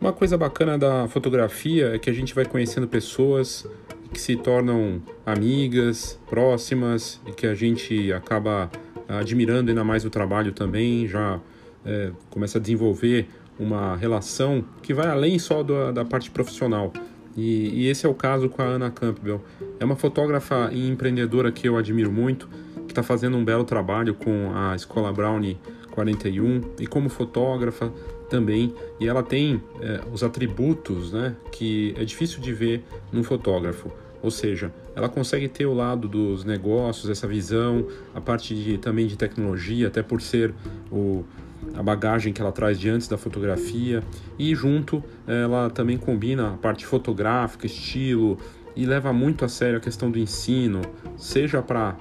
Uma 0.00 0.14
coisa 0.14 0.38
bacana 0.38 0.78
da 0.78 1.06
fotografia 1.08 1.94
é 1.94 1.98
que 1.98 2.08
a 2.08 2.12
gente 2.12 2.34
vai 2.34 2.46
conhecendo 2.46 2.88
pessoas 2.88 3.66
que 4.10 4.18
se 4.18 4.34
tornam 4.34 5.02
amigas, 5.26 6.18
próximas 6.26 7.20
e 7.26 7.32
que 7.32 7.46
a 7.46 7.54
gente 7.54 8.10
acaba 8.10 8.70
admirando 9.06 9.68
ainda 9.68 9.84
mais 9.84 10.02
o 10.02 10.08
trabalho 10.08 10.52
também, 10.52 11.06
já 11.06 11.38
é, 11.84 12.12
começa 12.30 12.56
a 12.56 12.60
desenvolver 12.60 13.28
uma 13.58 13.94
relação 13.94 14.64
que 14.82 14.94
vai 14.94 15.06
além 15.06 15.38
só 15.38 15.62
da, 15.62 15.92
da 15.92 16.04
parte 16.04 16.30
profissional. 16.30 16.90
E, 17.36 17.82
e, 17.82 17.88
esse 17.88 18.06
é 18.06 18.08
o 18.08 18.14
caso 18.14 18.48
com 18.48 18.62
a 18.62 18.64
Ana 18.64 18.90
Campbell. 18.90 19.44
É 19.78 19.84
uma 19.84 19.96
fotógrafa 19.96 20.70
e 20.72 20.88
empreendedora 20.88 21.52
que 21.52 21.68
eu 21.68 21.76
admiro 21.76 22.10
muito, 22.10 22.48
que 22.86 22.92
está 22.92 23.02
fazendo 23.02 23.36
um 23.36 23.44
belo 23.44 23.64
trabalho 23.64 24.14
com 24.14 24.50
a 24.54 24.74
Escola 24.74 25.12
Brownie 25.12 25.58
41 25.90 26.62
e 26.80 26.86
como 26.86 27.10
fotógrafa 27.10 27.92
também. 28.30 28.72
E 28.98 29.06
ela 29.06 29.22
tem 29.22 29.62
é, 29.82 30.00
os 30.10 30.22
atributos 30.22 31.12
né, 31.12 31.34
que 31.52 31.94
é 31.98 32.04
difícil 32.04 32.40
de 32.40 32.52
ver 32.52 32.82
num 33.12 33.22
fotógrafo. 33.22 33.90
Ou 34.22 34.30
seja, 34.30 34.72
ela 34.94 35.08
consegue 35.08 35.48
ter 35.48 35.66
o 35.66 35.74
lado 35.74 36.06
dos 36.06 36.44
negócios, 36.44 37.10
essa 37.10 37.26
visão, 37.26 37.86
a 38.14 38.20
parte 38.20 38.54
de, 38.54 38.78
também 38.78 39.06
de 39.06 39.16
tecnologia, 39.16 39.88
até 39.88 40.02
por 40.02 40.20
ser 40.20 40.54
o, 40.92 41.24
a 41.74 41.82
bagagem 41.82 42.32
que 42.32 42.40
ela 42.40 42.52
traz 42.52 42.78
de 42.78 42.88
antes 42.88 43.08
da 43.08 43.16
fotografia. 43.16 44.02
E 44.38 44.54
junto, 44.54 45.02
ela 45.26 45.70
também 45.70 45.96
combina 45.96 46.54
a 46.54 46.56
parte 46.56 46.84
fotográfica, 46.84 47.66
estilo, 47.66 48.38
e 48.76 48.86
leva 48.86 49.12
muito 49.12 49.44
a 49.44 49.48
sério 49.48 49.78
a 49.78 49.80
questão 49.80 50.10
do 50.10 50.18
ensino, 50.18 50.80
seja 51.16 51.60
para 51.60 51.96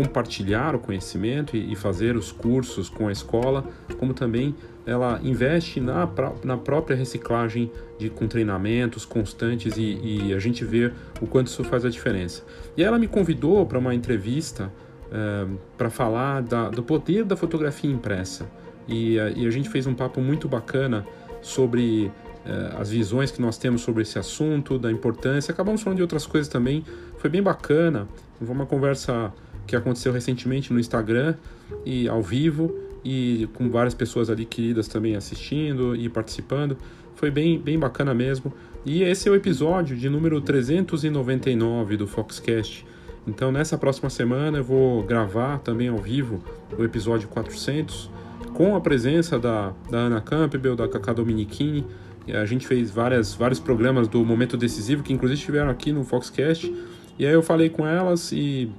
compartilhar 0.00 0.74
o 0.74 0.78
conhecimento 0.78 1.54
e, 1.54 1.76
fazer 1.76 2.16
os 2.16 2.32
cursos 2.32 2.88
com 2.88 3.08
a 3.08 3.12
escola, 3.12 3.66
como 3.98 4.14
também 4.14 4.54
ela 4.86 5.20
investe 5.22 5.78
na, 5.78 6.08
na 6.42 6.56
própria 6.56 6.96
reciclagem 6.96 7.70
de, 7.98 8.08
com 8.08 8.26
treinamentos 8.26 9.04
constantes 9.04 9.76
e, 9.76 10.00
e, 10.02 10.34
a 10.34 10.38
gente 10.38 10.64
vê 10.64 10.90
o 11.20 11.26
quanto 11.26 11.48
isso 11.48 11.62
faz 11.64 11.84
a 11.84 11.90
diferença. 11.90 12.42
E 12.78 12.82
ela 12.82 12.98
me 12.98 13.06
convidou 13.06 13.66
para 13.66 13.78
uma 13.78 13.94
entrevista 13.94 14.72
é, 15.12 15.46
para 15.76 15.90
falar 15.90 16.40
da, 16.40 16.70
do 16.70 16.82
poder 16.82 17.24
da 17.24 17.36
fotografia 17.36 17.90
impressa 17.90 18.50
e, 18.88 19.16
e, 19.16 19.46
a 19.46 19.50
gente 19.50 19.68
fez 19.68 19.86
um 19.86 19.94
papo 19.94 20.22
muito 20.22 20.48
bacana 20.48 21.06
sobre 21.42 22.10
é, 22.46 22.80
as 22.80 22.88
visões 22.90 23.30
que 23.30 23.42
nós 23.42 23.58
temos 23.58 23.82
sobre 23.82 24.00
esse 24.00 24.18
assunto, 24.18 24.78
da 24.78 24.90
importância. 24.90 25.52
Acabamos 25.52 25.82
falando 25.82 25.98
de 25.98 26.02
outras 26.02 26.24
coisas 26.24 26.48
também, 26.48 26.84
foi 27.18 27.28
bem 27.28 27.42
bacana. 27.42 28.08
Foi 28.38 28.48
uma 28.48 28.64
conversa 28.64 29.30
que 29.70 29.76
aconteceu 29.76 30.12
recentemente 30.12 30.72
no 30.72 30.80
Instagram 30.80 31.36
e 31.86 32.08
ao 32.08 32.20
vivo 32.20 32.74
e 33.04 33.48
com 33.54 33.70
várias 33.70 33.94
pessoas 33.94 34.28
ali 34.28 34.44
queridas 34.44 34.88
também 34.88 35.14
assistindo 35.14 35.94
e 35.94 36.08
participando. 36.08 36.76
Foi 37.14 37.30
bem, 37.30 37.56
bem 37.56 37.78
bacana 37.78 38.12
mesmo. 38.12 38.52
E 38.84 39.04
esse 39.04 39.28
é 39.28 39.30
o 39.30 39.34
episódio 39.36 39.96
de 39.96 40.08
número 40.08 40.40
399 40.40 41.96
do 41.96 42.08
Foxcast. 42.08 42.84
Então, 43.28 43.52
nessa 43.52 43.78
próxima 43.78 44.10
semana, 44.10 44.58
eu 44.58 44.64
vou 44.64 45.04
gravar 45.04 45.58
também 45.58 45.86
ao 45.86 45.98
vivo 45.98 46.42
o 46.76 46.82
episódio 46.82 47.28
400 47.28 48.10
com 48.52 48.74
a 48.74 48.80
presença 48.80 49.38
da, 49.38 49.72
da 49.88 49.98
Ana 49.98 50.20
Campbell, 50.20 50.74
da 50.74 50.88
Cacá 50.88 51.12
Dominichini. 51.12 51.86
A 52.28 52.44
gente 52.44 52.66
fez 52.66 52.90
várias, 52.90 53.34
vários 53.34 53.60
programas 53.60 54.08
do 54.08 54.24
Momento 54.24 54.56
Decisivo 54.56 55.04
que, 55.04 55.12
inclusive, 55.12 55.38
estiveram 55.38 55.70
aqui 55.70 55.92
no 55.92 56.02
Foxcast. 56.02 56.74
E 57.16 57.24
aí 57.24 57.32
eu 57.32 57.42
falei 57.42 57.68
com 57.68 57.86
elas 57.86 58.32
e 58.32 58.72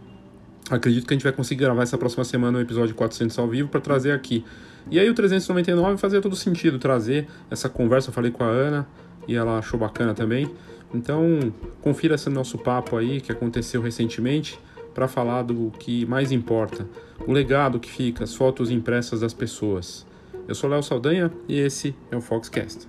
Acredito 0.72 1.05
que 1.05 1.14
a 1.14 1.16
gente 1.16 1.23
vai 1.23 1.33
conseguir 1.33 1.66
gravar 1.66 1.83
essa 1.83 1.97
próxima 1.97 2.23
semana 2.23 2.58
o 2.58 2.61
episódio 2.61 2.95
400 2.95 3.38
ao 3.38 3.47
vivo 3.47 3.67
para 3.67 3.81
trazer 3.81 4.14
aqui. 4.14 4.45
E 4.89 4.97
aí 4.97 5.09
o 5.09 5.13
399 5.13 5.97
fazia 5.97 6.22
todo 6.22 6.33
sentido 6.33 6.80
trazer 6.80 7.28
essa 7.50 7.67
conversa. 7.67 8.09
Eu 8.09 8.13
falei 8.13 8.31
com 8.31 8.44
a 8.44 8.47
Ana 8.47 8.88
e 9.28 9.36
ela 9.36 9.59
achou 9.59 9.78
bacana 9.78 10.13
também. 10.13 10.50
Então, 10.94 11.53
confira 11.81 12.16
esse 12.16 12.29
nosso 12.29 12.57
papo 12.57 12.96
aí 12.96 13.19
que 13.19 13.34
aconteceu 13.34 13.81
recentemente 13.81 14.57
para 14.94 15.09
falar 15.09 15.44
do 15.44 15.72
que 15.78 16.06
mais 16.06 16.31
importa, 16.31 16.85
o 17.25 17.31
legado 17.31 17.79
que 17.79 17.90
fica, 17.90 18.23
as 18.23 18.34
fotos 18.34 18.72
impressas 18.72 19.19
das 19.22 19.34
pessoas. 19.34 20.06
Eu 20.47 20.56
sou 20.56 20.69
Léo 20.69 20.84
Saldanha 20.84 21.31
e 21.47 21.59
esse 21.59 21.96
é 22.09 22.16
o 22.16 22.22
Foxcast. 22.22 22.88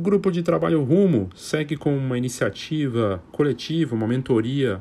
O 0.00 0.02
grupo 0.02 0.32
de 0.32 0.42
trabalho 0.42 0.82
Rumo 0.82 1.28
segue 1.36 1.76
com 1.76 1.94
uma 1.94 2.16
iniciativa 2.16 3.22
coletiva, 3.30 3.94
uma 3.94 4.06
mentoria 4.06 4.80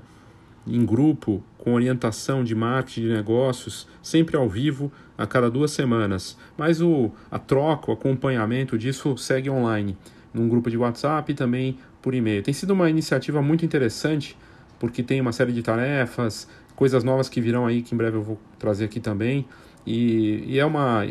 em 0.66 0.86
grupo 0.86 1.44
com 1.58 1.74
orientação 1.74 2.42
de 2.42 2.56
marketing 2.56 3.02
de 3.02 3.10
negócios, 3.10 3.86
sempre 4.02 4.38
ao 4.38 4.48
vivo, 4.48 4.90
a 5.18 5.28
cada 5.28 5.52
duas 5.52 5.72
semanas. 5.72 6.38
Mas 6.58 6.80
o, 6.80 7.12
a 7.30 7.38
troca, 7.38 7.92
o 7.92 7.94
acompanhamento 7.94 8.78
disso 8.78 9.18
segue 9.18 9.50
online, 9.50 9.98
num 10.34 10.48
grupo 10.48 10.70
de 10.70 10.78
WhatsApp 10.78 11.34
e 11.34 11.36
também 11.36 11.78
por 12.02 12.14
e-mail. 12.14 12.42
Tem 12.42 12.54
sido 12.54 12.72
uma 12.72 12.90
iniciativa 12.90 13.42
muito 13.42 13.66
interessante, 13.66 14.38
porque 14.80 15.04
tem 15.04 15.20
uma 15.20 15.34
série 15.34 15.52
de 15.52 15.62
tarefas, 15.62 16.48
coisas 16.78 17.04
novas 17.04 17.28
que 17.28 17.42
virão 17.42 17.68
aí, 17.68 17.82
que 17.82 17.94
em 17.94 17.98
breve 17.98 18.16
eu 18.16 18.24
vou 18.24 18.40
trazer 18.58 18.86
aqui 18.86 19.02
também. 19.02 19.46
E, 19.86 20.46
e 20.48 20.60
é 20.60 20.66
uma, 20.66 21.06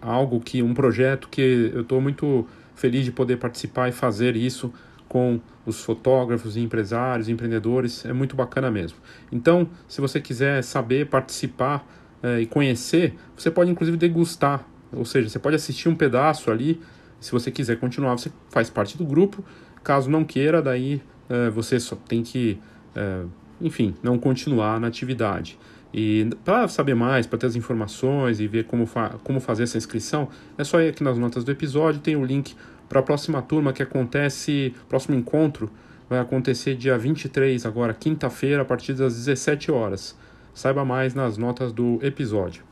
algo 0.00 0.40
que, 0.40 0.62
um 0.62 0.72
projeto 0.72 1.28
que 1.28 1.70
eu 1.74 1.82
estou 1.82 2.00
muito 2.00 2.46
feliz 2.74 3.04
de 3.04 3.12
poder 3.12 3.38
participar 3.38 3.88
e 3.88 3.92
fazer 3.92 4.36
isso 4.36 4.72
com 5.08 5.40
os 5.64 5.80
fotógrafos 5.82 6.56
empresários, 6.56 7.28
empreendedores, 7.28 8.04
é 8.04 8.12
muito 8.12 8.34
bacana 8.34 8.70
mesmo. 8.70 8.98
Então, 9.30 9.68
se 9.86 10.00
você 10.00 10.20
quiser 10.20 10.62
saber, 10.62 11.06
participar 11.06 11.86
é, 12.22 12.40
e 12.40 12.46
conhecer, 12.46 13.14
você 13.36 13.50
pode 13.50 13.70
inclusive 13.70 13.96
degustar, 13.96 14.66
ou 14.92 15.04
seja, 15.04 15.28
você 15.28 15.38
pode 15.38 15.56
assistir 15.56 15.88
um 15.88 15.94
pedaço 15.94 16.50
ali. 16.50 16.80
Se 17.20 17.32
você 17.32 17.50
quiser 17.50 17.78
continuar, 17.78 18.12
você 18.12 18.30
faz 18.50 18.68
parte 18.70 18.98
do 18.98 19.04
grupo. 19.04 19.44
Caso 19.82 20.10
não 20.10 20.24
queira, 20.24 20.60
daí 20.60 21.02
é, 21.28 21.50
você 21.50 21.78
só 21.80 21.96
tem 21.96 22.22
que, 22.22 22.58
é, 22.94 23.22
enfim, 23.60 23.94
não 24.02 24.18
continuar 24.18 24.80
na 24.80 24.88
atividade. 24.88 25.58
E 25.96 26.28
para 26.44 26.66
saber 26.66 26.96
mais, 26.96 27.24
para 27.24 27.38
ter 27.38 27.46
as 27.46 27.54
informações 27.54 28.40
e 28.40 28.48
ver 28.48 28.64
como, 28.64 28.84
fa 28.84 29.10
como 29.22 29.38
fazer 29.38 29.62
essa 29.62 29.78
inscrição, 29.78 30.28
é 30.58 30.64
só 30.64 30.80
ir 30.80 30.88
aqui 30.88 31.04
nas 31.04 31.16
notas 31.16 31.44
do 31.44 31.52
episódio, 31.52 32.00
tem 32.00 32.16
o 32.16 32.24
link 32.24 32.56
para 32.88 32.98
a 32.98 33.02
próxima 33.02 33.40
turma 33.40 33.72
que 33.72 33.80
acontece, 33.80 34.74
próximo 34.88 35.16
encontro 35.16 35.70
vai 36.10 36.18
acontecer 36.18 36.74
dia 36.74 36.98
23, 36.98 37.64
agora 37.64 37.94
quinta-feira, 37.94 38.62
a 38.62 38.64
partir 38.64 38.92
das 38.94 39.14
17 39.14 39.70
horas. 39.70 40.18
Saiba 40.52 40.84
mais 40.84 41.14
nas 41.14 41.38
notas 41.38 41.72
do 41.72 42.00
episódio. 42.02 42.64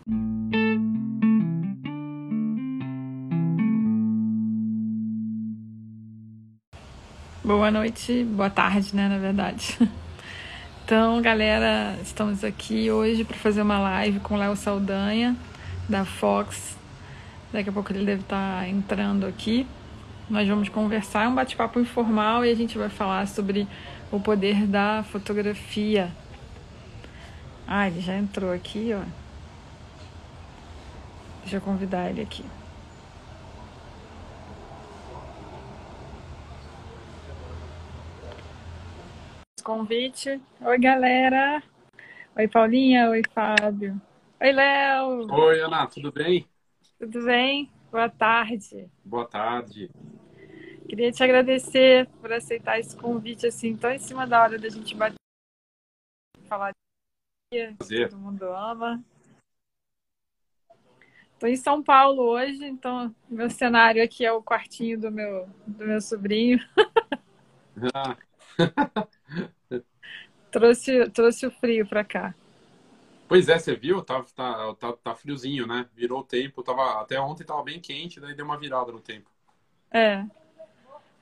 Boa 7.44 7.70
noite, 7.70 8.24
boa 8.24 8.50
tarde, 8.50 8.94
né, 8.96 9.08
na 9.08 9.18
verdade. 9.18 9.78
Então, 10.94 11.22
galera, 11.22 11.96
estamos 12.02 12.44
aqui 12.44 12.90
hoje 12.90 13.24
para 13.24 13.38
fazer 13.38 13.62
uma 13.62 13.78
live 13.78 14.20
com 14.20 14.34
o 14.34 14.36
Léo 14.36 14.54
Saldanha, 14.54 15.34
da 15.88 16.04
Fox. 16.04 16.76
Daqui 17.50 17.70
a 17.70 17.72
pouco 17.72 17.90
ele 17.90 18.04
deve 18.04 18.20
estar 18.20 18.60
tá 18.60 18.68
entrando 18.68 19.24
aqui. 19.24 19.66
Nós 20.28 20.46
vamos 20.46 20.68
conversar, 20.68 21.24
é 21.24 21.28
um 21.28 21.34
bate-papo 21.34 21.80
informal 21.80 22.44
e 22.44 22.50
a 22.50 22.54
gente 22.54 22.76
vai 22.76 22.90
falar 22.90 23.26
sobre 23.26 23.66
o 24.10 24.20
poder 24.20 24.66
da 24.66 25.02
fotografia. 25.02 26.12
Ah, 27.66 27.86
ele 27.88 28.02
já 28.02 28.14
entrou 28.14 28.52
aqui, 28.52 28.90
ó. 28.94 29.00
Deixa 31.40 31.56
eu 31.56 31.62
convidar 31.62 32.10
ele 32.10 32.20
aqui. 32.20 32.44
Convite. 39.76 40.38
Oi, 40.60 40.78
galera. 40.78 41.62
Oi, 42.36 42.46
Paulinha. 42.46 43.08
Oi, 43.08 43.22
Fábio. 43.32 43.98
Oi, 44.38 44.52
Léo. 44.52 45.32
Oi, 45.32 45.60
Ana, 45.60 45.86
tudo 45.86 46.12
bem? 46.12 46.46
Tudo 46.98 47.24
bem? 47.24 47.72
Boa 47.90 48.10
tarde. 48.10 48.90
Boa 49.02 49.26
tarde. 49.26 49.90
Queria 50.86 51.10
te 51.10 51.24
agradecer 51.24 52.06
por 52.20 52.30
aceitar 52.30 52.78
esse 52.78 52.94
convite 52.94 53.46
assim, 53.46 53.74
tão 53.74 53.90
em 53.90 53.98
cima 53.98 54.26
da 54.26 54.42
hora 54.42 54.58
da 54.58 54.68
gente 54.68 54.94
bater 54.94 55.16
falar 56.46 56.72
de 57.50 57.74
Prazer. 57.78 58.10
todo 58.10 58.20
mundo 58.20 58.44
ama. 58.52 59.02
Estou 61.32 61.48
em 61.48 61.56
São 61.56 61.82
Paulo 61.82 62.22
hoje, 62.24 62.62
então 62.66 63.14
meu 63.26 63.48
cenário 63.48 64.04
aqui 64.04 64.22
é 64.22 64.32
o 64.32 64.42
quartinho 64.42 65.00
do 65.00 65.10
meu, 65.10 65.48
do 65.66 65.86
meu 65.86 66.00
sobrinho. 66.00 66.58
Ah. 67.94 68.16
trouxe, 70.52 71.10
trouxe 71.10 71.46
o 71.46 71.50
frio 71.50 71.86
para 71.86 72.04
cá. 72.04 72.34
Pois 73.26 73.48
é, 73.48 73.58
você 73.58 73.74
viu? 73.74 74.02
Tá, 74.02 74.22
tá, 74.36 74.74
tá, 74.74 74.92
tá 74.92 75.14
friozinho, 75.14 75.66
né? 75.66 75.86
Virou 75.94 76.20
o 76.20 76.24
tempo. 76.24 76.62
Tava, 76.62 77.00
até 77.00 77.18
ontem 77.18 77.44
tava 77.44 77.62
bem 77.64 77.80
quente, 77.80 78.20
daí 78.20 78.34
deu 78.34 78.44
uma 78.44 78.58
virada 78.58 78.92
no 78.92 79.00
tempo. 79.00 79.30
É. 79.90 80.24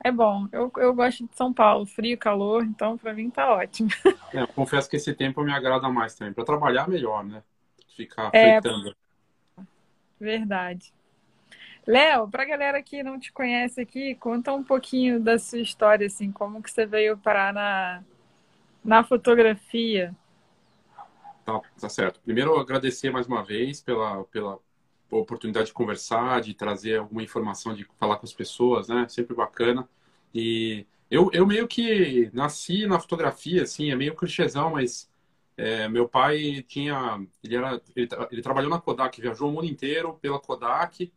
É 0.03 0.11
bom. 0.11 0.49
Eu, 0.51 0.73
eu 0.79 0.93
gosto 0.93 1.27
de 1.27 1.37
São 1.37 1.53
Paulo, 1.53 1.87
frio, 1.87 2.19
calor, 2.19 2.65
então 2.65 2.99
para 2.99 3.15
mim 3.15 3.31
tá 3.31 3.53
ótimo. 3.53 3.89
É, 4.33 4.47
confesso 4.47 4.89
que 4.89 4.95
esse 4.95 5.13
tempo 5.13 5.43
me 5.43 5.53
agrada 5.53 5.89
mais 5.89 6.15
também. 6.15 6.33
Para 6.33 6.45
trabalhar, 6.45 6.89
melhor, 6.89 7.25
né? 7.25 7.43
Ficar 7.97 8.31
é, 8.33 8.61
fritando. 8.61 8.95
Verdade. 10.21 10.93
Léo, 11.85 12.29
para 12.29 12.45
a 12.45 12.47
galera 12.47 12.81
que 12.81 13.03
não 13.03 13.19
te 13.19 13.33
conhece 13.33 13.81
aqui, 13.81 14.15
conta 14.15 14.53
um 14.53 14.63
pouquinho 14.63 15.19
da 15.19 15.37
sua 15.37 15.59
história, 15.59 16.07
assim, 16.07 16.31
como 16.31 16.63
que 16.63 16.71
você 16.71 16.87
veio 16.87 17.19
parar 17.19 17.53
na, 17.53 18.05
na 18.85 19.05
fotografia. 19.05 20.15
Tá, 21.45 21.61
tá 21.81 21.89
certo. 21.89 22.21
Primeiro, 22.21 22.59
agradecer 22.59 23.11
mais 23.11 23.27
uma 23.27 23.45
vez 23.45 23.81
pela, 23.81 24.25
pela 24.25 24.59
oportunidade 25.11 25.67
de 25.67 25.73
conversar, 25.73 26.41
de 26.41 26.55
trazer 26.55 26.99
alguma 26.99 27.23
informação, 27.23 27.75
de 27.75 27.87
falar 27.99 28.17
com 28.17 28.27
as 28.27 28.33
pessoas, 28.33 28.89
né? 28.89 29.07
Sempre 29.09 29.35
bacana. 29.35 29.89
E 30.35 30.87
eu, 31.11 31.31
eu 31.33 31.47
meio 31.47 31.67
que 31.67 32.31
nasci 32.33 32.87
na 32.87 33.01
fotografia, 33.01 33.63
assim, 33.63 33.91
é 33.91 33.97
meio 33.97 34.15
clichêzão, 34.15 34.71
mas 34.71 35.11
é, 35.57 35.89
meu 35.89 36.09
pai 36.09 36.65
tinha, 36.67 37.27
ele 37.43 37.57
era, 37.57 37.83
ele, 37.97 38.09
ele, 38.31 38.43
trabalhou 38.43 38.71
na 38.71 38.81
Kodak, 38.81 39.21
viajou 39.21 39.49
o 39.49 39.53
mundo 39.53 39.67
inteiro 39.67 40.15
pela 40.23 40.41
Kodak, 40.41 41.13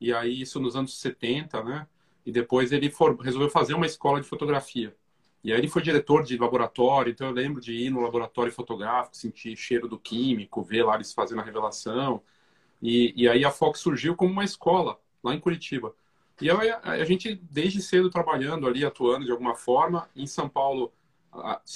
e 0.00 0.12
aí 0.14 0.40
isso 0.40 0.60
nos 0.60 0.76
anos 0.76 0.98
70, 1.00 1.62
né? 1.64 1.86
E 2.24 2.30
depois 2.30 2.70
ele 2.72 2.88
for, 2.90 3.16
resolveu 3.20 3.50
fazer 3.50 3.74
uma 3.74 3.86
escola 3.86 4.20
de 4.20 4.26
fotografia. 4.28 4.96
E 5.44 5.52
aí 5.52 5.58
ele 5.58 5.68
foi 5.68 5.82
diretor 5.82 6.22
de 6.22 6.36
laboratório, 6.38 7.10
então 7.10 7.26
eu 7.28 7.32
lembro 7.32 7.60
de 7.60 7.72
ir 7.72 7.90
no 7.90 8.00
laboratório 8.00 8.52
fotográfico, 8.52 9.16
sentir 9.16 9.56
cheiro 9.56 9.88
do 9.88 9.98
químico, 9.98 10.62
ver 10.62 10.84
lá 10.84 10.94
eles 10.94 11.12
fazendo 11.12 11.40
a 11.40 11.44
revelação. 11.44 12.22
E, 12.80 13.12
e 13.16 13.28
aí 13.28 13.44
a 13.44 13.50
Fox 13.50 13.80
surgiu 13.80 14.14
como 14.16 14.32
uma 14.32 14.44
escola 14.44 14.98
lá 15.22 15.34
em 15.34 15.40
Curitiba. 15.40 15.94
E 16.40 16.48
eu, 16.48 16.58
a 16.82 17.04
gente, 17.04 17.34
desde 17.50 17.80
cedo, 17.82 18.10
trabalhando 18.10 18.66
ali, 18.66 18.84
atuando 18.84 19.24
de 19.24 19.30
alguma 19.30 19.54
forma. 19.54 20.08
Em 20.16 20.26
São 20.26 20.48
Paulo, 20.48 20.92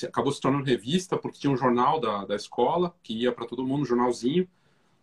acabou 0.05 0.33
se 0.33 0.41
tornando 0.41 0.65
revista, 0.65 1.17
porque 1.17 1.39
tinha 1.39 1.53
um 1.53 1.57
jornal 1.57 2.01
da, 2.01 2.25
da 2.25 2.37
escola, 2.37 2.95
que 3.03 3.15
ia 3.15 3.33
para 3.33 3.47
todo 3.47 3.65
mundo, 3.67 3.83
um 3.83 3.87
jornalzinho. 3.87 4.49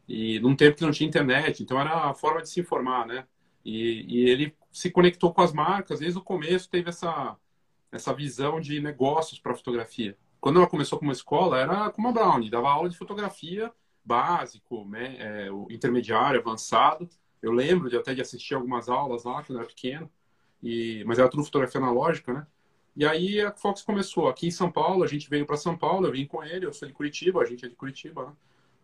E 0.08 0.40
num 0.40 0.56
tempo 0.56 0.78
que 0.78 0.84
não 0.84 0.92
tinha 0.92 1.08
internet, 1.08 1.64
então 1.64 1.80
era 1.80 2.10
a 2.10 2.14
forma 2.14 2.42
de 2.42 2.50
se 2.50 2.60
informar, 2.60 3.08
né? 3.08 3.26
E, 3.64 4.06
e 4.08 4.30
ele 4.30 4.56
se 4.72 4.92
conectou 4.92 5.34
com 5.34 5.42
as 5.42 5.54
marcas, 5.54 6.00
desde 6.00 6.20
o 6.20 6.22
começo 6.22 6.70
teve 6.70 6.90
essa, 6.90 7.38
essa 7.94 8.14
visão 8.14 8.60
de 8.60 8.82
negócios 8.82 9.40
para 9.40 9.54
fotografia. 9.54 10.18
Quando 10.42 10.58
ela 10.60 10.68
começou 10.68 11.00
como 11.00 11.12
escola, 11.12 11.60
era 11.60 11.90
como 11.92 12.10
a 12.10 12.12
Brownie, 12.12 12.50
dava 12.50 12.70
aula 12.70 12.90
de 12.90 12.98
fotografia 12.98 13.72
básico, 14.04 14.84
né, 14.86 15.16
é, 15.18 15.48
intermediário, 15.70 16.40
avançado. 16.40 17.08
Eu 17.42 17.54
lembro 17.54 17.90
de 17.90 17.96
até 17.96 18.14
de 18.14 18.22
assistir 18.22 18.56
algumas 18.56 18.90
aulas 18.90 19.24
lá 19.24 19.42
quando 19.44 19.60
era 19.60 19.68
pequeno, 19.68 20.12
e, 20.62 21.04
mas 21.06 21.20
era 21.20 21.30
tudo 21.30 21.46
fotografia 21.46 21.80
analógica, 21.80 22.34
né? 22.34 22.48
E 22.96 23.06
aí 23.06 23.42
a 23.42 23.52
Fox 23.52 23.82
começou 23.82 24.28
aqui 24.28 24.48
em 24.48 24.52
São 24.52 24.72
Paulo, 24.72 25.04
a 25.04 25.08
gente 25.08 25.30
veio 25.30 25.46
para 25.46 25.58
São 25.58 25.78
Paulo, 25.78 26.06
eu 26.08 26.12
vim 26.12 26.28
com 26.28 26.44
ele, 26.44 26.66
eu 26.66 26.74
sou 26.74 26.88
de 26.88 26.94
Curitiba, 26.94 27.42
a 27.42 27.46
gente 27.46 27.66
é 27.66 27.70
de 27.70 27.76
Curitiba, 27.76 28.28
né? 28.28 28.34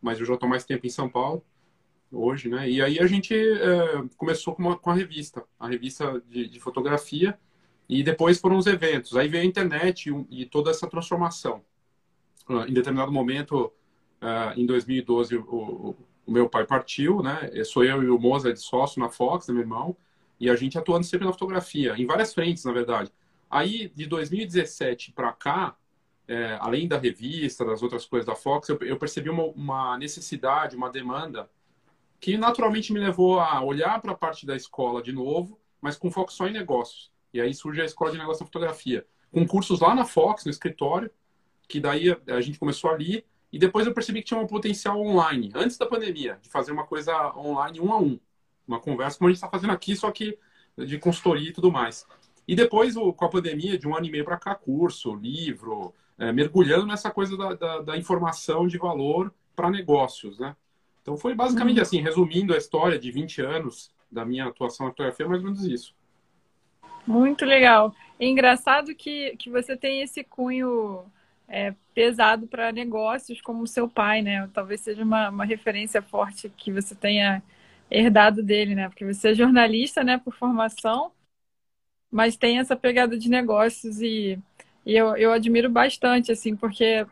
mas 0.02 0.20
eu 0.20 0.26
já 0.26 0.34
estou 0.34 0.50
mais 0.50 0.66
tempo 0.66 0.88
em 0.88 0.90
São 0.90 1.10
Paulo 1.10 1.44
hoje, 2.12 2.50
né? 2.50 2.70
E 2.70 2.82
aí 2.82 3.00
a 3.00 3.06
gente 3.06 3.36
é, 3.36 4.04
começou 4.18 4.56
com, 4.56 4.64
uma, 4.64 4.78
com 4.78 4.90
a 4.90 4.94
revista, 4.94 5.44
a 5.60 5.68
revista 5.68 6.22
de, 6.28 6.48
de, 6.48 6.60
fotografia, 6.60 7.40
e 7.90 8.04
depois 8.04 8.40
foram 8.40 8.58
os 8.58 8.68
eventos. 8.68 9.18
Aí 9.18 9.28
veio 9.28 9.44
a 9.44 9.48
internet 9.48 10.10
e, 10.10 10.42
e 10.42 10.46
toda 10.46 10.70
essa 10.70 10.88
transformação. 10.88 11.64
Uh, 12.48 12.62
em 12.68 12.74
determinado 12.74 13.12
momento, 13.12 13.74
Uh, 14.22 14.60
em 14.60 14.66
2012, 14.66 15.38
o, 15.38 15.96
o, 16.26 16.32
meu 16.32 16.50
pai 16.50 16.66
partiu, 16.66 17.24
né? 17.24 17.50
Sou 17.64 17.86
eu 17.86 18.04
e 18.04 18.10
o 18.10 18.20
Moza 18.20 18.52
de 18.52 18.60
sócio 18.60 19.00
na 19.00 19.10
Fox, 19.10 19.48
né, 19.48 19.54
meu 19.54 19.64
irmão, 19.64 19.96
e 20.40 20.50
a 20.50 20.56
gente 20.56 20.78
atuando 20.78 21.06
sempre 21.06 21.26
na 21.26 21.32
fotografia, 21.32 21.96
em 21.98 22.06
várias 22.06 22.34
frentes, 22.34 22.66
na 22.66 22.72
verdade. 22.74 23.12
Aí, 23.50 23.90
de 23.96 24.06
2017 24.06 25.14
para 25.14 25.32
cá, 25.32 25.76
é, 26.28 26.58
além 26.60 26.88
da 26.88 26.98
revista, 26.98 27.66
das 27.66 27.82
outras 27.82 28.06
coisas 28.06 28.26
da 28.26 28.36
Fox, 28.36 28.68
eu, 28.70 28.78
eu 28.82 28.98
percebi 28.98 29.30
uma, 29.30 29.44
uma, 29.44 29.98
necessidade, 29.98 30.76
uma 30.76 30.90
demanda, 30.90 31.50
que 32.20 32.38
naturalmente 32.38 32.92
me 32.92 33.00
levou 33.00 33.40
a 33.40 33.64
olhar 33.64 34.02
para 34.02 34.12
a 34.12 34.18
parte 34.18 34.46
da 34.46 34.56
escola 34.56 35.02
de 35.02 35.14
novo, 35.14 35.60
mas 35.82 35.98
com 35.98 36.12
foco 36.12 36.32
só 36.32 36.46
em 36.46 36.52
negócios. 36.54 37.10
E 37.34 37.40
aí 37.40 37.54
surge 37.54 37.82
a 37.82 37.86
Escola 37.86 38.12
de 38.12 38.18
Negócio 38.18 38.42
da 38.42 38.46
Fotografia, 38.46 39.06
com 39.32 39.46
cursos 39.48 39.80
lá 39.80 39.94
na 39.94 40.06
Fox, 40.06 40.46
no 40.46 40.52
escritório, 40.52 41.12
que 41.68 41.80
daí 41.80 42.12
a, 42.12 42.18
a 42.36 42.42
gente 42.42 42.58
começou 42.58 42.90
ali, 42.90 43.26
e 43.52 43.58
depois 43.58 43.88
eu 43.88 43.94
percebi 43.94 44.20
que 44.20 44.28
tinha 44.28 44.40
um 44.40 44.48
potencial 44.48 45.00
online, 45.00 45.52
antes 45.56 45.78
da 45.78 45.86
pandemia, 45.86 46.40
de 46.42 46.50
fazer 46.50 46.72
uma 46.72 46.86
coisa 46.86 47.36
online 47.36 47.80
um 47.80 47.92
a 47.92 48.00
um. 48.00 48.20
Uma 48.68 48.80
conversa 48.80 49.18
como 49.18 49.28
a 49.28 49.32
gente 49.32 49.38
está 49.38 49.50
fazendo 49.50 49.72
aqui, 49.72 49.96
só 49.96 50.12
que 50.12 50.38
de 50.78 51.00
consultoria 51.00 51.50
e 51.50 51.54
tudo 51.54 51.72
mais. 51.72 52.08
E 52.48 52.56
depois, 52.56 52.96
com 52.96 53.26
a 53.26 53.30
pandemia, 53.30 53.78
de 53.78 53.88
um 53.88 53.96
ano 53.96 54.06
e 54.06 54.12
meio 54.12 54.26
para 54.26 54.38
cá, 54.38 54.56
curso, 54.56 55.14
livro, 55.16 55.94
é, 56.18 56.32
mergulhando 56.32 56.86
nessa 56.86 57.10
coisa 57.10 57.38
da, 57.38 57.54
da, 57.54 57.82
da 57.82 57.98
informação 57.98 58.68
de 58.68 58.78
valor 58.78 59.34
para 59.56 59.70
negócios, 59.70 60.40
né? 60.40 60.56
Então 61.02 61.18
foi 61.18 61.34
basicamente 61.34 61.78
uhum. 61.78 61.82
assim, 61.82 62.02
resumindo 62.02 62.54
a 62.54 62.58
história 62.58 63.00
de 63.00 63.12
20 63.12 63.42
anos 63.42 63.92
da 64.12 64.26
minha 64.26 64.46
atuação 64.46 64.86
na 64.86 64.92
fotografia, 64.92 65.28
mais 65.28 65.42
ou 65.42 65.46
menos 65.46 65.64
isso. 65.64 65.96
Muito 67.06 67.46
legal. 67.46 67.94
É 68.20 68.26
engraçado 68.28 68.94
que, 68.96 69.36
que 69.38 69.50
você 69.50 69.76
tem 69.76 70.02
esse 70.02 70.24
cunho 70.24 71.06
é, 71.48 71.74
pesado 71.94 72.48
para 72.48 72.72
negócios 72.72 73.42
como 73.42 73.66
seu 73.68 73.90
pai, 73.90 74.22
né? 74.22 74.48
Talvez 74.54 74.82
seja 74.82 75.04
uma, 75.04 75.30
uma 75.30 75.46
referência 75.46 76.02
forte 76.02 76.50
que 76.50 76.72
você 76.72 76.94
tenha 76.96 77.42
herdado 77.90 78.44
dele, 78.44 78.76
né? 78.76 78.90
Porque 78.90 79.06
você 79.06 79.30
é 79.30 79.34
jornalista, 79.34 80.04
né, 80.04 80.18
por 80.20 80.36
formação, 80.36 81.12
mas 82.12 82.36
tem 82.38 82.60
essa 82.60 82.76
pegada 82.76 83.18
de 83.18 83.30
negócios 83.30 84.02
e, 84.02 84.40
e 84.86 84.96
eu, 84.96 85.16
eu 85.18 85.32
admiro 85.32 85.70
bastante, 85.70 86.32
assim, 86.32 86.56
porque 86.56 87.06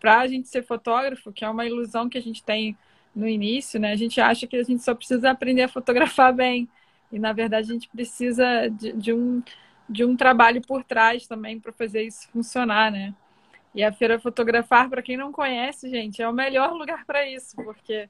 para 0.00 0.20
a 0.20 0.26
gente 0.26 0.48
ser 0.48 0.64
fotógrafo, 0.64 1.32
que 1.32 1.44
é 1.44 1.50
uma 1.50 1.66
ilusão 1.66 2.08
que 2.08 2.18
a 2.18 2.22
gente 2.22 2.42
tem 2.42 2.76
no 3.14 3.28
início, 3.28 3.80
né? 3.80 3.92
A 3.92 3.96
gente 3.96 4.20
acha 4.20 4.46
que 4.46 4.56
a 4.56 4.62
gente 4.62 4.82
só 4.82 4.94
precisa 4.94 5.30
aprender 5.30 5.62
a 5.62 5.68
fotografar 5.68 6.32
bem. 6.34 6.68
E, 7.12 7.18
na 7.18 7.32
verdade, 7.32 7.70
a 7.70 7.72
gente 7.72 7.88
precisa 7.88 8.68
de, 8.68 8.92
de 8.92 9.12
um, 9.12 9.42
de 9.88 10.04
um 10.04 10.16
trabalho 10.16 10.60
por 10.60 10.84
trás 10.84 11.26
também 11.26 11.58
para 11.58 11.72
fazer 11.72 12.02
isso 12.02 12.28
funcionar, 12.30 12.90
né? 12.90 13.14
E 13.74 13.82
a 13.82 13.92
Feira 13.92 14.18
Fotografar, 14.18 14.88
para 14.88 15.02
quem 15.02 15.16
não 15.16 15.30
conhece, 15.32 15.88
gente, 15.88 16.20
é 16.22 16.28
o 16.28 16.32
melhor 16.32 16.72
lugar 16.72 17.04
para 17.04 17.28
isso, 17.28 17.54
porque 17.56 18.08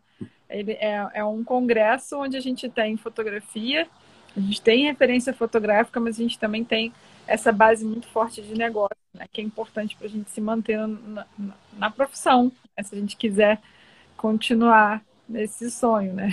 ele 0.48 0.72
é, 0.72 1.08
é 1.14 1.24
um 1.24 1.44
congresso 1.44 2.18
onde 2.18 2.36
a 2.36 2.40
gente 2.40 2.68
tem 2.68 2.96
fotografia, 2.96 3.86
a 4.36 4.40
gente 4.40 4.62
tem 4.62 4.84
referência 4.84 5.32
fotográfica, 5.32 6.00
mas 6.00 6.18
a 6.18 6.22
gente 6.22 6.38
também 6.38 6.64
tem 6.64 6.92
essa 7.26 7.52
base 7.52 7.84
muito 7.84 8.08
forte 8.08 8.40
de 8.40 8.54
negócio, 8.54 8.96
né, 9.12 9.26
que 9.30 9.40
é 9.40 9.44
importante 9.44 9.94
para 9.96 10.06
a 10.06 10.10
gente 10.10 10.30
se 10.30 10.40
manter 10.40 10.78
na, 10.78 11.26
na, 11.36 11.54
na 11.76 11.90
profissão, 11.90 12.50
né, 12.76 12.82
se 12.82 12.94
a 12.94 12.98
gente 12.98 13.16
quiser 13.16 13.60
continuar 14.16 15.02
nesse 15.28 15.70
sonho, 15.70 16.14
né? 16.14 16.30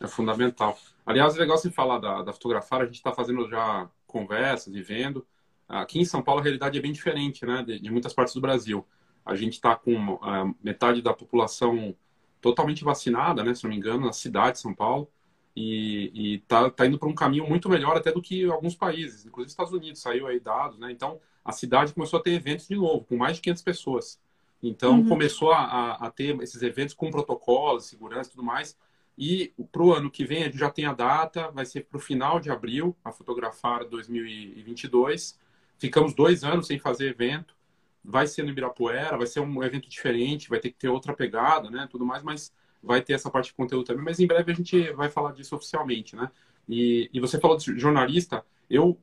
É 0.00 0.06
fundamental. 0.06 0.76
Aliás, 1.04 1.36
é 1.36 1.40
legal 1.40 1.58
você 1.58 1.70
falar 1.70 1.98
da, 1.98 2.22
da 2.22 2.32
fotografar, 2.32 2.82
a 2.82 2.84
gente 2.84 2.94
está 2.94 3.12
fazendo 3.12 3.48
já 3.48 3.88
conversas 4.06 4.74
e 4.74 4.82
vendo. 4.82 5.26
Aqui 5.68 5.98
em 5.98 6.04
São 6.04 6.22
Paulo 6.22 6.40
a 6.40 6.42
realidade 6.42 6.78
é 6.78 6.82
bem 6.82 6.92
diferente, 6.92 7.44
né, 7.46 7.62
de, 7.62 7.80
de 7.80 7.90
muitas 7.90 8.12
partes 8.12 8.34
do 8.34 8.40
Brasil. 8.40 8.86
A 9.24 9.34
gente 9.34 9.54
está 9.54 9.74
com 9.74 10.14
uh, 10.14 10.54
metade 10.62 11.00
da 11.00 11.14
população 11.14 11.94
totalmente 12.40 12.84
vacinada, 12.84 13.42
né, 13.42 13.54
se 13.54 13.64
não 13.64 13.70
me 13.70 13.76
engano, 13.76 14.06
na 14.06 14.12
cidade 14.12 14.56
de 14.56 14.60
São 14.60 14.74
Paulo, 14.74 15.08
e 15.54 16.40
está 16.42 16.70
tá 16.70 16.86
indo 16.86 16.98
para 16.98 17.08
um 17.08 17.14
caminho 17.14 17.46
muito 17.46 17.68
melhor 17.68 17.96
até 17.96 18.10
do 18.10 18.22
que 18.22 18.44
alguns 18.46 18.74
países, 18.74 19.26
inclusive 19.26 19.50
Estados 19.50 19.72
Unidos, 19.72 20.00
saiu 20.00 20.26
aí 20.26 20.40
dados, 20.40 20.78
né, 20.78 20.90
então 20.90 21.20
a 21.44 21.52
cidade 21.52 21.92
começou 21.92 22.18
a 22.18 22.22
ter 22.22 22.32
eventos 22.32 22.68
de 22.68 22.74
novo, 22.74 23.04
com 23.04 23.16
mais 23.16 23.36
de 23.36 23.42
500 23.42 23.62
pessoas. 23.62 24.20
Então 24.62 25.00
uhum. 25.00 25.08
começou 25.08 25.52
a, 25.52 25.94
a, 25.94 26.10
ter 26.10 26.40
esses 26.40 26.62
eventos 26.62 26.94
com 26.94 27.10
protocolos, 27.10 27.86
segurança 27.86 28.28
e 28.28 28.32
tudo 28.32 28.44
mais, 28.44 28.76
e 29.16 29.52
para 29.70 29.82
o 29.82 29.92
ano 29.92 30.10
que 30.10 30.24
vem 30.24 30.42
a 30.42 30.46
gente 30.46 30.58
já 30.58 30.70
tem 30.70 30.86
a 30.86 30.92
data, 30.92 31.50
vai 31.50 31.64
ser 31.64 31.86
para 31.86 31.98
o 31.98 32.00
final 32.00 32.40
de 32.40 32.50
abril, 32.50 32.96
a 33.04 33.12
Fotografar 33.12 33.84
2022, 33.84 35.38
Ficamos 35.82 36.14
dois 36.14 36.44
anos 36.44 36.68
sem 36.68 36.78
fazer 36.78 37.08
evento. 37.08 37.56
Vai 38.04 38.28
ser 38.28 38.44
no 38.44 38.50
Ibirapuera, 38.50 39.18
vai 39.18 39.26
ser 39.26 39.40
um 39.40 39.64
evento 39.64 39.88
diferente, 39.88 40.48
vai 40.48 40.60
ter 40.60 40.70
que 40.70 40.78
ter 40.78 40.88
outra 40.88 41.12
pegada, 41.12 41.68
né? 41.70 41.88
Tudo 41.90 42.06
mais, 42.06 42.22
mas 42.22 42.54
vai 42.80 43.02
ter 43.02 43.14
essa 43.14 43.28
parte 43.28 43.46
de 43.46 43.54
conteúdo 43.54 43.84
também. 43.84 44.04
Mas 44.04 44.20
em 44.20 44.26
breve 44.28 44.52
a 44.52 44.54
gente 44.54 44.92
vai 44.92 45.08
falar 45.08 45.32
disso 45.32 45.56
oficialmente, 45.56 46.14
né? 46.14 46.30
E, 46.68 47.10
e 47.12 47.18
você 47.18 47.36
falou 47.40 47.56
de 47.56 47.76
jornalista. 47.80 48.46
Eu 48.70 48.96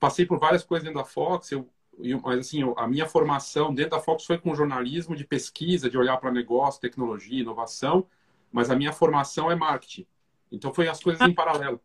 passei 0.00 0.26
por 0.26 0.36
várias 0.40 0.64
coisas 0.64 0.82
dentro 0.82 0.98
da 0.98 1.04
Fox. 1.04 1.52
Eu, 1.52 1.68
eu, 2.00 2.20
mas 2.20 2.40
assim, 2.40 2.60
a 2.76 2.88
minha 2.88 3.06
formação 3.06 3.72
dentro 3.72 3.92
da 3.92 4.00
Fox 4.00 4.24
foi 4.24 4.36
com 4.36 4.52
jornalismo 4.52 5.14
de 5.14 5.24
pesquisa, 5.24 5.88
de 5.88 5.96
olhar 5.96 6.16
para 6.16 6.32
negócio, 6.32 6.80
tecnologia, 6.80 7.40
inovação. 7.40 8.04
Mas 8.56 8.70
a 8.70 8.74
minha 8.74 8.90
formação 8.90 9.50
é 9.50 9.54
marketing. 9.54 10.06
Então 10.50 10.72
foi 10.72 10.88
as 10.88 10.98
coisas 11.02 11.20
em 11.28 11.34
paralelo 11.34 11.78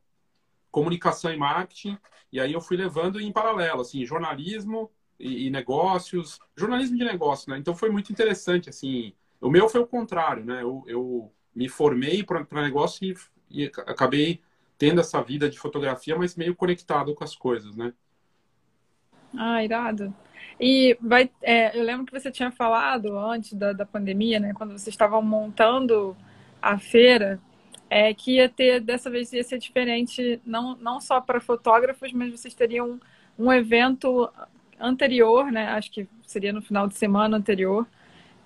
comunicação 0.71 1.33
e 1.33 1.35
marketing, 1.35 1.97
e 2.31 2.39
aí 2.39 2.53
eu 2.53 2.61
fui 2.61 2.77
levando 2.77 3.19
em 3.19 3.29
paralelo, 3.29 3.81
assim, 3.81 4.05
jornalismo 4.05 4.89
e, 5.19 5.47
e 5.47 5.49
negócios, 5.49 6.39
jornalismo 6.55 6.97
de 6.97 7.03
negócio, 7.03 7.51
né? 7.51 7.57
Então 7.57 7.75
foi 7.75 7.89
muito 7.89 8.09
interessante, 8.09 8.69
assim. 8.69 9.11
O 9.41 9.49
meu 9.49 9.67
foi 9.67 9.81
o 9.81 9.85
contrário, 9.85 10.45
né? 10.45 10.63
Eu, 10.63 10.81
eu 10.87 11.33
me 11.53 11.67
formei 11.67 12.23
para 12.23 12.63
negócio 12.63 13.03
e, 13.03 13.17
e 13.49 13.65
acabei 13.85 14.39
tendo 14.77 15.01
essa 15.01 15.21
vida 15.21 15.49
de 15.49 15.59
fotografia, 15.59 16.17
mas 16.17 16.37
meio 16.37 16.55
conectado 16.55 17.13
com 17.13 17.25
as 17.25 17.35
coisas, 17.35 17.75
né? 17.75 17.93
Ah, 19.37 19.61
irado. 19.61 20.15
E 20.57 20.97
vai, 21.01 21.29
é, 21.41 21.77
eu 21.77 21.83
lembro 21.83 22.05
que 22.05 22.17
você 22.17 22.31
tinha 22.31 22.49
falado 22.49 23.19
antes 23.19 23.51
da, 23.55 23.73
da 23.73 23.85
pandemia, 23.85 24.39
né, 24.39 24.53
quando 24.53 24.71
vocês 24.71 24.87
estavam 24.87 25.21
montando 25.21 26.15
a 26.61 26.77
feira, 26.77 27.39
é, 27.89 28.13
que 28.13 28.35
ia 28.35 28.47
ter, 28.47 28.79
dessa 28.79 29.09
vez 29.09 29.33
ia 29.33 29.43
ser 29.43 29.57
diferente, 29.57 30.41
não, 30.45 30.75
não 30.77 31.01
só 31.01 31.19
para 31.19 31.41
fotógrafos, 31.41 32.13
mas 32.13 32.31
vocês 32.31 32.53
teriam 32.53 32.99
um, 33.37 33.47
um 33.47 33.51
evento 33.51 34.31
anterior, 34.79 35.51
né, 35.51 35.67
acho 35.69 35.91
que 35.91 36.07
seria 36.25 36.53
no 36.53 36.61
final 36.61 36.87
de 36.87 36.97
semana 36.97 37.37
anterior, 37.37 37.85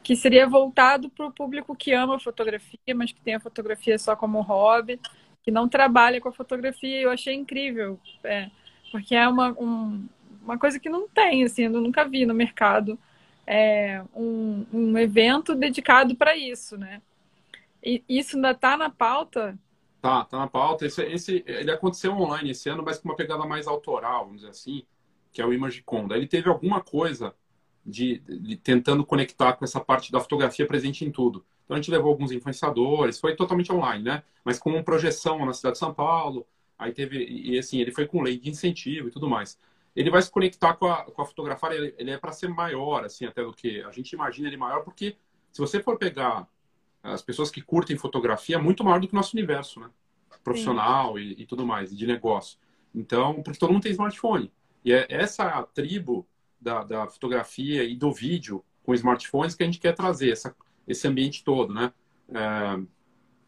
que 0.03 0.15
seria 0.15 0.47
voltado 0.47 1.09
para 1.09 1.25
o 1.25 1.31
público 1.31 1.75
que 1.75 1.91
ama 1.91 2.19
fotografia, 2.19 2.95
mas 2.95 3.11
que 3.11 3.21
tem 3.21 3.35
a 3.35 3.39
fotografia 3.39 3.97
só 3.97 4.15
como 4.15 4.41
hobby, 4.41 4.99
que 5.41 5.51
não 5.51 5.67
trabalha 5.67 6.21
com 6.21 6.29
a 6.29 6.33
fotografia. 6.33 7.01
Eu 7.01 7.11
achei 7.11 7.33
incrível, 7.33 7.99
é, 8.23 8.49
porque 8.91 9.15
é 9.15 9.27
uma, 9.27 9.51
um, 9.59 10.07
uma 10.43 10.57
coisa 10.57 10.79
que 10.79 10.89
não 10.89 11.07
tem, 11.07 11.43
assim, 11.43 11.63
eu 11.63 11.71
nunca 11.71 12.03
vi 12.07 12.25
no 12.25 12.33
mercado 12.33 12.99
é, 13.47 14.03
um, 14.15 14.65
um 14.71 14.97
evento 14.97 15.55
dedicado 15.55 16.15
para 16.15 16.35
isso, 16.35 16.77
né? 16.77 17.01
Isso 18.07 18.35
ainda 18.35 18.51
está 18.51 18.75
na 18.75 18.89
pauta? 18.89 19.57
Tá, 20.01 20.25
tá 20.25 20.37
na 20.39 20.47
pauta. 20.47 20.85
Esse, 20.85 21.03
esse, 21.03 21.43
ele 21.47 21.71
aconteceu 21.71 22.11
online 22.13 22.51
esse 22.51 22.69
ano, 22.69 22.83
mas 22.83 22.97
com 22.97 23.09
uma 23.09 23.15
pegada 23.15 23.45
mais 23.45 23.67
autoral, 23.67 24.25
vamos 24.25 24.41
dizer 24.41 24.51
assim, 24.51 24.85
que 25.31 25.41
é 25.41 25.45
o 25.45 25.53
ImageCon. 25.53 26.07
Daí 26.07 26.19
ele 26.19 26.27
teve 26.27 26.49
alguma 26.49 26.81
coisa 26.81 27.35
de, 27.85 28.19
de, 28.19 28.55
tentando 28.57 29.05
conectar 29.05 29.53
com 29.53 29.63
essa 29.65 29.79
parte 29.79 30.11
da 30.11 30.19
fotografia 30.19 30.67
presente 30.67 31.05
em 31.05 31.11
tudo. 31.11 31.45
Então 31.63 31.75
a 31.75 31.79
gente 31.79 31.91
levou 31.91 32.11
alguns 32.11 32.31
influenciadores, 32.31 33.19
foi 33.19 33.35
totalmente 33.35 33.71
online, 33.71 34.03
né? 34.03 34.23
Mas 34.43 34.59
com 34.59 34.71
uma 34.71 34.83
projeção 34.83 35.45
na 35.45 35.53
cidade 35.53 35.73
de 35.73 35.79
São 35.79 35.93
Paulo. 35.93 36.47
Aí 36.77 36.91
teve, 36.91 37.23
e 37.25 37.57
assim, 37.57 37.79
ele 37.79 37.91
foi 37.91 38.05
com 38.05 38.21
lei 38.21 38.37
de 38.37 38.49
incentivo 38.49 39.07
e 39.07 39.11
tudo 39.11 39.29
mais. 39.29 39.57
Ele 39.95 40.09
vai 40.09 40.21
se 40.21 40.29
conectar 40.29 40.73
com 40.73 40.87
a, 40.87 41.03
com 41.05 41.21
a 41.21 41.25
fotografia, 41.25 41.73
ele, 41.73 41.95
ele 41.97 42.11
é 42.11 42.17
para 42.17 42.31
ser 42.31 42.49
maior, 42.49 43.05
assim, 43.05 43.25
até 43.25 43.41
do 43.43 43.53
que 43.53 43.81
a 43.81 43.91
gente 43.91 44.11
imagina 44.11 44.47
ele 44.49 44.57
maior, 44.57 44.83
porque 44.83 45.15
se 45.51 45.61
você 45.61 45.81
for 45.81 45.97
pegar 45.97 46.47
as 47.05 47.21
pessoas 47.21 47.51
que 47.51 47.61
curtem 47.61 47.97
fotografia, 47.97 48.55
é 48.55 48.59
muito 48.59 48.83
maior 48.83 48.99
do 48.99 49.07
que 49.07 49.13
o 49.13 49.15
nosso 49.15 49.35
universo, 49.35 49.79
né? 49.79 49.89
Profissional 50.43 51.19
e, 51.19 51.33
e, 51.41 51.45
tudo 51.45 51.65
mais, 51.65 51.95
de 51.95 52.07
negócio. 52.07 52.57
Então, 52.93 53.41
porque 53.41 53.59
todo 53.59 53.71
mundo 53.71 53.83
tem 53.83 53.91
smartphone. 53.91 54.51
E 54.83 54.91
é 54.91 55.05
essa 55.09 55.63
tribo 55.73 56.27
da, 56.59 56.83
da 56.83 57.07
fotografia 57.07 57.83
e 57.83 57.95
do 57.95 58.11
vídeo 58.11 58.63
com 58.83 58.93
smartphones 58.93 59.55
que 59.55 59.63
a 59.63 59.65
gente 59.65 59.79
quer 59.79 59.93
trazer, 59.93 60.31
essa, 60.31 60.55
esse 60.87 61.07
ambiente 61.07 61.43
todo, 61.43 61.73
né? 61.73 61.91
É, 62.29 62.79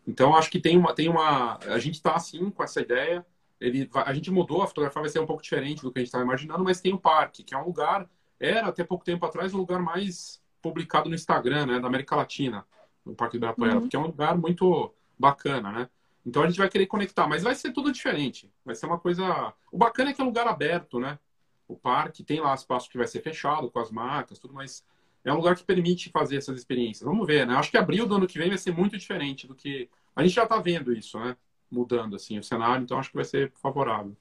então, 0.07 0.35
acho 0.35 0.49
que 0.49 0.59
tem 0.59 0.77
uma, 0.77 0.93
tem 0.93 1.09
uma... 1.09 1.57
A 1.57 1.79
gente 1.79 1.95
está, 1.95 2.15
assim, 2.15 2.49
com 2.49 2.63
essa 2.63 2.81
ideia. 2.81 3.25
Ele, 3.59 3.89
a 3.93 4.13
gente 4.13 4.31
mudou, 4.31 4.61
a 4.61 4.67
fotografia 4.67 5.01
vai 5.01 5.09
ser 5.09 5.19
um 5.19 5.25
pouco 5.25 5.41
diferente 5.41 5.81
do 5.81 5.91
que 5.91 5.99
a 5.99 6.01
gente 6.01 6.07
estava 6.07 6.23
imaginando, 6.23 6.63
mas 6.63 6.79
tem 6.79 6.93
o 6.93 6.99
parque, 6.99 7.43
que 7.43 7.53
é 7.53 7.57
um 7.57 7.65
lugar... 7.65 8.09
Era, 8.39 8.67
até 8.67 8.83
pouco 8.83 9.03
tempo 9.03 9.25
atrás, 9.25 9.51
um 9.51 9.57
lugar 9.57 9.81
mais 9.81 10.39
publicado 10.61 11.09
no 11.09 11.15
Instagram, 11.15 11.65
né? 11.65 11.79
Da 11.79 11.87
América 11.87 12.15
Latina, 12.15 12.63
no 13.07 13.15
Parque 13.15 13.33
do 13.33 13.37
Ibirapuera, 13.37 13.79
uhum. 13.79 13.87
que 13.87 13.95
é 13.95 13.99
um 13.99 14.07
lugar 14.07 14.37
muito 14.37 14.93
bacana, 15.17 15.71
né? 15.71 15.89
Então, 16.25 16.43
a 16.43 16.47
gente 16.47 16.59
vai 16.59 16.69
querer 16.69 16.87
conectar, 16.87 17.25
mas 17.27 17.41
vai 17.41 17.55
ser 17.55 17.71
tudo 17.71 17.91
diferente. 17.91 18.51
Vai 18.65 18.75
ser 18.75 18.85
uma 18.85 18.99
coisa... 18.99 19.53
O 19.71 19.77
bacana 19.77 20.09
é 20.09 20.13
que 20.13 20.19
é 20.19 20.23
um 20.23 20.27
lugar 20.27 20.45
aberto, 20.45 20.99
né? 20.99 21.17
o 21.67 21.75
parque 21.75 22.23
tem 22.23 22.39
lá 22.39 22.53
espaço 22.53 22.89
que 22.89 22.97
vai 22.97 23.07
ser 23.07 23.21
fechado 23.21 23.69
com 23.69 23.79
as 23.79 23.91
marcas, 23.91 24.39
tudo, 24.39 24.53
mas 24.53 24.83
é 25.23 25.33
um 25.33 25.37
lugar 25.37 25.55
que 25.55 25.63
permite 25.63 26.09
fazer 26.09 26.37
essas 26.37 26.57
experiências. 26.57 27.05
Vamos 27.05 27.27
ver, 27.27 27.45
né? 27.45 27.55
Acho 27.55 27.69
que 27.69 27.77
abril 27.77 28.07
do 28.07 28.15
ano 28.15 28.27
que 28.27 28.39
vem 28.39 28.49
vai 28.49 28.57
ser 28.57 28.71
muito 28.71 28.97
diferente 28.97 29.45
do 29.45 29.53
que 29.53 29.89
a 30.15 30.23
gente 30.23 30.33
já 30.33 30.43
está 30.43 30.57
vendo 30.59 30.93
isso, 30.93 31.19
né? 31.19 31.35
Mudando 31.69 32.15
assim 32.15 32.39
o 32.39 32.43
cenário, 32.43 32.83
então 32.83 32.97
acho 32.97 33.09
que 33.09 33.15
vai 33.15 33.25
ser 33.25 33.51
favorável. 33.61 34.15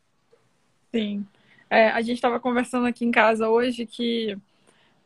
Sim, 0.93 1.25
é, 1.71 1.91
a 1.91 2.01
gente 2.01 2.17
estava 2.17 2.41
conversando 2.41 2.87
aqui 2.87 3.05
em 3.05 3.13
casa 3.13 3.49
hoje 3.49 3.87
que 3.87 4.37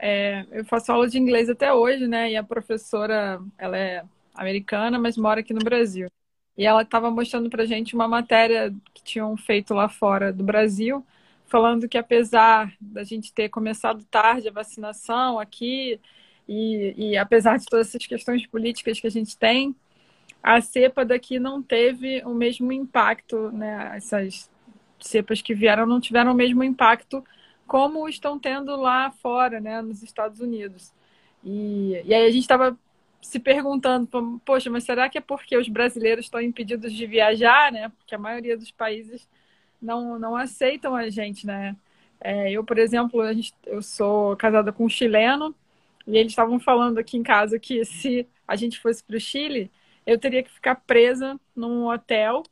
é, 0.01 0.47
eu 0.51 0.65
faço 0.65 0.91
aula 0.93 1.09
de 1.09 1.19
inglês 1.19 1.49
até 1.49 1.73
hoje, 1.73 2.07
né? 2.09 2.33
E 2.33 2.37
a 2.37 2.43
professora, 2.43 3.41
ela 3.59 3.77
é 3.77 4.05
americana, 4.35 4.99
mas 4.99 5.17
mora 5.17 5.41
aqui 5.41 5.53
no 5.53 5.61
Brasil. 5.61 6.09
E 6.57 6.67
ela 6.67 6.83
estava 6.83 7.11
mostrando 7.11 7.51
para 7.51 7.67
gente 7.67 7.95
uma 7.95 8.09
matéria 8.09 8.75
que 8.95 9.03
tinham 9.03 9.37
feito 9.37 9.75
lá 9.75 9.89
fora 9.89 10.33
do 10.33 10.45
Brasil 10.45 11.05
falando 11.51 11.89
que 11.89 11.99
apesar 11.99 12.73
da 12.81 13.03
gente 13.03 13.33
ter 13.35 13.49
começado 13.49 14.05
tarde 14.05 14.49
a 14.49 14.53
vacinação 14.53 15.37
aqui, 15.37 16.01
e, 16.49 16.95
e, 16.97 17.17
apesar 17.17 17.59
de 17.59 17.67
todas 17.67 17.89
essas 17.89 18.07
questões 18.07 18.47
políticas 18.47 19.01
que 19.01 19.07
a 19.07 19.11
gente 19.11 19.37
tem, 19.37 19.75
a 20.43 20.61
cepa 20.61 21.05
daqui 21.05 21.39
não 21.39 21.63
teve 21.63 22.23
o 22.25 22.35
mesmo 22.35 22.73
impacto, 22.73 23.51
né? 23.53 23.93
Essas 23.97 24.51
cepas 25.01 25.43
que 25.43 25.55
vieram 25.55 25.87
não 25.87 26.01
tiveram 26.01 26.33
o 26.33 26.35
mesmo 26.35 26.63
impacto 26.63 27.23
como 27.71 28.09
estão 28.09 28.37
tendo 28.37 28.75
lá 28.75 29.13
fora, 29.13 29.61
né? 29.61 29.81
Nos 29.81 30.03
Estados 30.03 30.41
Unidos. 30.41 30.93
E, 31.45 32.03
e 32.05 32.13
aí 32.13 32.27
a 32.27 32.31
gente 32.31 32.43
estava 32.43 32.77
se 33.23 33.39
perguntando, 33.39 34.09
poxa, 34.45 34.69
mas 34.69 34.83
será 34.83 35.09
que 35.09 35.19
é 35.19 35.21
porque 35.21 35.57
os 35.57 35.69
brasileiros 35.69 36.25
estão 36.25 36.41
impedidos 36.41 36.93
de 36.93 37.07
viajar, 37.07 37.71
né? 37.71 37.89
Porque 37.91 38.13
a 38.13 38.19
maioria 38.19 38.57
dos 38.57 38.73
países 38.73 39.29
não, 39.81 40.19
não 40.19 40.35
aceitam 40.35 40.97
a 40.97 41.09
gente, 41.11 41.47
né? 41.47 41.77
É, 42.21 42.51
eu, 42.51 42.65
por 42.65 42.77
exemplo, 42.77 43.25
gente, 43.33 43.55
eu 43.65 43.81
sou 43.81 44.37
casada 44.37 44.73
com 44.73 44.87
um 44.87 44.89
chileno 44.89 45.55
e 46.09 46.19
eles 46.19 46.33
estavam 46.33 46.59
falando 46.59 46.99
aqui 46.99 47.17
em 47.17 47.23
casa 47.23 47.57
que 47.57 47.85
se 47.85 48.27
a 48.49 48.57
gente 48.57 48.81
fosse 48.81 49.05
para 49.05 49.17
o 49.17 49.21
Chile, 49.21 49.71
eu 50.05 50.19
teria 50.19 50.43
que 50.43 50.51
ficar 50.51 50.75
presa 50.75 51.39
num 51.55 51.87
hotel 51.87 52.43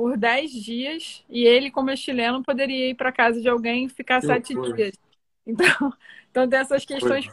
por 0.00 0.16
10 0.16 0.50
dias 0.50 1.22
e 1.28 1.44
ele, 1.44 1.70
como 1.70 1.90
é 1.90 1.96
chileno, 1.96 2.42
poderia 2.42 2.88
ir 2.88 2.94
para 2.94 3.12
casa 3.12 3.38
de 3.38 3.50
alguém 3.50 3.84
e 3.84 3.88
ficar 3.90 4.22
sete 4.22 4.54
dias. 4.54 4.94
Então, 5.46 5.66
então 6.30 6.48
tem 6.48 6.58
essas 6.58 6.86
questões 6.86 7.28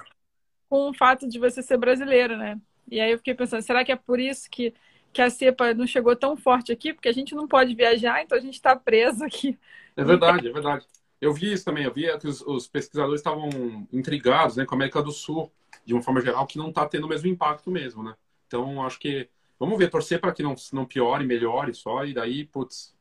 com 0.68 0.90
o 0.90 0.94
fato 0.94 1.30
de 1.30 1.40
você 1.40 1.64
ser 1.64 1.78
brasileiro, 1.78 2.36
né? 2.36 2.60
E 2.92 3.00
aí 3.00 3.10
eu 3.10 3.18
fiquei 3.20 3.34
pensando, 3.34 3.62
será 3.62 3.86
que 3.86 3.92
é 3.94 3.96
por 3.96 4.20
isso 4.20 4.50
que 4.52 4.74
que 5.14 5.22
a 5.22 5.30
cepa 5.30 5.74
não 5.74 5.88
chegou 5.88 6.14
tão 6.14 6.36
forte 6.36 6.74
aqui, 6.74 6.94
porque 6.94 7.08
a 7.08 7.14
gente 7.14 7.34
não 7.34 7.48
pode 7.48 7.74
viajar, 7.74 8.22
então 8.22 8.38
a 8.38 8.42
gente 8.42 8.56
está 8.56 8.76
preso 8.76 9.24
aqui. 9.24 9.58
É 9.96 10.04
verdade, 10.04 10.50
é 10.50 10.52
verdade. 10.52 10.86
Eu 11.22 11.34
vi 11.34 11.54
isso 11.54 11.64
também, 11.64 11.86
eu 11.86 11.94
vi 11.94 12.06
que 12.20 12.28
os, 12.28 12.42
os 12.42 12.68
pesquisadores 12.68 13.22
estavam 13.22 13.50
intrigados 13.94 14.58
né, 14.58 14.66
com 14.66 14.76
a 14.76 14.78
América 14.78 15.02
do 15.02 15.14
Sul, 15.14 15.50
de 15.86 15.94
uma 15.94 16.04
forma 16.04 16.20
geral, 16.20 16.46
que 16.46 16.58
não 16.58 16.68
está 16.68 16.86
tendo 16.86 17.06
o 17.06 17.08
mesmo 17.08 17.30
impacto 17.30 17.72
mesmo, 17.72 18.04
né? 18.04 18.14
Então, 18.46 18.84
acho 18.86 19.00
que 19.00 19.30
vamos 19.60 19.78
ver, 19.78 19.90
torcer 19.90 20.20
para 20.20 20.32
que 20.32 20.44
não, 20.44 20.56
não 20.74 20.86
piore, 20.86 21.26
melhore 21.26 21.74
só, 21.74 22.06
e 22.06 22.14
daí, 22.14 22.46
putz, 22.46 22.96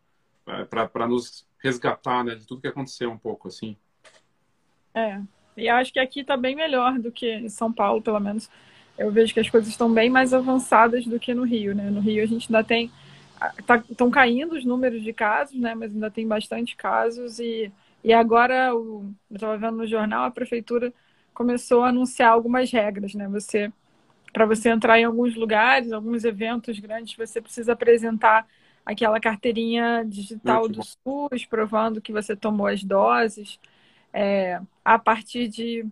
é, 0.46 0.64
para 0.64 1.08
nos 1.08 1.46
resgatar 1.58 2.24
né, 2.24 2.34
de 2.34 2.46
tudo 2.46 2.60
que 2.60 2.68
aconteceu 2.68 3.10
um 3.10 3.18
pouco, 3.18 3.48
assim. 3.48 3.76
É, 4.94 5.20
e 5.56 5.68
acho 5.68 5.92
que 5.92 5.98
aqui 5.98 6.20
está 6.20 6.36
bem 6.36 6.54
melhor 6.54 6.98
do 6.98 7.10
que 7.10 7.30
em 7.30 7.48
São 7.48 7.72
Paulo, 7.72 8.00
pelo 8.00 8.20
menos 8.20 8.48
eu 8.98 9.10
vejo 9.10 9.34
que 9.34 9.40
as 9.40 9.50
coisas 9.50 9.68
estão 9.68 9.92
bem 9.92 10.08
mais 10.08 10.32
avançadas 10.32 11.04
do 11.06 11.20
que 11.20 11.34
no 11.34 11.44
Rio, 11.44 11.74
né? 11.74 11.90
No 11.90 12.00
Rio 12.00 12.22
a 12.22 12.26
gente 12.26 12.46
ainda 12.48 12.66
tem 12.66 12.90
estão 13.90 14.08
tá, 14.08 14.14
caindo 14.14 14.54
os 14.54 14.64
números 14.64 15.02
de 15.02 15.12
casos, 15.12 15.58
né? 15.60 15.74
Mas 15.74 15.92
ainda 15.92 16.10
tem 16.10 16.26
bastante 16.26 16.74
casos 16.74 17.38
e, 17.38 17.70
e 18.02 18.12
agora 18.12 18.74
o, 18.74 19.12
eu 19.30 19.34
estava 19.34 19.58
vendo 19.58 19.76
no 19.76 19.86
jornal 19.86 20.24
a 20.24 20.30
prefeitura 20.30 20.92
começou 21.34 21.82
a 21.82 21.90
anunciar 21.90 22.30
algumas 22.30 22.70
regras, 22.70 23.14
né? 23.14 23.28
Você 23.28 23.70
para 24.36 24.44
você 24.44 24.68
entrar 24.68 25.00
em 25.00 25.04
alguns 25.04 25.34
lugares, 25.34 25.92
alguns 25.92 26.22
eventos 26.22 26.78
grandes, 26.78 27.16
você 27.16 27.40
precisa 27.40 27.72
apresentar 27.72 28.46
aquela 28.84 29.18
carteirinha 29.18 30.04
digital 30.06 30.68
do 30.68 30.82
SUS, 30.84 31.46
provando 31.48 32.02
que 32.02 32.12
você 32.12 32.36
tomou 32.36 32.66
as 32.66 32.84
doses. 32.84 33.58
É, 34.12 34.60
a 34.84 34.98
partir 34.98 35.48
de 35.48 35.86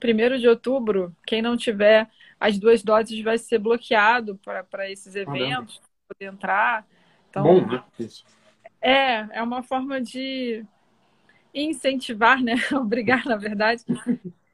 1 0.00 0.38
de 0.38 0.46
outubro, 0.46 1.12
quem 1.26 1.42
não 1.42 1.56
tiver 1.56 2.08
as 2.38 2.56
duas 2.56 2.84
doses 2.84 3.20
vai 3.20 3.36
ser 3.36 3.58
bloqueado 3.58 4.38
para 4.44 4.88
esses 4.88 5.16
eventos, 5.16 5.80
poder 6.06 6.32
entrar. 6.32 6.86
Então, 7.28 7.42
Bom, 7.42 7.66
né? 7.66 7.82
Isso. 7.98 8.24
É, 8.80 9.38
é 9.38 9.42
uma 9.42 9.64
forma 9.64 10.00
de 10.00 10.64
incentivar, 11.52 12.40
né? 12.40 12.54
Obrigar, 12.74 13.24
na 13.26 13.34
verdade, 13.34 13.82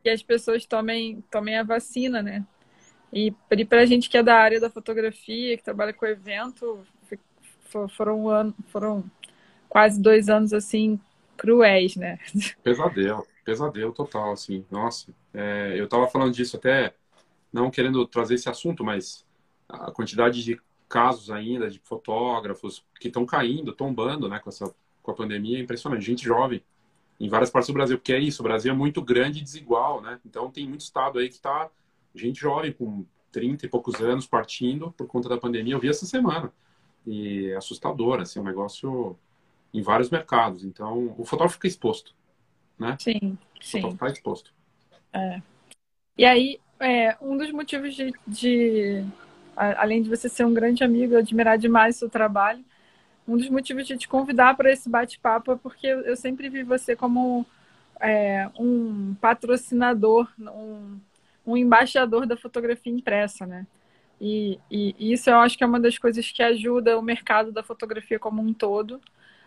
que 0.02 0.08
as 0.08 0.22
pessoas 0.22 0.64
tomem, 0.64 1.22
tomem 1.30 1.58
a 1.58 1.62
vacina, 1.62 2.22
né? 2.22 2.42
E 3.14 3.30
para 3.64 3.80
a 3.80 3.86
gente 3.86 4.10
que 4.10 4.18
é 4.18 4.22
da 4.24 4.34
área 4.34 4.60
da 4.60 4.68
fotografia, 4.68 5.56
que 5.56 5.62
trabalha 5.62 5.92
com 5.92 6.04
evento, 6.04 6.84
foram, 7.96 8.26
um 8.26 8.52
foram 8.66 9.04
quase 9.68 10.02
dois 10.02 10.28
anos 10.28 10.52
assim 10.52 10.98
cruéis, 11.36 11.94
né? 11.94 12.18
Pesadelo, 12.62 13.24
pesadelo 13.44 13.92
total, 13.92 14.32
assim. 14.32 14.66
Nossa, 14.68 15.14
é, 15.32 15.74
eu 15.76 15.88
tava 15.88 16.08
falando 16.08 16.32
disso 16.32 16.56
até 16.56 16.92
não 17.52 17.70
querendo 17.70 18.04
trazer 18.04 18.34
esse 18.34 18.48
assunto, 18.48 18.82
mas 18.82 19.24
a 19.68 19.92
quantidade 19.92 20.42
de 20.42 20.60
casos 20.88 21.30
ainda 21.30 21.70
de 21.70 21.78
fotógrafos 21.78 22.84
que 23.00 23.06
estão 23.06 23.24
caindo, 23.24 23.72
tombando, 23.72 24.28
né, 24.28 24.40
com 24.40 24.50
essa 24.50 24.74
com 25.04 25.10
a 25.10 25.14
pandemia 25.14 25.58
é 25.58 25.60
impressionante. 25.60 26.04
Gente 26.04 26.24
jovem 26.24 26.64
em 27.20 27.28
várias 27.28 27.50
partes 27.50 27.68
do 27.68 27.74
Brasil, 27.74 27.96
porque 27.96 28.12
é 28.12 28.18
isso, 28.18 28.42
o 28.42 28.42
Brasil 28.42 28.72
é 28.72 28.74
muito 28.74 29.00
grande 29.02 29.38
e 29.38 29.42
desigual, 29.42 30.00
né? 30.00 30.18
Então 30.26 30.50
tem 30.50 30.66
muito 30.66 30.80
estado 30.80 31.18
aí 31.18 31.28
que 31.28 31.38
tá 31.38 31.70
gente 32.14 32.40
jovem 32.40 32.72
com 32.72 33.04
30 33.32 33.66
e 33.66 33.68
poucos 33.68 34.00
anos 34.00 34.26
partindo 34.26 34.92
por 34.92 35.06
conta 35.06 35.28
da 35.28 35.36
pandemia. 35.36 35.74
Eu 35.74 35.80
vi 35.80 35.88
essa 35.88 36.06
semana. 36.06 36.52
E 37.06 37.48
é 37.48 37.56
assustador, 37.56 38.20
assim, 38.20 38.38
é 38.38 38.42
um 38.42 38.46
negócio 38.46 39.18
em 39.72 39.82
vários 39.82 40.08
mercados. 40.08 40.64
Então, 40.64 41.14
o 41.18 41.24
fotógrafo 41.24 41.54
fica 41.54 41.66
exposto, 41.66 42.14
né? 42.78 42.96
Sim. 43.00 43.36
Sim. 43.60 43.88
Estar 43.88 44.10
exposto. 44.10 44.54
É. 45.12 45.42
E 46.16 46.24
aí, 46.24 46.60
é, 46.78 47.16
um 47.20 47.36
dos 47.36 47.50
motivos 47.50 47.94
de, 47.94 48.12
de, 48.26 49.04
além 49.56 50.02
de 50.02 50.08
você 50.08 50.28
ser 50.28 50.44
um 50.44 50.54
grande 50.54 50.84
amigo, 50.84 51.16
admirar 51.16 51.58
demais 51.58 51.96
o 51.96 51.98
seu 52.00 52.10
trabalho, 52.10 52.64
um 53.26 53.36
dos 53.36 53.48
motivos 53.48 53.86
de 53.86 53.96
te 53.96 54.06
convidar 54.06 54.56
para 54.56 54.72
esse 54.72 54.88
bate-papo 54.88 55.52
é 55.52 55.56
porque 55.56 55.86
eu 55.86 56.14
sempre 56.14 56.48
vi 56.48 56.62
você 56.62 56.94
como 56.94 57.44
é, 58.00 58.48
um 58.58 59.14
patrocinador, 59.14 60.30
um, 60.38 60.98
um 61.46 61.56
embaixador 61.56 62.26
da 62.26 62.36
fotografia 62.36 62.92
impressa, 62.92 63.46
né? 63.46 63.66
E, 64.20 64.58
e, 64.70 65.12
isso 65.12 65.28
eu 65.28 65.36
acho 65.38 65.58
que 65.58 65.64
é 65.64 65.66
uma 65.66 65.80
das 65.80 65.98
coisas 65.98 66.30
que 66.30 66.42
ajuda 66.42 66.98
o 66.98 67.02
mercado 67.02 67.52
da 67.52 67.62
fotografia 67.62 68.18
como 68.18 68.40
um 68.40 68.52
todo, 68.54 69.00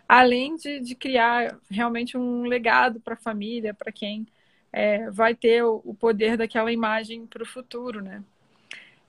além 0.08 0.56
de, 0.56 0.80
de 0.80 0.94
criar 0.94 1.58
realmente 1.70 2.16
um 2.16 2.42
legado 2.42 3.00
para 3.00 3.14
a 3.14 3.16
família, 3.16 3.74
para 3.74 3.92
quem 3.92 4.26
é, 4.72 5.10
vai 5.10 5.34
ter 5.34 5.64
o, 5.64 5.80
o, 5.84 5.94
poder 5.94 6.36
daquela 6.36 6.72
imagem 6.72 7.26
para 7.26 7.42
o 7.42 7.46
futuro, 7.46 8.02
né? 8.02 8.22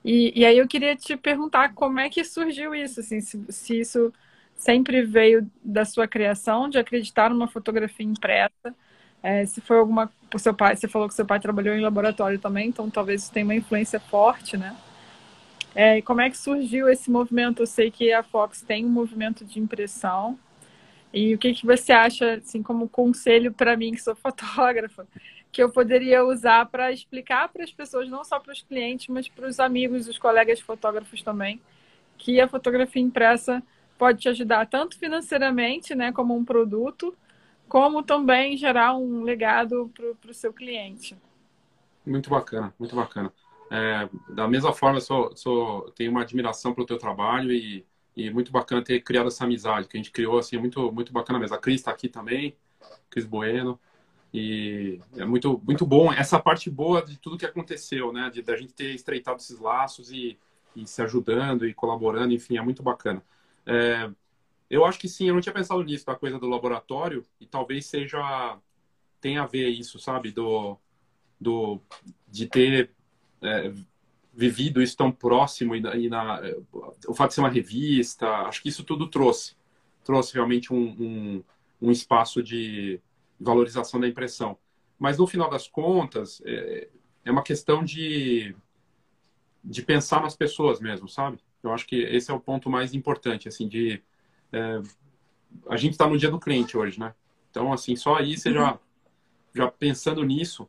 E, 0.04 0.32
e, 0.40 0.44
aí 0.46 0.58
eu 0.58 0.66
queria 0.66 0.96
te 0.96 1.16
perguntar 1.16 1.74
como 1.74 2.00
é 2.00 2.08
que 2.08 2.24
surgiu 2.24 2.74
isso, 2.74 3.00
assim, 3.00 3.20
se, 3.20 3.44
se 3.50 3.80
isso 3.80 4.12
sempre 4.56 5.02
veio 5.02 5.50
da 5.62 5.84
sua 5.84 6.08
criação, 6.08 6.68
de 6.68 6.78
acreditar 6.78 7.30
numa 7.30 7.48
fotografia 7.48 8.06
impressa, 8.06 8.74
é, 9.22 9.44
se 9.46 9.60
foi 9.60 9.78
alguma. 9.78 10.10
O 10.32 10.38
seu 10.38 10.54
pai, 10.54 10.76
você 10.76 10.86
falou 10.86 11.08
que 11.08 11.14
seu 11.14 11.26
pai 11.26 11.40
trabalhou 11.40 11.74
em 11.74 11.80
laboratório 11.80 12.38
também, 12.38 12.68
então 12.68 12.88
talvez 12.88 13.22
isso 13.22 13.32
tenha 13.32 13.44
uma 13.44 13.54
influência 13.54 13.98
forte, 13.98 14.56
né? 14.56 14.76
É, 15.74 15.98
e 15.98 16.02
como 16.02 16.20
é 16.20 16.30
que 16.30 16.38
surgiu 16.38 16.88
esse 16.88 17.10
movimento? 17.10 17.62
Eu 17.62 17.66
sei 17.66 17.90
que 17.90 18.12
a 18.12 18.22
Fox 18.22 18.62
tem 18.62 18.84
um 18.84 18.88
movimento 18.88 19.44
de 19.44 19.60
impressão. 19.60 20.38
E 21.12 21.34
o 21.34 21.38
que, 21.38 21.52
que 21.52 21.66
você 21.66 21.92
acha, 21.92 22.34
assim, 22.34 22.62
como 22.62 22.88
conselho 22.88 23.52
para 23.52 23.76
mim, 23.76 23.92
que 23.92 24.02
sou 24.02 24.14
fotógrafa, 24.14 25.06
que 25.52 25.62
eu 25.62 25.70
poderia 25.70 26.24
usar 26.24 26.66
para 26.66 26.92
explicar 26.92 27.48
para 27.48 27.64
as 27.64 27.72
pessoas, 27.72 28.08
não 28.08 28.24
só 28.24 28.38
para 28.38 28.52
os 28.52 28.62
clientes, 28.62 29.08
mas 29.08 29.28
para 29.28 29.46
os 29.48 29.58
amigos, 29.58 30.06
os 30.08 30.18
colegas 30.18 30.60
fotógrafos 30.60 31.22
também, 31.22 31.60
que 32.16 32.40
a 32.40 32.48
fotografia 32.48 33.02
impressa 33.02 33.62
pode 33.98 34.20
te 34.20 34.28
ajudar 34.28 34.66
tanto 34.66 34.98
financeiramente, 34.98 35.94
né, 35.94 36.12
como 36.12 36.36
um 36.36 36.44
produto, 36.44 37.14
como 37.70 38.02
também 38.02 38.56
gerar 38.56 38.96
um 38.96 39.22
legado 39.22 39.90
para 40.20 40.30
o 40.30 40.34
seu 40.34 40.52
cliente. 40.52 41.16
Muito 42.04 42.28
bacana, 42.28 42.74
muito 42.76 42.96
bacana. 42.96 43.32
É, 43.70 44.08
da 44.34 44.48
mesma 44.48 44.72
forma, 44.72 45.00
sou, 45.00 45.34
sou, 45.36 45.88
tenho 45.92 46.10
uma 46.10 46.22
admiração 46.22 46.74
pelo 46.74 46.84
teu 46.84 46.98
trabalho 46.98 47.52
e, 47.52 47.86
e 48.16 48.28
muito 48.28 48.50
bacana 48.50 48.82
ter 48.82 49.00
criado 49.00 49.28
essa 49.28 49.44
amizade 49.44 49.86
que 49.86 49.96
a 49.96 50.00
gente 50.00 50.10
criou, 50.10 50.36
assim, 50.36 50.58
muito, 50.58 50.90
muito 50.90 51.12
bacana 51.12 51.38
mesmo. 51.38 51.54
A 51.54 51.60
Cris 51.60 51.76
está 51.76 51.92
aqui 51.92 52.08
também, 52.08 52.56
Cris 53.08 53.24
Bueno, 53.24 53.78
e 54.34 55.00
é 55.16 55.24
muito, 55.24 55.62
muito 55.64 55.86
bom 55.86 56.12
essa 56.12 56.40
parte 56.40 56.68
boa 56.68 57.00
de 57.02 57.16
tudo 57.18 57.38
que 57.38 57.46
aconteceu, 57.46 58.12
né? 58.12 58.30
De, 58.30 58.42
a 58.50 58.56
gente 58.56 58.74
ter 58.74 58.92
estreitado 58.96 59.38
esses 59.38 59.60
laços 59.60 60.10
e, 60.10 60.36
e 60.74 60.84
se 60.88 61.00
ajudando 61.02 61.64
e 61.64 61.72
colaborando, 61.72 62.34
enfim, 62.34 62.58
é 62.58 62.62
muito 62.62 62.82
bacana. 62.82 63.22
É, 63.64 64.10
eu 64.70 64.84
acho 64.84 64.98
que 64.98 65.08
sim, 65.08 65.28
eu 65.28 65.34
não 65.34 65.40
tinha 65.40 65.52
pensado 65.52 65.82
nisso, 65.82 66.06
da 66.06 66.14
coisa 66.14 66.38
do 66.38 66.48
laboratório, 66.48 67.24
e 67.40 67.46
talvez 67.46 67.86
seja. 67.86 68.58
tenha 69.20 69.42
a 69.42 69.46
ver 69.46 69.68
isso, 69.68 69.98
sabe? 69.98 70.30
Do, 70.30 70.78
do, 71.40 71.80
de 72.28 72.46
ter 72.46 72.90
é, 73.42 73.72
vivido 74.32 74.80
isso 74.80 74.96
tão 74.96 75.10
próximo 75.10 75.74
e, 75.74 75.80
e, 75.80 76.08
na, 76.08 76.40
o 77.06 77.14
fato 77.14 77.30
de 77.30 77.34
ser 77.34 77.40
uma 77.40 77.50
revista, 77.50 78.28
acho 78.42 78.62
que 78.62 78.68
isso 78.68 78.84
tudo 78.84 79.08
trouxe, 79.08 79.56
trouxe 80.04 80.34
realmente 80.34 80.72
um, 80.72 80.96
um, 80.98 81.44
um 81.82 81.90
espaço 81.90 82.42
de 82.42 83.00
valorização 83.38 83.98
da 83.98 84.08
impressão. 84.08 84.56
Mas 84.98 85.18
no 85.18 85.26
final 85.26 85.50
das 85.50 85.66
contas, 85.66 86.40
é, 86.44 86.88
é 87.24 87.30
uma 87.30 87.42
questão 87.42 87.82
de, 87.82 88.54
de 89.64 89.82
pensar 89.82 90.22
nas 90.22 90.36
pessoas 90.36 90.80
mesmo, 90.80 91.08
sabe? 91.08 91.38
Eu 91.62 91.72
acho 91.72 91.86
que 91.86 91.96
esse 91.96 92.30
é 92.30 92.34
o 92.34 92.40
ponto 92.40 92.70
mais 92.70 92.94
importante, 92.94 93.48
assim, 93.48 93.66
de 93.68 94.02
é, 94.52 94.80
a 95.68 95.76
gente 95.76 95.92
está 95.92 96.06
no 96.06 96.18
dia 96.18 96.30
do 96.30 96.40
cliente 96.40 96.76
hoje, 96.76 96.98
né? 96.98 97.14
Então, 97.50 97.72
assim, 97.72 97.96
só 97.96 98.16
aí 98.16 98.36
você 98.36 98.52
já, 98.52 98.78
já 99.54 99.70
pensando 99.70 100.22
nisso, 100.24 100.68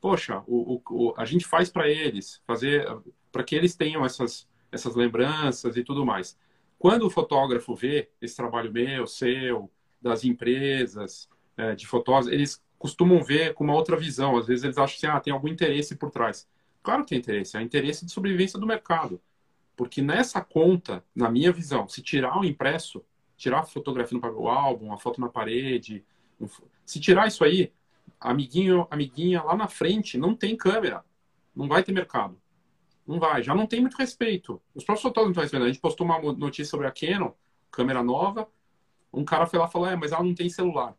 poxa, 0.00 0.42
o, 0.46 0.80
o, 0.88 1.14
a 1.16 1.24
gente 1.24 1.46
faz 1.46 1.68
para 1.68 1.88
eles, 1.88 2.40
fazer 2.46 2.86
para 3.30 3.44
que 3.44 3.54
eles 3.54 3.76
tenham 3.76 4.04
essas, 4.04 4.48
essas 4.72 4.94
lembranças 4.94 5.76
e 5.76 5.84
tudo 5.84 6.06
mais. 6.06 6.38
Quando 6.78 7.06
o 7.06 7.10
fotógrafo 7.10 7.74
vê 7.74 8.08
esse 8.20 8.36
trabalho 8.36 8.72
meu, 8.72 9.06
seu, 9.06 9.70
das 10.00 10.24
empresas, 10.24 11.28
é, 11.56 11.74
de 11.74 11.86
fotógrafos, 11.86 12.32
eles 12.32 12.62
costumam 12.78 13.22
ver 13.22 13.54
com 13.54 13.64
uma 13.64 13.74
outra 13.74 13.96
visão. 13.96 14.36
Às 14.36 14.46
vezes 14.46 14.64
eles 14.64 14.78
acham 14.78 14.96
assim, 14.96 15.06
ah, 15.06 15.20
tem 15.20 15.32
algum 15.32 15.48
interesse 15.48 15.96
por 15.96 16.10
trás. 16.10 16.48
Claro 16.82 17.02
que 17.02 17.10
tem 17.10 17.18
interesse, 17.18 17.56
é 17.56 17.62
interesse 17.62 18.04
de 18.04 18.12
sobrevivência 18.12 18.58
do 18.58 18.66
mercado. 18.66 19.20
Porque 19.76 20.00
nessa 20.00 20.40
conta, 20.40 21.04
na 21.14 21.30
minha 21.30 21.52
visão, 21.52 21.86
se 21.86 22.02
tirar 22.02 22.38
o 22.40 22.44
impresso, 22.44 23.04
tirar 23.36 23.60
a 23.60 23.64
fotografia 23.64 24.16
no 24.16 24.22
papel 24.22 24.48
álbum, 24.48 24.92
a 24.92 24.98
foto 24.98 25.20
na 25.20 25.28
parede, 25.28 26.04
se 26.84 26.98
tirar 26.98 27.28
isso 27.28 27.44
aí, 27.44 27.72
amiguinho, 28.18 28.88
amiguinha 28.90 29.42
lá 29.42 29.54
na 29.54 29.68
frente 29.68 30.16
não 30.16 30.34
tem 30.34 30.56
câmera, 30.56 31.04
não 31.54 31.68
vai 31.68 31.82
ter 31.82 31.92
mercado. 31.92 32.40
Não 33.06 33.20
vai, 33.20 33.42
já 33.42 33.54
não 33.54 33.66
tem 33.66 33.80
muito 33.80 33.96
respeito. 33.96 34.60
Os 34.74 34.82
próprios 34.82 35.02
fotógrafos 35.02 35.26
não 35.26 35.30
estão 35.30 35.42
respeitando. 35.42 35.64
A 35.66 35.72
gente 35.72 35.80
postou 35.80 36.04
uma 36.04 36.20
notícia 36.32 36.70
sobre 36.70 36.88
a 36.88 36.90
Canon, 36.90 37.30
câmera 37.70 38.02
nova, 38.02 38.48
um 39.12 39.24
cara 39.24 39.46
foi 39.46 39.58
lá 39.58 39.66
e 39.66 39.70
falou, 39.70 39.88
é, 39.88 39.94
mas 39.94 40.10
ela 40.10 40.24
não 40.24 40.34
tem 40.34 40.48
celular, 40.48 40.94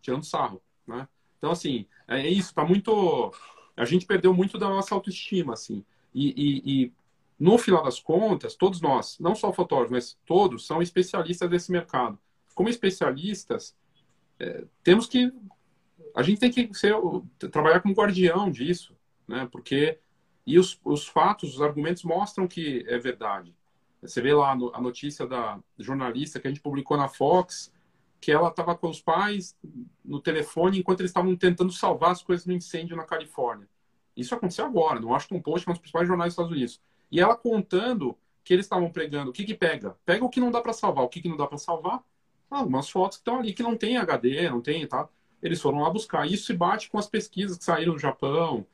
tirando 0.00 0.24
sarro, 0.24 0.60
né? 0.86 1.06
Então, 1.38 1.50
assim, 1.50 1.86
é 2.08 2.28
isso, 2.28 2.54
tá 2.54 2.64
muito... 2.64 3.32
A 3.76 3.84
gente 3.84 4.06
perdeu 4.06 4.34
muito 4.34 4.58
da 4.58 4.68
nossa 4.68 4.94
autoestima, 4.94 5.54
assim. 5.54 5.84
E, 6.14 6.28
e, 6.36 6.84
e 6.84 6.92
no 7.42 7.58
final 7.58 7.82
das 7.82 7.98
contas, 7.98 8.54
todos 8.54 8.80
nós, 8.80 9.18
não 9.18 9.34
só 9.34 9.52
fotógrafos, 9.52 9.90
mas 9.90 10.18
todos, 10.24 10.64
são 10.64 10.80
especialistas 10.80 11.50
desse 11.50 11.72
mercado. 11.72 12.16
Como 12.54 12.68
especialistas, 12.68 13.76
é, 14.38 14.64
temos 14.84 15.08
que. 15.08 15.32
A 16.14 16.22
gente 16.22 16.38
tem 16.38 16.52
que 16.52 16.72
ser, 16.72 16.94
trabalhar 17.50 17.80
como 17.80 17.96
guardião 17.96 18.48
disso, 18.48 18.96
né? 19.26 19.48
Porque. 19.50 19.98
E 20.46 20.56
os, 20.56 20.78
os 20.84 21.08
fatos, 21.08 21.56
os 21.56 21.60
argumentos 21.60 22.04
mostram 22.04 22.46
que 22.46 22.84
é 22.86 22.96
verdade. 22.96 23.52
Você 24.00 24.22
vê 24.22 24.32
lá 24.32 24.52
a 24.52 24.80
notícia 24.80 25.26
da 25.26 25.58
jornalista 25.76 26.38
que 26.38 26.46
a 26.46 26.50
gente 26.50 26.62
publicou 26.62 26.96
na 26.96 27.08
Fox, 27.08 27.72
que 28.20 28.30
ela 28.30 28.50
estava 28.50 28.76
com 28.76 28.88
os 28.88 29.00
pais 29.00 29.56
no 30.04 30.20
telefone 30.20 30.78
enquanto 30.78 31.00
eles 31.00 31.10
estavam 31.10 31.34
tentando 31.34 31.72
salvar 31.72 32.12
as 32.12 32.22
coisas 32.22 32.46
no 32.46 32.52
incêndio 32.52 32.96
na 32.96 33.04
Califórnia. 33.04 33.68
Isso 34.16 34.32
aconteceu 34.32 34.64
agora, 34.64 35.00
no 35.00 35.08
Washington 35.08 35.40
Post, 35.40 35.68
um 35.68 35.72
dos 35.72 35.80
principais 35.80 36.06
jornais 36.06 36.28
dos 36.28 36.34
Estados 36.34 36.52
Unidos. 36.52 36.80
E 37.12 37.20
ela 37.20 37.36
contando 37.36 38.16
que 38.42 38.54
eles 38.54 38.64
estavam 38.64 38.90
pregando. 38.90 39.30
O 39.30 39.32
que 39.34 39.44
que 39.44 39.54
pega? 39.54 39.94
Pega 40.04 40.24
o 40.24 40.30
que 40.30 40.40
não 40.40 40.50
dá 40.50 40.62
para 40.62 40.72
salvar. 40.72 41.04
O 41.04 41.08
que 41.08 41.20
que 41.20 41.28
não 41.28 41.36
dá 41.36 41.46
para 41.46 41.58
salvar? 41.58 42.02
Algumas 42.50 42.88
fotos 42.88 43.18
que 43.18 43.20
estão 43.20 43.38
ali 43.38 43.52
que 43.52 43.62
não 43.62 43.76
tem 43.76 43.98
HD, 43.98 44.48
não 44.48 44.62
tem, 44.62 44.86
tá? 44.86 45.08
Eles 45.42 45.60
foram 45.60 45.80
lá 45.80 45.90
buscar. 45.90 46.26
Isso 46.26 46.46
se 46.46 46.54
bate 46.54 46.90
com 46.90 46.98
as 46.98 47.06
pesquisas 47.06 47.58
que 47.58 47.64
saíram 47.64 47.92
no 47.92 47.98
Japão, 47.98 48.66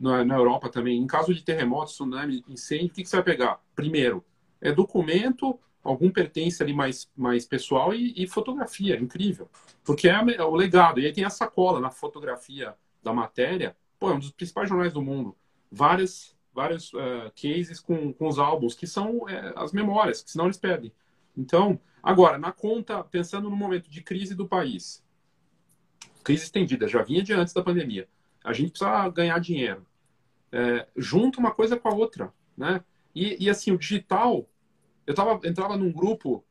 na, 0.00 0.24
na 0.24 0.36
Europa 0.36 0.70
também. 0.70 0.98
Em 0.98 1.06
caso 1.06 1.34
de 1.34 1.42
terremoto, 1.42 1.92
tsunami, 1.92 2.42
incêndio, 2.48 2.86
o 2.86 2.90
que, 2.90 3.02
que 3.02 3.08
você 3.08 3.16
vai 3.16 3.24
pegar? 3.24 3.60
Primeiro, 3.74 4.24
é 4.60 4.72
documento, 4.72 5.58
algum 5.82 6.10
pertence 6.10 6.62
ali 6.62 6.72
mais, 6.72 7.10
mais 7.14 7.44
pessoal 7.44 7.92
e, 7.92 8.14
e 8.16 8.26
fotografia. 8.26 8.98
Incrível. 8.98 9.50
Porque 9.84 10.08
é, 10.08 10.14
é 10.14 10.42
o 10.42 10.54
legado. 10.54 10.98
E 10.98 11.06
aí 11.06 11.12
tem 11.12 11.24
a 11.24 11.30
sacola 11.30 11.78
na 11.78 11.90
fotografia 11.90 12.74
da 13.02 13.12
matéria. 13.12 13.76
Pô, 13.98 14.10
é 14.10 14.14
um 14.14 14.18
dos 14.18 14.30
principais 14.30 14.68
jornais 14.68 14.92
do 14.92 15.02
mundo. 15.02 15.36
Várias 15.70 16.34
vários 16.54 16.92
uh, 16.92 17.32
cases 17.34 17.80
com, 17.80 18.12
com 18.12 18.28
os 18.28 18.38
álbuns, 18.38 18.74
que 18.74 18.86
são 18.86 19.28
é, 19.28 19.52
as 19.56 19.72
memórias, 19.72 20.22
que 20.22 20.30
senão 20.30 20.46
eles 20.46 20.58
perdem. 20.58 20.92
Então, 21.36 21.80
agora, 22.02 22.38
na 22.38 22.52
conta, 22.52 23.02
pensando 23.02 23.48
no 23.48 23.56
momento 23.56 23.90
de 23.90 24.02
crise 24.02 24.34
do 24.34 24.46
país, 24.46 25.02
crise 26.22 26.44
estendida, 26.44 26.86
já 26.86 27.02
vinha 27.02 27.22
de 27.22 27.32
antes 27.32 27.54
da 27.54 27.62
pandemia, 27.62 28.08
a 28.44 28.52
gente 28.52 28.70
precisa 28.70 29.08
ganhar 29.08 29.38
dinheiro. 29.38 29.86
É, 30.50 30.86
junta 30.96 31.40
uma 31.40 31.50
coisa 31.50 31.78
com 31.78 31.88
a 31.88 31.94
outra, 31.94 32.32
né? 32.56 32.84
E, 33.14 33.44
e 33.44 33.50
assim, 33.50 33.72
o 33.72 33.78
digital, 33.78 34.46
eu 35.06 35.14
tava, 35.14 35.40
entrava 35.46 35.76
num 35.76 35.90
grupo, 35.90 36.44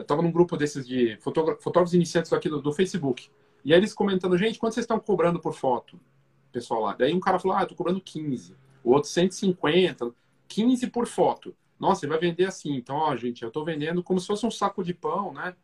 estava 0.00 0.22
num 0.22 0.32
grupo 0.32 0.56
desses 0.56 0.86
de 0.86 1.16
fotógrafos 1.18 1.94
iniciantes 1.94 2.32
aqui 2.32 2.48
do, 2.48 2.60
do 2.60 2.72
Facebook, 2.72 3.30
e 3.64 3.72
aí 3.72 3.78
eles 3.78 3.94
comentando, 3.94 4.36
gente, 4.36 4.58
quanto 4.58 4.74
vocês 4.74 4.84
estão 4.84 4.98
cobrando 4.98 5.40
por 5.40 5.54
foto? 5.54 5.98
Pessoal 6.52 6.80
lá. 6.80 6.94
Daí 6.94 7.14
um 7.14 7.20
cara 7.20 7.38
falou, 7.38 7.56
ah, 7.56 7.62
eu 7.62 7.68
tô 7.68 7.74
cobrando 7.74 8.00
15 8.00 8.56
o 8.84 8.92
outro 8.92 9.10
150, 9.10 10.14
15 10.46 10.86
por 10.88 11.06
foto. 11.06 11.56
Nossa, 11.80 12.02
você 12.02 12.06
vai 12.06 12.18
vender 12.18 12.44
assim. 12.44 12.76
Então, 12.76 12.96
ó, 12.96 13.16
gente, 13.16 13.42
eu 13.42 13.48
estou 13.48 13.64
vendendo 13.64 14.02
como 14.02 14.20
se 14.20 14.26
fosse 14.26 14.46
um 14.46 14.50
saco 14.50 14.84
de 14.84 14.94
pão, 14.94 15.32
né? 15.32 15.56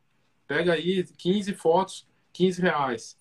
Pega 0.47 0.73
aí 0.73 1.05
15 1.05 1.55
fotos, 1.55 2.09
15 2.33 2.61
reais. 2.63 3.19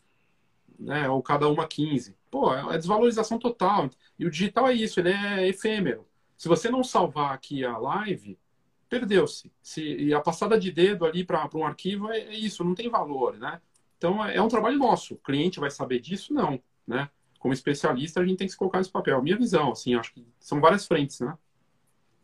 Né? 0.80 1.08
Ou 1.10 1.22
cada 1.22 1.48
uma 1.48 1.68
15. 1.68 2.16
Pô, 2.32 2.54
é 2.54 2.78
desvalorização 2.78 3.38
total. 3.38 3.90
E 4.18 4.26
o 4.26 4.32
digital 4.32 4.68
é 4.68 4.74
isso, 4.74 5.00
ele 5.00 5.12
é 5.12 5.48
efêmero. 5.48 6.08
Se 6.38 6.48
você 6.48 6.70
não 6.70 6.84
salvar 6.84 7.34
aqui 7.34 7.66
a 7.66 7.78
live, 7.78 8.40
perdeu-se. 8.88 9.52
Se, 9.62 9.82
e 9.82 10.14
a 10.14 10.22
passada 10.22 10.60
de 10.60 10.72
dedo 10.72 11.06
ali 11.06 11.24
para 11.24 11.50
um 11.54 11.66
arquivo 11.66 12.10
é, 12.10 12.20
é, 12.20 12.34
isso, 12.34 12.64
não 12.64 12.74
tem 12.74 12.90
valor, 12.90 13.38
né? 13.38 13.62
Então 13.98 14.26
é, 14.26 14.38
é 14.38 14.42
um 14.42 14.48
trabalho 14.48 14.78
nosso. 14.78 15.16
O 15.16 15.18
cliente 15.18 15.60
vai 15.60 15.70
saber 15.70 16.00
disso? 16.00 16.34
Não. 16.34 16.62
né? 16.88 17.10
Como 17.40 17.54
especialista, 17.54 18.20
a 18.20 18.26
gente 18.26 18.38
tem 18.38 18.48
que 18.48 18.52
se 18.52 18.58
colocar 18.58 18.78
nesse 18.78 18.92
papel. 18.92 19.22
Minha 19.24 19.38
visão, 19.38 19.72
assim, 19.72 19.96
acho 19.96 20.14
que 20.14 20.28
são 20.40 20.60
várias 20.60 20.86
frentes, 20.86 21.20
né? 21.22 21.36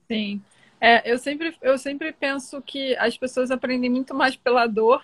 Sim. 0.08 0.41
É, 0.80 1.10
eu, 1.10 1.17
sempre, 1.17 1.56
eu 1.62 1.78
sempre 1.78 2.12
penso 2.12 2.62
que 2.62 2.95
as 2.97 3.17
pessoas 3.17 3.49
aprendem 3.49 3.89
muito 3.89 4.13
mais 4.13 4.36
pela 4.36 4.67
dor, 4.67 5.04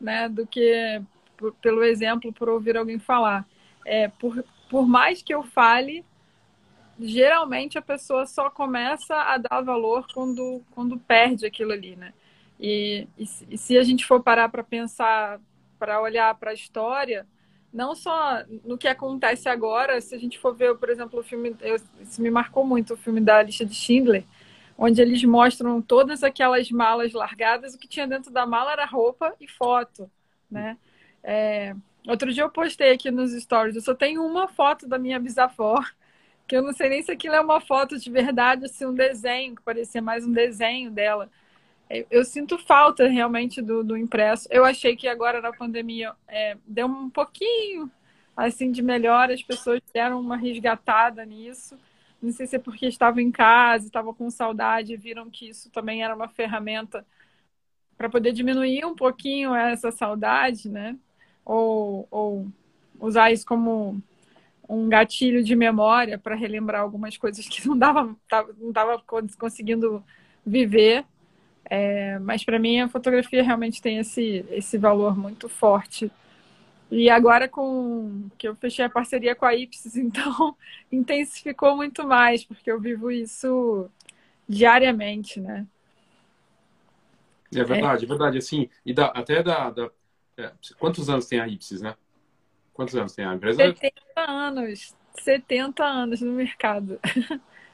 né, 0.00 0.28
do 0.28 0.46
que 0.46 1.02
por, 1.36 1.54
pelo 1.54 1.82
exemplo, 1.82 2.32
por 2.32 2.48
ouvir 2.48 2.76
alguém 2.76 2.98
falar. 2.98 3.48
É, 3.86 4.08
por, 4.08 4.44
por 4.68 4.86
mais 4.86 5.22
que 5.22 5.32
eu 5.32 5.42
fale, 5.42 6.04
geralmente 7.00 7.78
a 7.78 7.82
pessoa 7.82 8.26
só 8.26 8.50
começa 8.50 9.14
a 9.14 9.38
dar 9.38 9.62
valor 9.62 10.06
quando, 10.12 10.62
quando 10.72 10.98
perde 10.98 11.46
aquilo 11.46 11.72
ali, 11.72 11.96
né? 11.96 12.12
E, 12.60 13.06
e, 13.16 13.56
se 13.56 13.78
a 13.78 13.84
gente 13.84 14.04
for 14.04 14.20
parar 14.20 14.48
para 14.48 14.64
pensar, 14.64 15.40
para 15.78 16.02
olhar 16.02 16.34
para 16.34 16.50
a 16.50 16.54
história, 16.54 17.24
não 17.72 17.94
só 17.94 18.42
no 18.64 18.78
que 18.78 18.88
acontece 18.88 19.48
agora, 19.48 20.00
se 20.00 20.14
a 20.14 20.18
gente 20.18 20.38
for 20.38 20.54
ver, 20.54 20.74
por 20.76 20.88
exemplo, 20.88 21.20
o 21.20 21.22
filme, 21.22 21.54
eu, 21.60 21.76
isso 22.00 22.22
me 22.22 22.30
marcou 22.30 22.64
muito, 22.64 22.94
o 22.94 22.96
filme 22.96 23.20
da 23.20 23.42
lista 23.42 23.64
de 23.64 23.74
Schindler, 23.74 24.24
onde 24.76 25.02
eles 25.02 25.22
mostram 25.24 25.82
todas 25.82 26.22
aquelas 26.22 26.70
malas 26.70 27.12
largadas, 27.12 27.74
o 27.74 27.78
que 27.78 27.88
tinha 27.88 28.06
dentro 28.06 28.30
da 28.30 28.46
mala 28.46 28.72
era 28.72 28.86
roupa 28.86 29.34
e 29.40 29.46
foto, 29.46 30.10
né? 30.50 30.78
É, 31.22 31.74
outro 32.06 32.32
dia 32.32 32.44
eu 32.44 32.50
postei 32.50 32.92
aqui 32.92 33.10
nos 33.10 33.32
stories, 33.32 33.76
eu 33.76 33.82
só 33.82 33.94
tenho 33.94 34.24
uma 34.24 34.48
foto 34.48 34.86
da 34.86 34.98
minha 34.98 35.18
bisavó, 35.18 35.84
que 36.46 36.56
eu 36.56 36.62
não 36.62 36.72
sei 36.72 36.88
nem 36.88 37.02
se 37.02 37.12
aquilo 37.12 37.34
é 37.34 37.40
uma 37.40 37.60
foto 37.60 37.98
de 37.98 38.10
verdade, 38.10 38.64
assim, 38.64 38.86
um 38.86 38.94
desenho, 38.94 39.54
que 39.54 39.62
parecia 39.62 40.00
mais 40.00 40.24
um 40.26 40.32
desenho 40.32 40.90
dela. 40.90 41.28
Eu, 42.10 42.24
sinto 42.24 42.58
falta 42.58 43.08
realmente 43.08 43.62
do, 43.62 43.82
do, 43.82 43.96
impresso. 43.96 44.46
Eu 44.50 44.64
achei 44.64 44.94
que 44.94 45.08
agora 45.08 45.40
na 45.40 45.52
pandemia 45.52 46.12
é, 46.26 46.56
deu 46.66 46.86
um 46.86 47.08
pouquinho 47.08 47.90
assim 48.36 48.70
de 48.70 48.82
melhor, 48.82 49.30
as 49.30 49.42
pessoas 49.42 49.80
deram 49.92 50.20
uma 50.20 50.36
resgatada 50.36 51.24
nisso. 51.24 51.78
Não 52.20 52.30
sei 52.30 52.46
se 52.46 52.56
é 52.56 52.58
porque 52.58 52.86
estavam 52.86 53.20
em 53.20 53.30
casa, 53.30 53.86
estavam 53.86 54.12
com 54.12 54.30
saudade, 54.30 54.96
viram 54.96 55.30
que 55.30 55.48
isso 55.48 55.70
também 55.70 56.04
era 56.04 56.14
uma 56.14 56.28
ferramenta 56.28 57.06
para 57.96 58.08
poder 58.08 58.32
diminuir 58.32 58.84
um 58.84 58.94
pouquinho 58.94 59.54
essa 59.54 59.90
saudade, 59.90 60.68
né? 60.68 60.96
Ou, 61.44 62.06
ou 62.10 62.46
usar 63.00 63.32
isso 63.32 63.46
como 63.46 64.00
um 64.68 64.88
gatilho 64.88 65.42
de 65.42 65.56
memória 65.56 66.18
para 66.18 66.34
relembrar 66.34 66.82
algumas 66.82 67.16
coisas 67.16 67.48
que 67.48 67.66
não 67.66 67.76
dava, 67.76 68.14
não 68.58 68.68
estava 68.68 69.02
conseguindo 69.36 70.04
viver. 70.44 71.04
É, 71.70 72.18
mas 72.20 72.44
para 72.44 72.58
mim 72.58 72.80
a 72.80 72.88
fotografia 72.88 73.42
realmente 73.42 73.82
tem 73.82 73.98
esse, 73.98 74.44
esse 74.50 74.78
valor 74.78 75.16
muito 75.16 75.48
forte. 75.48 76.10
E 76.90 77.10
agora 77.10 77.46
com 77.48 78.28
que 78.38 78.48
eu 78.48 78.56
fechei 78.56 78.84
a 78.84 78.90
parceria 78.90 79.34
com 79.34 79.44
a 79.44 79.54
Ipsis, 79.54 79.94
então 79.96 80.56
intensificou 80.90 81.76
muito 81.76 82.06
mais, 82.06 82.44
porque 82.44 82.70
eu 82.70 82.80
vivo 82.80 83.10
isso 83.10 83.90
diariamente, 84.48 85.40
né? 85.40 85.66
É 87.54 87.64
verdade, 87.64 88.04
é, 88.04 88.06
é 88.06 88.08
verdade. 88.08 88.38
Assim, 88.38 88.68
e 88.84 88.92
da, 88.92 89.06
até 89.06 89.42
da, 89.42 89.70
da 89.70 89.90
é, 90.36 90.52
quantos 90.78 91.10
anos 91.10 91.26
tem 91.26 91.40
a 91.40 91.48
Ipsis, 91.48 91.82
né? 91.82 91.94
Quantos 92.72 92.94
anos 92.94 93.12
tem 93.12 93.24
a 93.24 93.34
empresa? 93.34 93.58
70 93.58 93.92
anos. 94.16 94.94
70 95.20 95.84
anos 95.84 96.20
no 96.20 96.32
mercado. 96.32 97.00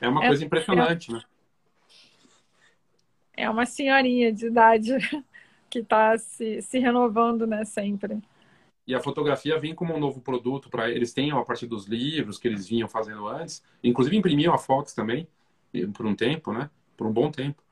É 0.01 0.09
uma 0.09 0.25
é, 0.25 0.29
coisa 0.29 0.45
impressionante, 0.45 1.13
né? 1.13 1.23
É 3.37 3.49
uma 3.49 3.67
senhorinha 3.67 4.33
de 4.33 4.47
idade 4.47 4.93
que 5.69 5.81
está 5.81 6.17
se, 6.19 6.63
se 6.63 6.79
renovando, 6.79 7.47
né, 7.47 7.65
sempre. 7.65 8.19
E 8.87 8.95
a 8.95 9.01
fotografia 9.01 9.59
vem 9.59 9.75
como 9.75 9.95
um 9.95 9.99
novo 9.99 10.21
produto 10.21 10.69
para 10.69 10.91
eles 10.91 11.13
têm 11.13 11.33
a 11.33 11.43
partir 11.43 11.67
dos 11.67 11.87
livros 11.87 12.39
que 12.39 12.47
eles 12.47 12.69
vinham 12.69 12.89
fazendo 12.89 13.27
antes, 13.27 13.65
inclusive 13.83 14.17
imprimiam 14.17 14.55
a 14.55 14.59
Fox 14.59 14.93
também 14.93 15.27
por 15.95 16.07
um 16.07 16.15
tempo, 16.15 16.53
né? 16.53 16.71
Por 16.97 17.07
um 17.07 17.13
bom 17.13 17.31
tempo. 17.31 17.63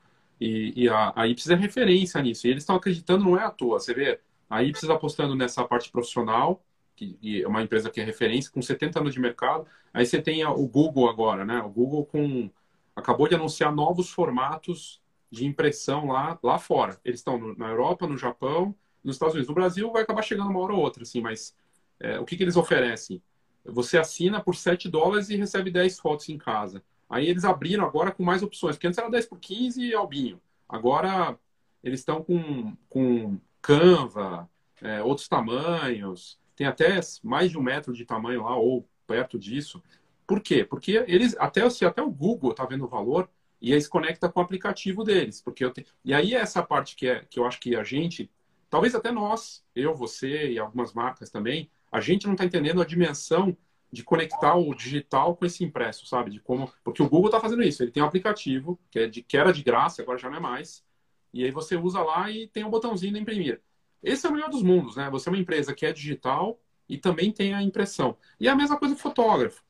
E, 0.41 0.73
e 0.75 0.89
a, 0.89 1.13
a 1.15 1.27
Ipsis 1.27 1.51
é 1.51 1.55
referência 1.55 2.21
nisso. 2.21 2.47
E 2.47 2.49
eles 2.49 2.63
estão 2.63 2.75
acreditando, 2.75 3.23
não 3.23 3.37
é 3.37 3.43
à 3.43 3.51
toa. 3.51 3.79
Você 3.79 3.93
vê 3.93 4.19
a 4.49 4.63
Ipsis 4.63 4.89
apostando 4.89 5.35
nessa 5.35 5.63
parte 5.63 5.89
profissional 5.89 6.61
que 6.95 7.43
é 7.43 7.47
uma 7.47 7.61
empresa 7.61 7.89
que 7.89 7.99
é 7.99 8.03
referência, 8.03 8.51
com 8.51 8.61
70 8.61 8.99
anos 8.99 9.13
de 9.13 9.19
mercado. 9.19 9.65
Aí 9.93 10.05
você 10.05 10.21
tem 10.21 10.45
o 10.45 10.67
Google 10.67 11.09
agora, 11.09 11.45
né? 11.45 11.59
O 11.61 11.69
Google 11.69 12.05
com 12.05 12.49
acabou 12.95 13.27
de 13.27 13.35
anunciar 13.35 13.73
novos 13.73 14.11
formatos 14.11 15.01
de 15.33 15.47
impressão 15.47 16.07
lá, 16.07 16.37
lá 16.43 16.59
fora. 16.59 16.99
Eles 17.03 17.19
estão 17.19 17.55
na 17.55 17.69
Europa, 17.69 18.05
no 18.05 18.15
Japão, 18.15 18.75
nos 19.03 19.15
Estados 19.15 19.33
Unidos. 19.33 19.49
No 19.49 19.55
Brasil 19.55 19.91
vai 19.91 20.03
acabar 20.03 20.21
chegando 20.21 20.51
uma 20.51 20.59
hora 20.59 20.73
ou 20.73 20.79
outra, 20.79 21.01
assim, 21.01 21.21
mas 21.21 21.55
é, 21.99 22.19
o 22.19 22.25
que, 22.25 22.37
que 22.37 22.43
eles 22.43 22.55
oferecem? 22.55 23.19
Você 23.65 23.97
assina 23.97 24.39
por 24.39 24.55
7 24.55 24.87
dólares 24.87 25.29
e 25.29 25.35
recebe 25.35 25.71
10 25.71 25.99
fotos 25.99 26.29
em 26.29 26.37
casa. 26.37 26.83
Aí 27.09 27.27
eles 27.27 27.43
abriram 27.43 27.83
agora 27.83 28.11
com 28.11 28.23
mais 28.23 28.43
opções, 28.43 28.75
porque 28.75 28.85
antes 28.85 28.99
era 28.99 29.09
10 29.09 29.25
por 29.25 29.39
15 29.39 29.81
e 29.81 29.95
albinho. 29.95 30.39
Agora 30.69 31.37
eles 31.83 32.01
estão 32.01 32.23
com, 32.23 32.75
com 32.87 33.39
Canva, 33.59 34.47
é, 34.81 35.01
outros 35.01 35.27
tamanhos 35.27 36.37
tem 36.55 36.67
até 36.67 36.99
mais 37.23 37.49
de 37.49 37.57
um 37.57 37.63
metro 37.63 37.91
de 37.91 38.05
tamanho 38.05 38.43
lá, 38.43 38.55
ou 38.55 38.87
perto 39.07 39.39
disso. 39.39 39.81
Por 40.27 40.39
quê? 40.39 40.63
Porque 40.63 41.03
eles, 41.07 41.35
até, 41.39 41.67
se 41.69 41.85
até 41.85 42.03
o 42.03 42.11
Google 42.11 42.51
está 42.51 42.65
vendo 42.65 42.85
o 42.85 42.87
valor, 42.87 43.27
e 43.63 43.73
aí 43.73 43.81
se 43.81 43.89
conecta 43.89 44.27
com 44.27 44.41
o 44.41 44.43
aplicativo 44.43 45.05
deles. 45.05 45.41
Porque 45.41 45.67
te... 45.71 45.85
E 46.03 46.13
aí 46.13 46.35
essa 46.35 46.61
parte 46.61 46.97
que, 46.97 47.07
é, 47.07 47.25
que 47.29 47.39
eu 47.39 47.45
acho 47.45 47.61
que 47.61 47.77
a 47.77 47.83
gente, 47.83 48.29
talvez 48.69 48.93
até 48.93 49.09
nós, 49.09 49.63
eu, 49.73 49.95
você 49.95 50.51
e 50.51 50.59
algumas 50.59 50.93
marcas 50.93 51.29
também, 51.29 51.71
a 51.89 52.01
gente 52.01 52.25
não 52.25 52.33
está 52.33 52.43
entendendo 52.43 52.81
a 52.81 52.85
dimensão 52.85 53.55
de 53.89 54.03
conectar 54.03 54.55
o 54.55 54.75
digital 54.75 55.37
com 55.37 55.45
esse 55.45 55.63
impresso, 55.63 56.05
sabe? 56.05 56.29
De 56.29 56.41
como, 56.41 56.69
porque 56.83 57.01
o 57.01 57.07
Google 57.07 57.27
está 57.27 57.39
fazendo 57.39 57.63
isso. 57.63 57.81
Ele 57.81 57.91
tem 57.91 58.03
um 58.03 58.05
aplicativo 58.05 58.77
que, 58.91 58.99
é 58.99 59.07
de, 59.07 59.23
que 59.23 59.37
era 59.37 59.53
de 59.53 59.63
graça, 59.63 60.01
agora 60.01 60.17
já 60.17 60.29
não 60.29 60.37
é 60.37 60.41
mais. 60.41 60.83
E 61.33 61.45
aí 61.45 61.51
você 61.51 61.77
usa 61.77 62.01
lá 62.01 62.29
e 62.29 62.47
tem 62.49 62.65
um 62.65 62.69
botãozinho 62.69 63.13
de 63.13 63.19
imprimir. 63.19 63.61
Esse 64.01 64.25
é 64.25 64.29
o 64.29 64.33
melhor 64.33 64.49
dos 64.49 64.61
mundos, 64.61 64.97
né? 64.97 65.09
Você 65.09 65.29
é 65.29 65.31
uma 65.31 65.39
empresa 65.39 65.73
que 65.73 65.85
é 65.85 65.93
digital 65.93 66.59
e 66.89 66.97
também 66.97 67.31
tem 67.31 67.53
a 67.53 67.63
impressão. 67.63 68.17
E 68.39 68.47
é 68.49 68.51
a 68.51 68.55
mesma 68.55 68.77
coisa 68.77 68.93
do 68.93 68.99
fotógrafo. 68.99 69.63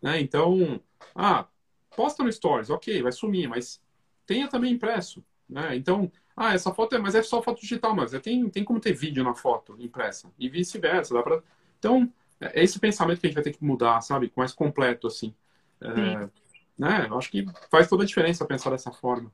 Né? 0.00 0.20
Então, 0.20 0.80
ah, 1.14 1.48
posta 1.96 2.22
no 2.22 2.32
Stories, 2.32 2.70
ok, 2.70 3.02
vai 3.02 3.12
sumir, 3.12 3.48
mas 3.48 3.80
tenha 4.26 4.48
também 4.48 4.72
impresso. 4.72 5.24
Né? 5.48 5.76
Então, 5.76 6.10
ah, 6.36 6.54
essa 6.54 6.72
foto 6.72 6.94
é, 6.96 6.98
mas 6.98 7.14
é 7.14 7.22
só 7.22 7.42
foto 7.42 7.60
digital, 7.60 7.94
mas 7.94 8.14
é, 8.14 8.18
tem, 8.18 8.48
tem 8.48 8.64
como 8.64 8.80
ter 8.80 8.92
vídeo 8.92 9.22
na 9.22 9.34
foto 9.34 9.76
impressa. 9.78 10.30
E 10.38 10.48
vice-versa. 10.48 11.14
Dá 11.14 11.22
pra... 11.22 11.42
Então, 11.78 12.10
é 12.40 12.62
esse 12.62 12.78
pensamento 12.78 13.20
que 13.20 13.26
a 13.26 13.28
gente 13.28 13.34
vai 13.34 13.44
ter 13.44 13.52
que 13.52 13.64
mudar, 13.64 14.00
sabe? 14.00 14.32
Mais 14.34 14.52
completo, 14.52 15.06
assim. 15.06 15.34
É, 15.80 16.28
né? 16.78 17.06
Eu 17.08 17.18
acho 17.18 17.30
que 17.30 17.46
faz 17.70 17.88
toda 17.88 18.02
a 18.02 18.06
diferença 18.06 18.46
pensar 18.46 18.70
dessa 18.70 18.90
forma. 18.90 19.30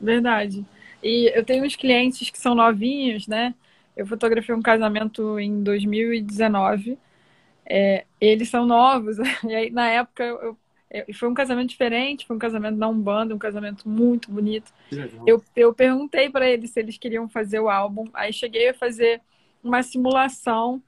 Verdade. 0.00 0.64
E 1.02 1.30
eu 1.34 1.44
tenho 1.44 1.64
uns 1.64 1.76
clientes 1.76 2.30
que 2.30 2.38
são 2.38 2.54
novinhos, 2.54 3.26
né? 3.26 3.54
Eu 3.96 4.06
fotografei 4.06 4.54
um 4.54 4.62
casamento 4.62 5.38
em 5.38 5.62
2019. 5.62 6.98
É, 7.66 8.04
eles 8.20 8.48
são 8.48 8.66
novos. 8.66 9.16
E 9.44 9.54
aí, 9.54 9.70
na 9.70 9.88
época, 9.88 10.24
eu, 10.24 10.56
eu, 10.94 11.12
foi 11.12 11.28
um 11.28 11.34
casamento 11.34 11.70
diferente, 11.70 12.24
foi 12.24 12.36
um 12.36 12.38
casamento 12.38 12.78
da 12.78 12.86
Umbanda, 12.88 13.34
um 13.34 13.38
casamento 13.38 13.88
muito 13.88 14.30
bonito. 14.30 14.72
Eu, 15.26 15.42
eu 15.56 15.74
perguntei 15.74 16.30
para 16.30 16.48
eles 16.48 16.70
se 16.70 16.78
eles 16.78 16.96
queriam 16.96 17.28
fazer 17.28 17.58
o 17.58 17.68
álbum. 17.68 18.04
Aí 18.14 18.32
cheguei 18.32 18.68
a 18.68 18.74
fazer 18.74 19.20
uma 19.62 19.82
simulação. 19.82 20.80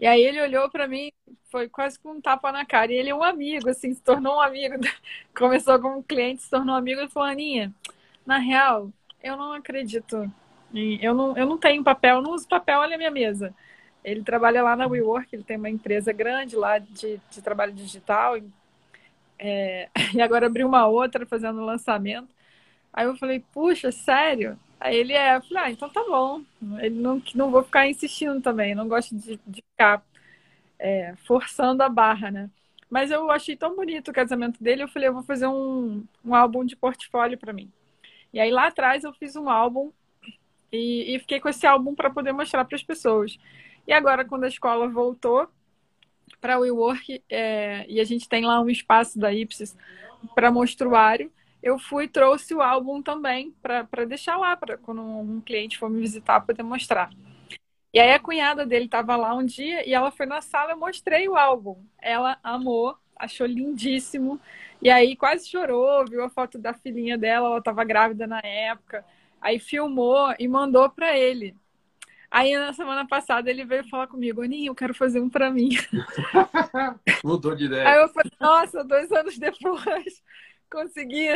E 0.00 0.06
aí 0.06 0.20
ele 0.20 0.42
olhou 0.42 0.68
para 0.68 0.88
mim, 0.88 1.12
foi 1.48 1.68
quase 1.68 1.96
com 1.96 2.10
um 2.10 2.20
tapa 2.20 2.50
na 2.50 2.66
cara. 2.66 2.92
E 2.92 2.96
ele 2.96 3.10
é 3.10 3.14
um 3.14 3.22
amigo, 3.22 3.70
assim, 3.70 3.94
se 3.94 4.02
tornou 4.02 4.38
um 4.38 4.40
amigo. 4.40 4.74
Começou 5.32 5.78
como 5.78 5.98
um 5.98 6.02
cliente, 6.02 6.42
se 6.42 6.50
tornou 6.50 6.74
um 6.74 6.78
amigo. 6.78 7.00
Ele 7.00 7.08
falou, 7.08 7.28
Aninha, 7.28 7.72
na 8.26 8.38
real, 8.38 8.90
eu 9.22 9.36
não 9.36 9.52
acredito. 9.52 10.28
Eu 11.00 11.14
não, 11.14 11.36
eu 11.36 11.46
não 11.46 11.56
tenho 11.56 11.84
papel, 11.84 12.20
não 12.20 12.32
uso 12.32 12.48
papel, 12.48 12.80
olha 12.80 12.96
a 12.96 12.98
minha 12.98 13.12
mesa. 13.12 13.54
Ele 14.02 14.24
trabalha 14.24 14.60
lá 14.64 14.74
na 14.74 14.88
WeWork, 14.88 15.28
ele 15.32 15.44
tem 15.44 15.56
uma 15.56 15.70
empresa 15.70 16.12
grande 16.12 16.56
lá 16.56 16.78
de, 16.78 17.20
de 17.30 17.40
trabalho 17.40 17.72
digital. 17.72 18.36
É, 19.38 19.88
e 20.14 20.20
agora 20.20 20.46
abriu 20.46 20.66
uma 20.66 20.86
outra 20.86 21.26
fazendo 21.26 21.64
lançamento. 21.64 22.28
Aí 22.92 23.06
eu 23.06 23.16
falei, 23.16 23.40
puxa, 23.52 23.92
sério? 23.92 24.58
Aí 24.80 24.96
ele 24.96 25.12
é, 25.14 25.36
eu 25.36 25.42
falei, 25.42 25.64
ah, 25.64 25.70
então 25.70 25.88
tá 25.88 26.04
bom. 26.04 26.42
Ele 26.80 27.00
não, 27.00 27.22
não 27.34 27.50
vou 27.50 27.62
ficar 27.64 27.88
insistindo 27.88 28.40
também, 28.40 28.74
não 28.74 28.88
gosto 28.88 29.16
de, 29.16 29.40
de 29.46 29.62
ficar 29.72 30.02
é, 30.78 31.14
forçando 31.26 31.82
a 31.82 31.88
barra, 31.88 32.30
né? 32.30 32.50
Mas 32.90 33.10
eu 33.10 33.30
achei 33.30 33.56
tão 33.56 33.74
bonito 33.76 34.10
o 34.10 34.14
casamento 34.14 34.62
dele, 34.62 34.82
eu 34.82 34.88
falei, 34.88 35.08
eu 35.08 35.14
vou 35.14 35.22
fazer 35.22 35.46
um, 35.46 36.04
um 36.24 36.34
álbum 36.34 36.64
de 36.64 36.76
portfólio 36.76 37.38
para 37.38 37.52
mim. 37.52 37.70
E 38.32 38.40
aí 38.40 38.50
lá 38.50 38.68
atrás 38.68 39.04
eu 39.04 39.12
fiz 39.14 39.36
um 39.36 39.48
álbum 39.48 39.92
e, 40.72 41.14
e 41.14 41.18
fiquei 41.20 41.40
com 41.40 41.48
esse 41.48 41.66
álbum 41.66 41.94
para 41.94 42.10
poder 42.10 42.32
mostrar 42.32 42.64
para 42.64 42.76
as 42.76 42.82
pessoas. 42.82 43.38
E 43.86 43.92
agora, 43.92 44.24
quando 44.24 44.44
a 44.44 44.48
escola 44.48 44.88
voltou 44.88 45.48
para 46.42 46.58
o 46.58 46.62
WeWork 46.62 47.22
é, 47.30 47.86
e 47.88 48.00
a 48.00 48.04
gente 48.04 48.28
tem 48.28 48.44
lá 48.44 48.60
um 48.60 48.68
espaço 48.68 49.16
da 49.18 49.32
Ipsis 49.32 49.76
para 50.34 50.50
monstruário, 50.50 51.32
eu 51.62 51.78
fui 51.78 52.08
trouxe 52.08 52.52
o 52.52 52.60
álbum 52.60 53.00
também 53.00 53.54
para 53.62 54.04
deixar 54.04 54.36
lá, 54.36 54.56
para 54.56 54.76
quando 54.76 55.00
um 55.00 55.40
cliente 55.40 55.78
for 55.78 55.88
me 55.88 56.00
visitar, 56.00 56.40
poder 56.40 56.64
mostrar. 56.64 57.10
E 57.94 58.00
aí 58.00 58.12
a 58.12 58.18
cunhada 58.18 58.66
dele 58.66 58.86
estava 58.86 59.16
lá 59.16 59.34
um 59.34 59.44
dia 59.44 59.86
e 59.88 59.94
ela 59.94 60.10
foi 60.10 60.26
na 60.26 60.40
sala, 60.40 60.72
eu 60.72 60.78
mostrei 60.78 61.28
o 61.28 61.36
álbum. 61.36 61.84
Ela 62.00 62.38
amou, 62.42 62.96
achou 63.16 63.46
lindíssimo. 63.46 64.40
E 64.80 64.90
aí 64.90 65.14
quase 65.14 65.48
chorou, 65.48 66.04
viu 66.06 66.24
a 66.24 66.30
foto 66.30 66.58
da 66.58 66.74
filhinha 66.74 67.16
dela, 67.18 67.48
ela 67.48 67.58
estava 67.58 67.84
grávida 67.84 68.26
na 68.26 68.40
época. 68.40 69.04
Aí 69.40 69.58
filmou 69.60 70.34
e 70.38 70.48
mandou 70.48 70.90
para 70.90 71.16
ele. 71.16 71.54
Aí 72.32 72.56
na 72.56 72.72
semana 72.72 73.06
passada 73.06 73.50
ele 73.50 73.62
veio 73.62 73.86
falar 73.86 74.06
comigo, 74.06 74.40
Aninha, 74.40 74.70
eu 74.70 74.74
quero 74.74 74.94
fazer 74.94 75.20
um 75.20 75.28
para 75.28 75.50
mim. 75.50 75.68
Mudou 77.22 77.54
de 77.54 77.66
ideia. 77.66 77.86
Aí 77.86 78.00
eu 78.00 78.08
falei, 78.08 78.32
nossa, 78.40 78.82
dois 78.82 79.12
anos 79.12 79.36
depois 79.36 80.22
consegui. 80.72 81.28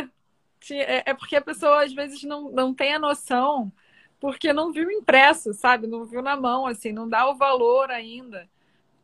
É, 0.71 1.11
é 1.11 1.13
porque 1.13 1.35
a 1.35 1.41
pessoa 1.41 1.83
às 1.83 1.93
vezes 1.93 2.23
não, 2.23 2.49
não 2.49 2.73
tem 2.73 2.95
a 2.95 2.99
noção 2.99 3.71
porque 4.19 4.51
não 4.51 4.71
viu 4.71 4.89
impresso, 4.89 5.53
sabe? 5.53 5.85
Não 5.85 6.03
viu 6.03 6.23
na 6.23 6.35
mão, 6.35 6.65
assim, 6.65 6.91
não 6.91 7.07
dá 7.07 7.29
o 7.29 7.35
valor 7.35 7.91
ainda, 7.91 8.49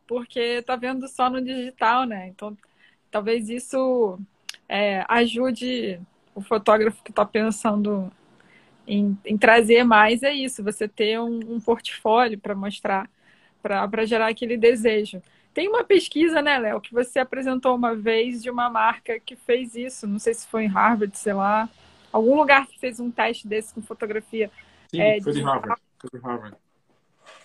porque 0.08 0.64
tá 0.64 0.76
vendo 0.76 1.08
só 1.08 1.30
no 1.30 1.40
digital, 1.40 2.06
né? 2.06 2.28
Então, 2.30 2.58
talvez 3.12 3.50
isso 3.50 4.20
é, 4.68 5.06
ajude 5.08 6.02
o 6.34 6.42
fotógrafo 6.42 7.04
que 7.04 7.12
está 7.12 7.24
pensando 7.24 8.12
em, 8.88 9.18
em, 9.26 9.38
trazer 9.38 9.84
mais, 9.84 10.24
é 10.24 10.34
isso, 10.34 10.64
você 10.64 10.88
ter 10.88 11.20
um, 11.20 11.40
um 11.56 11.60
portfólio 11.60 12.40
para 12.40 12.56
mostrar, 12.56 13.10
para 13.62 14.06
gerar 14.06 14.28
aquele 14.28 14.58
desejo. 14.58 15.22
Tem 15.54 15.68
uma 15.68 15.84
pesquisa, 15.84 16.42
né, 16.42 16.58
Léo, 16.58 16.82
que 16.82 16.94
você 16.94 17.20
apresentou 17.20 17.76
uma 17.76 17.96
vez 17.96 18.42
de 18.42 18.50
uma 18.50 18.70
marca 18.70 19.20
que 19.20 19.36
fez 19.36 19.76
isso, 19.76 20.08
não 20.08 20.20
sei 20.20 20.34
se 20.34 20.48
foi 20.48 20.64
em 20.64 20.68
Harvard, 20.68 21.18
sei 21.18 21.34
lá, 21.34 21.70
algum 22.12 22.36
lugar 22.36 22.68
que 22.68 22.80
fez 22.80 23.00
um 23.00 23.12
teste 23.12 23.48
desse 23.48 23.74
com 23.74 23.82
fotografia 23.82 24.52
Sim, 24.88 25.02
é, 25.02 25.22
foi 25.22 25.34
de 25.34 25.42
Harvard. 25.42 25.82
Foi 26.00 26.20
de 26.20 26.26
Harvard. 26.26 26.58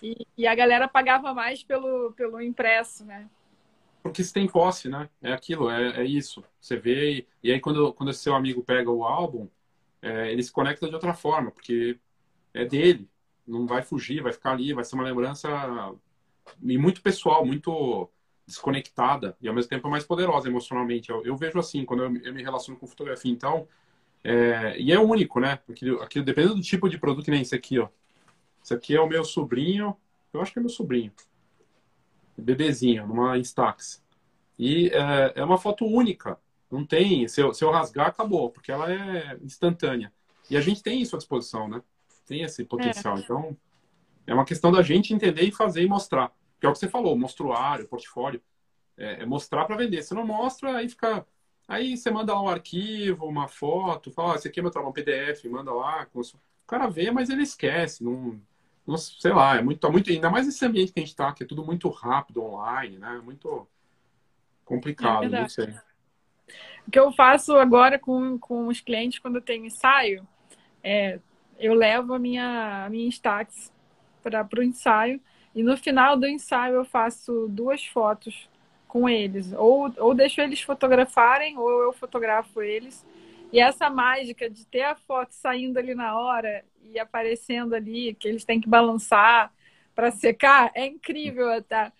E, 0.01 0.27
e, 0.37 0.47
a 0.47 0.55
galera 0.55 0.87
pagava 0.87 1.33
mais 1.33 1.63
pelo, 1.63 2.11
pelo 2.13 2.41
impresso, 2.41 3.03
né? 3.05 3.27
Porque 4.03 4.23
você 4.23 4.33
tem 4.33 4.47
posse, 4.47 4.87
né? 4.87 5.09
É 5.21 5.33
aquilo, 5.33 5.69
é, 5.69 6.01
é 6.01 6.05
isso. 6.05 6.43
Você 6.59 6.77
vê, 6.77 7.11
e, 7.11 7.27
e 7.43 7.51
aí 7.51 7.59
quando, 7.59 7.93
quando 7.93 8.13
seu 8.13 8.33
amigo 8.33 8.63
pega 8.63 8.89
o 8.89 9.03
álbum, 9.03 9.47
é, 10.01 10.31
ele 10.31 10.43
se 10.43 10.51
conecta 10.51 10.87
de 10.87 10.93
outra 10.93 11.13
forma, 11.13 11.51
porque 11.51 11.99
é 12.53 12.65
dele. 12.65 13.09
Não 13.47 13.65
vai 13.65 13.81
fugir, 13.81 14.21
vai 14.21 14.31
ficar 14.31 14.51
ali, 14.51 14.73
vai 14.73 14.83
ser 14.83 14.95
uma 14.95 15.03
lembrança 15.03 15.49
e 16.61 16.77
muito 16.77 17.01
pessoal, 17.01 17.45
muito 17.45 18.09
desconectada 18.45 19.37
e 19.39 19.47
ao 19.47 19.53
mesmo 19.53 19.69
tempo 19.69 19.89
mais 19.89 20.03
poderosa 20.03 20.47
emocionalmente. 20.47 21.09
Eu, 21.09 21.23
eu 21.25 21.35
vejo 21.35 21.59
assim, 21.59 21.85
quando 21.85 22.03
eu, 22.03 22.15
eu 22.17 22.33
me 22.33 22.43
relaciono 22.43 22.79
com 22.79 22.87
fotografia. 22.87 23.31
Então, 23.31 23.67
é, 24.23 24.79
e 24.79 24.91
é 24.91 24.99
único, 24.99 25.39
né? 25.39 25.59
Aquilo, 25.69 26.01
aquilo, 26.01 26.25
dependendo 26.25 26.55
do 26.55 26.61
tipo 26.61 26.89
de 26.89 26.97
produto, 26.97 27.25
que 27.25 27.31
nem 27.31 27.41
esse 27.41 27.55
aqui, 27.55 27.79
ó. 27.79 27.87
Esse 28.63 28.73
aqui 28.73 28.95
é 28.95 29.01
o 29.01 29.07
meu 29.07 29.23
sobrinho, 29.23 29.95
eu 30.33 30.41
acho 30.41 30.51
que 30.51 30.59
é 30.59 30.61
meu 30.61 30.69
sobrinho. 30.69 31.11
Bebezinho, 32.37 33.07
numa 33.07 33.37
Instax. 33.37 34.03
E 34.57 34.89
é, 34.89 35.33
é 35.35 35.43
uma 35.43 35.57
foto 35.57 35.85
única. 35.85 36.37
Não 36.71 36.85
tem, 36.85 37.27
se 37.27 37.41
eu, 37.41 37.53
se 37.53 37.63
eu 37.63 37.71
rasgar, 37.71 38.07
acabou, 38.07 38.49
porque 38.49 38.71
ela 38.71 38.91
é 38.91 39.37
instantânea. 39.41 40.11
E 40.49 40.57
a 40.57 40.61
gente 40.61 40.83
tem 40.83 41.01
isso 41.01 41.15
à 41.15 41.19
disposição, 41.19 41.67
né? 41.67 41.81
Tem 42.25 42.43
esse 42.43 42.63
potencial. 42.63 43.17
É. 43.17 43.19
Então, 43.21 43.57
é 44.27 44.33
uma 44.33 44.45
questão 44.45 44.71
da 44.71 44.81
gente 44.81 45.13
entender 45.13 45.43
e 45.43 45.51
fazer 45.51 45.83
e 45.83 45.87
mostrar. 45.87 46.31
Que 46.59 46.65
é 46.65 46.69
o 46.69 46.73
que 46.73 46.79
você 46.79 46.87
falou, 46.87 47.17
mostruário, 47.17 47.87
portfólio. 47.87 48.41
É, 48.97 49.23
é 49.23 49.25
mostrar 49.25 49.65
para 49.65 49.77
vender. 49.77 50.03
Se 50.03 50.13
não 50.13 50.25
mostra, 50.25 50.77
aí 50.77 50.89
fica 50.89 51.25
Aí 51.69 51.95
você 51.95 52.09
manda 52.09 52.33
lá 52.33 52.41
um 52.41 52.49
arquivo, 52.49 53.27
uma 53.27 53.47
foto, 53.47 54.09
fala, 54.09 54.33
ah, 54.33 54.35
esse 54.35 54.47
aqui 54.47 54.59
é 54.59 54.63
meu 54.63 54.71
trabalho, 54.71 54.89
um 54.89 54.93
PDF, 54.93 55.45
manda 55.45 55.71
lá. 55.71 56.07
O 56.15 56.23
cara 56.65 56.87
vê, 56.87 57.11
mas 57.11 57.29
ele 57.29 57.43
esquece. 57.43 58.03
Não, 58.03 58.41
não 58.87 58.97
sei 58.97 59.31
lá, 59.31 59.57
é 59.57 59.61
muito, 59.61 59.91
muito, 59.91 60.09
ainda 60.09 60.31
mais 60.31 60.47
esse 60.47 60.65
ambiente 60.65 60.91
que 60.91 60.99
a 60.99 61.03
gente 61.03 61.11
está, 61.11 61.31
que 61.31 61.43
é 61.43 61.45
tudo 61.45 61.63
muito 61.63 61.87
rápido 61.89 62.41
online, 62.43 62.97
né? 62.97 63.21
Muito 63.23 63.67
complicado, 64.65 65.25
é 65.25 65.41
não 65.41 65.47
sei. 65.47 65.75
O 66.89 66.91
que 66.91 66.97
eu 66.97 67.11
faço 67.11 67.55
agora 67.55 67.99
com, 67.99 68.39
com 68.39 68.65
os 68.65 68.81
clientes 68.81 69.19
quando 69.19 69.35
eu 69.35 69.43
tenho 69.43 69.63
ensaio, 69.63 70.27
é, 70.83 71.19
eu 71.59 71.75
levo 71.75 72.15
a 72.15 72.17
minha, 72.17 72.83
a 72.83 72.89
minha 72.89 73.07
Instax 73.07 73.71
para 74.23 74.47
o 74.57 74.63
ensaio 74.63 75.21
e 75.53 75.61
no 75.61 75.77
final 75.77 76.17
do 76.17 76.27
ensaio 76.27 76.73
eu 76.77 76.83
faço 76.83 77.47
duas 77.47 77.85
fotos 77.85 78.49
com 78.87 79.07
eles. 79.07 79.53
Ou, 79.53 79.93
ou 79.99 80.15
deixo 80.15 80.41
eles 80.41 80.61
fotografarem, 80.61 81.59
ou 81.59 81.69
eu 81.83 81.93
fotografo 81.93 82.59
eles. 82.59 83.05
E 83.53 83.59
essa 83.59 83.87
mágica 83.87 84.49
de 84.49 84.65
ter 84.65 84.81
a 84.81 84.95
foto 84.95 85.33
saindo 85.33 85.77
ali 85.77 85.93
na 85.93 86.17
hora 86.17 86.65
e 86.81 86.97
aparecendo 86.97 87.75
ali, 87.75 88.15
que 88.15 88.27
eles 88.27 88.43
têm 88.43 88.59
que 88.59 88.67
balançar 88.67 89.53
para 89.93 90.09
secar, 90.09 90.71
é 90.73 90.87
incrível 90.87 91.51
até. 91.51 91.91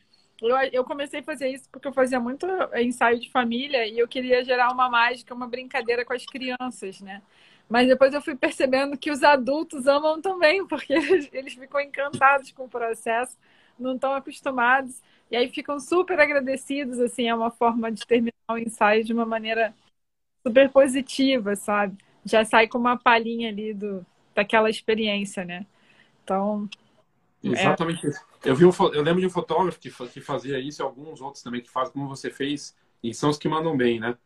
Eu, 0.41 0.55
eu 0.71 0.83
comecei 0.83 1.19
a 1.19 1.23
fazer 1.23 1.49
isso 1.49 1.69
porque 1.69 1.87
eu 1.87 1.93
fazia 1.93 2.19
muito 2.19 2.45
ensaio 2.75 3.19
de 3.19 3.29
família 3.29 3.85
e 3.85 3.99
eu 3.99 4.07
queria 4.07 4.43
gerar 4.43 4.71
uma 4.71 4.89
mágica, 4.89 5.33
uma 5.33 5.47
brincadeira 5.47 6.05
com 6.05 6.13
as 6.13 6.25
crianças, 6.25 7.01
né? 7.01 7.21
Mas 7.69 7.87
depois 7.87 8.13
eu 8.13 8.21
fui 8.21 8.35
percebendo 8.35 8.97
que 8.97 9.11
os 9.11 9.21
adultos 9.21 9.85
amam 9.85 10.19
também, 10.21 10.65
porque 10.67 10.93
eles, 10.93 11.29
eles 11.31 11.53
ficam 11.53 11.79
encantados 11.79 12.51
com 12.51 12.65
o 12.65 12.69
processo, 12.69 13.37
não 13.77 13.95
estão 13.95 14.13
acostumados. 14.13 15.01
E 15.29 15.35
aí 15.35 15.47
ficam 15.49 15.79
super 15.79 16.19
agradecidos, 16.19 16.99
assim, 16.99 17.27
é 17.27 17.35
uma 17.35 17.51
forma 17.51 17.91
de 17.91 18.05
terminar 18.05 18.33
o 18.49 18.57
ensaio 18.57 19.03
de 19.03 19.13
uma 19.13 19.25
maneira 19.25 19.75
super 20.45 20.69
positiva, 20.71 21.55
sabe? 21.55 21.95
Já 22.25 22.43
sai 22.43 22.67
com 22.67 22.79
uma 22.79 22.97
palhinha 22.97 23.49
ali 23.49 23.73
do, 23.73 24.03
daquela 24.33 24.69
experiência, 24.69 25.45
né? 25.45 25.65
Então. 26.23 26.67
É 27.43 27.49
Exatamente 27.49 28.07
é... 28.07 28.09
isso. 28.09 28.28
Eu, 28.43 28.55
vi 28.55 28.65
um, 28.65 28.71
eu 28.93 29.01
lembro 29.01 29.19
de 29.19 29.27
um 29.27 29.29
fotógrafo 29.29 29.79
que, 29.79 29.89
que 29.89 30.21
fazia 30.21 30.59
isso 30.59 30.81
e 30.81 30.83
alguns 30.83 31.21
outros 31.21 31.43
também 31.43 31.61
que 31.61 31.69
fazem 31.69 31.93
como 31.93 32.07
você 32.07 32.29
fez, 32.29 32.75
e 33.03 33.13
são 33.13 33.29
os 33.29 33.37
que 33.37 33.49
mandam 33.49 33.75
bem, 33.75 33.99
né? 33.99 34.17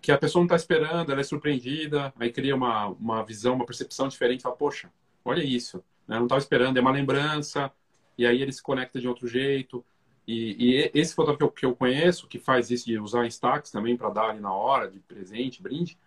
Que 0.00 0.12
a 0.12 0.18
pessoa 0.18 0.40
não 0.40 0.46
está 0.46 0.56
esperando, 0.56 1.10
ela 1.10 1.20
é 1.20 1.24
surpreendida, 1.24 2.12
aí 2.18 2.30
cria 2.30 2.54
uma, 2.54 2.86
uma 2.86 3.24
visão, 3.24 3.54
uma 3.54 3.66
percepção 3.66 4.06
diferente, 4.06 4.42
fala, 4.42 4.54
poxa, 4.54 4.90
olha 5.24 5.42
isso, 5.42 5.78
né? 6.06 6.16
não 6.16 6.24
estava 6.24 6.38
esperando, 6.38 6.76
é 6.76 6.80
uma 6.80 6.92
lembrança, 6.92 7.72
e 8.16 8.26
aí 8.26 8.40
ele 8.40 8.52
se 8.52 8.62
conecta 8.62 9.00
de 9.00 9.08
outro 9.08 9.26
jeito. 9.26 9.84
E, 10.26 10.56
e 10.58 10.90
esse 10.94 11.14
fotógrafo 11.14 11.38
que 11.38 11.44
eu, 11.44 11.50
que 11.50 11.66
eu, 11.66 11.76
conheço, 11.76 12.28
que 12.28 12.38
faz 12.38 12.70
isso 12.70 12.86
de 12.86 12.98
usar 12.98 13.26
stacks 13.26 13.70
também 13.70 13.96
para 13.96 14.10
dar 14.10 14.30
ali 14.30 14.40
na 14.40 14.52
hora, 14.52 14.88
de 14.88 14.98
presente, 15.00 15.62
brinde, 15.62 15.98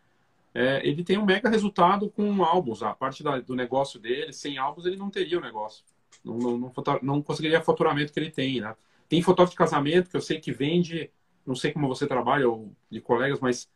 é, 0.53 0.85
ele 0.85 1.03
tem 1.03 1.17
um 1.17 1.25
mega 1.25 1.49
resultado 1.49 2.09
com 2.09 2.43
álbuns. 2.43 2.83
A 2.83 2.93
parte 2.93 3.23
da, 3.23 3.39
do 3.39 3.55
negócio 3.55 3.99
dele, 3.99 4.31
sem 4.33 4.57
álbuns, 4.57 4.85
ele 4.85 4.97
não 4.97 5.09
teria 5.09 5.37
o 5.37 5.41
negócio. 5.41 5.83
Não, 6.23 6.37
não, 6.37 6.57
não, 6.57 6.73
não 7.01 7.21
conseguiria 7.21 7.59
o 7.59 7.63
faturamento 7.63 8.13
que 8.13 8.19
ele 8.19 8.31
tem, 8.31 8.61
né? 8.61 8.75
Tem 9.09 9.21
fotógrafo 9.21 9.51
de 9.51 9.57
casamento 9.57 10.09
que 10.09 10.17
eu 10.17 10.21
sei 10.21 10.39
que 10.39 10.51
vende, 10.51 11.11
não 11.45 11.55
sei 11.55 11.71
como 11.71 11.87
você 11.87 12.07
trabalha, 12.07 12.49
ou 12.49 12.71
de 12.89 13.01
colegas, 13.01 13.39
mas 13.39 13.69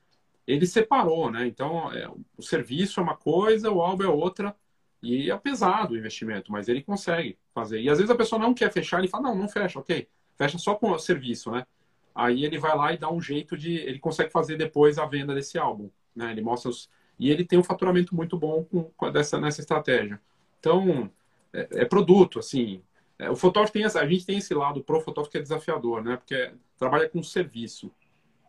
ele 0.48 0.66
separou, 0.66 1.32
né? 1.32 1.48
Então, 1.48 1.92
é, 1.92 2.10
o 2.38 2.42
serviço 2.42 3.00
é 3.00 3.04
uma 3.04 3.16
coisa, 3.18 3.72
o 3.72 3.82
álbum 3.82 4.04
é 4.04 4.08
outra, 4.08 4.56
e 5.02 5.30
é 5.30 5.38
pesado 5.38 5.94
o 5.94 5.98
investimento, 5.98 6.52
mas 6.52 6.68
ele 6.68 6.82
consegue 6.82 7.38
fazer. 7.54 7.82
E 7.82 7.90
às 7.90 7.98
vezes 7.98 8.12
a 8.12 8.16
pessoa 8.16 8.40
não 8.40 8.54
quer 8.54 8.72
fechar, 8.72 9.00
ele 9.00 9.08
fala, 9.08 9.30
não, 9.30 9.36
não 9.36 9.50
fecha, 9.50 9.80
ok 9.80 10.08
fecha 10.38 10.58
só 10.58 10.76
com 10.76 10.92
o 10.92 11.00
serviço, 11.00 11.52
né? 11.52 11.66
Aí 12.14 12.46
ele 12.46 12.58
vai 12.58 12.76
lá 12.76 12.94
e 12.94 12.98
dá 12.98 13.12
um 13.12 13.22
jeito 13.22 13.58
de. 13.58 13.74
Ele 13.74 14.00
consegue 14.00 14.32
fazer 14.32 14.58
depois 14.58 14.98
a 14.98 15.06
venda 15.06 15.34
desse 15.34 15.58
álbum. 15.58 15.90
Né? 16.16 16.32
Ele 16.32 16.42
mostra 16.42 16.70
os. 16.70 16.90
E 17.18 17.30
ele 17.30 17.46
tem 17.46 17.58
um 17.58 17.64
faturamento 17.64 18.16
muito 18.16 18.38
bom 18.38 18.64
com, 18.64 18.84
com 18.84 19.12
dessa, 19.12 19.40
nessa 19.40 19.62
estratégia. 19.62 20.20
Então, 20.60 21.12
é, 21.56 21.82
é 21.82 21.86
produto, 21.86 22.40
assim. 22.40 22.82
É, 23.18 23.30
o 23.30 23.36
fotógrafo 23.36 23.74
tem 23.74 23.86
essa, 23.86 24.02
a 24.02 24.08
gente 24.08 24.26
tem 24.26 24.38
esse 24.38 24.54
lado 24.54 24.84
pro 24.84 25.00
fotógrafo 25.00 25.32
que 25.32 25.38
é 25.38 25.42
desafiador, 25.42 26.04
né? 26.04 26.18
Porque 26.18 26.52
trabalha 26.78 27.08
com 27.10 27.24
serviço. 27.24 27.92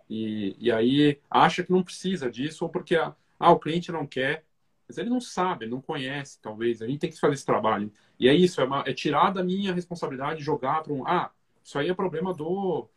E, 0.09 0.57
e 0.59 0.71
aí 0.71 1.19
acha 1.31 1.63
que 1.63 1.73
não 1.73 1.83
precisa 1.83 2.31
disso, 2.31 2.65
ou 2.65 2.71
porque 2.71 2.97
ah, 2.97 3.15
o 3.51 3.59
cliente 3.59 3.93
não 3.93 4.07
quer, 4.07 4.45
mas 4.89 4.99
ele 4.99 5.11
não 5.11 5.21
sabe, 5.21 5.67
não 5.67 5.81
conhece, 5.81 6.41
talvez. 6.41 6.83
A 6.83 6.87
gente 6.87 7.01
tem 7.01 7.11
que 7.11 7.19
fazer 7.19 7.35
esse 7.35 7.47
trabalho. 7.47 7.93
E 8.19 8.29
é 8.29 8.35
isso, 8.35 8.61
é, 8.61 8.65
uma, 8.65 8.85
é 8.87 8.93
tirar 8.93 9.31
da 9.31 9.43
minha 9.43 9.73
responsabilidade 9.73 10.43
jogar 10.43 10.83
para 10.83 10.93
um. 10.93 11.07
Ah, 11.07 11.31
isso 11.63 11.79
aí 11.79 11.89
é 11.89 11.95
problema 11.95 12.33
do. 12.33 12.89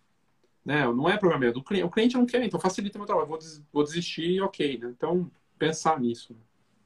Né, 0.63 0.85
não 0.85 1.09
é 1.09 1.17
problema 1.17 1.39
meu, 1.41 1.53
do 1.53 1.63
cliente. 1.63 1.85
O 1.85 1.89
cliente 1.89 2.17
não 2.17 2.25
quer, 2.25 2.43
então 2.43 2.59
facilita 2.59 2.97
meu 2.99 3.07
trabalho. 3.07 3.27
Vou, 3.27 3.37
des, 3.37 3.63
vou 3.71 3.83
desistir 3.83 4.41
ok, 4.41 4.77
né? 4.77 4.93
Então, 4.95 5.31
pensar 5.57 5.99
nisso. 5.99 6.35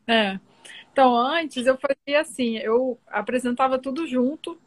É. 0.08 0.40
Então, 0.92 1.16
antes 1.18 1.66
eu 1.66 1.78
fazia 1.78 2.22
assim, 2.22 2.58
eu 2.58 3.00
apresentava 3.08 3.80
tudo 3.80 4.06
junto 4.08 4.60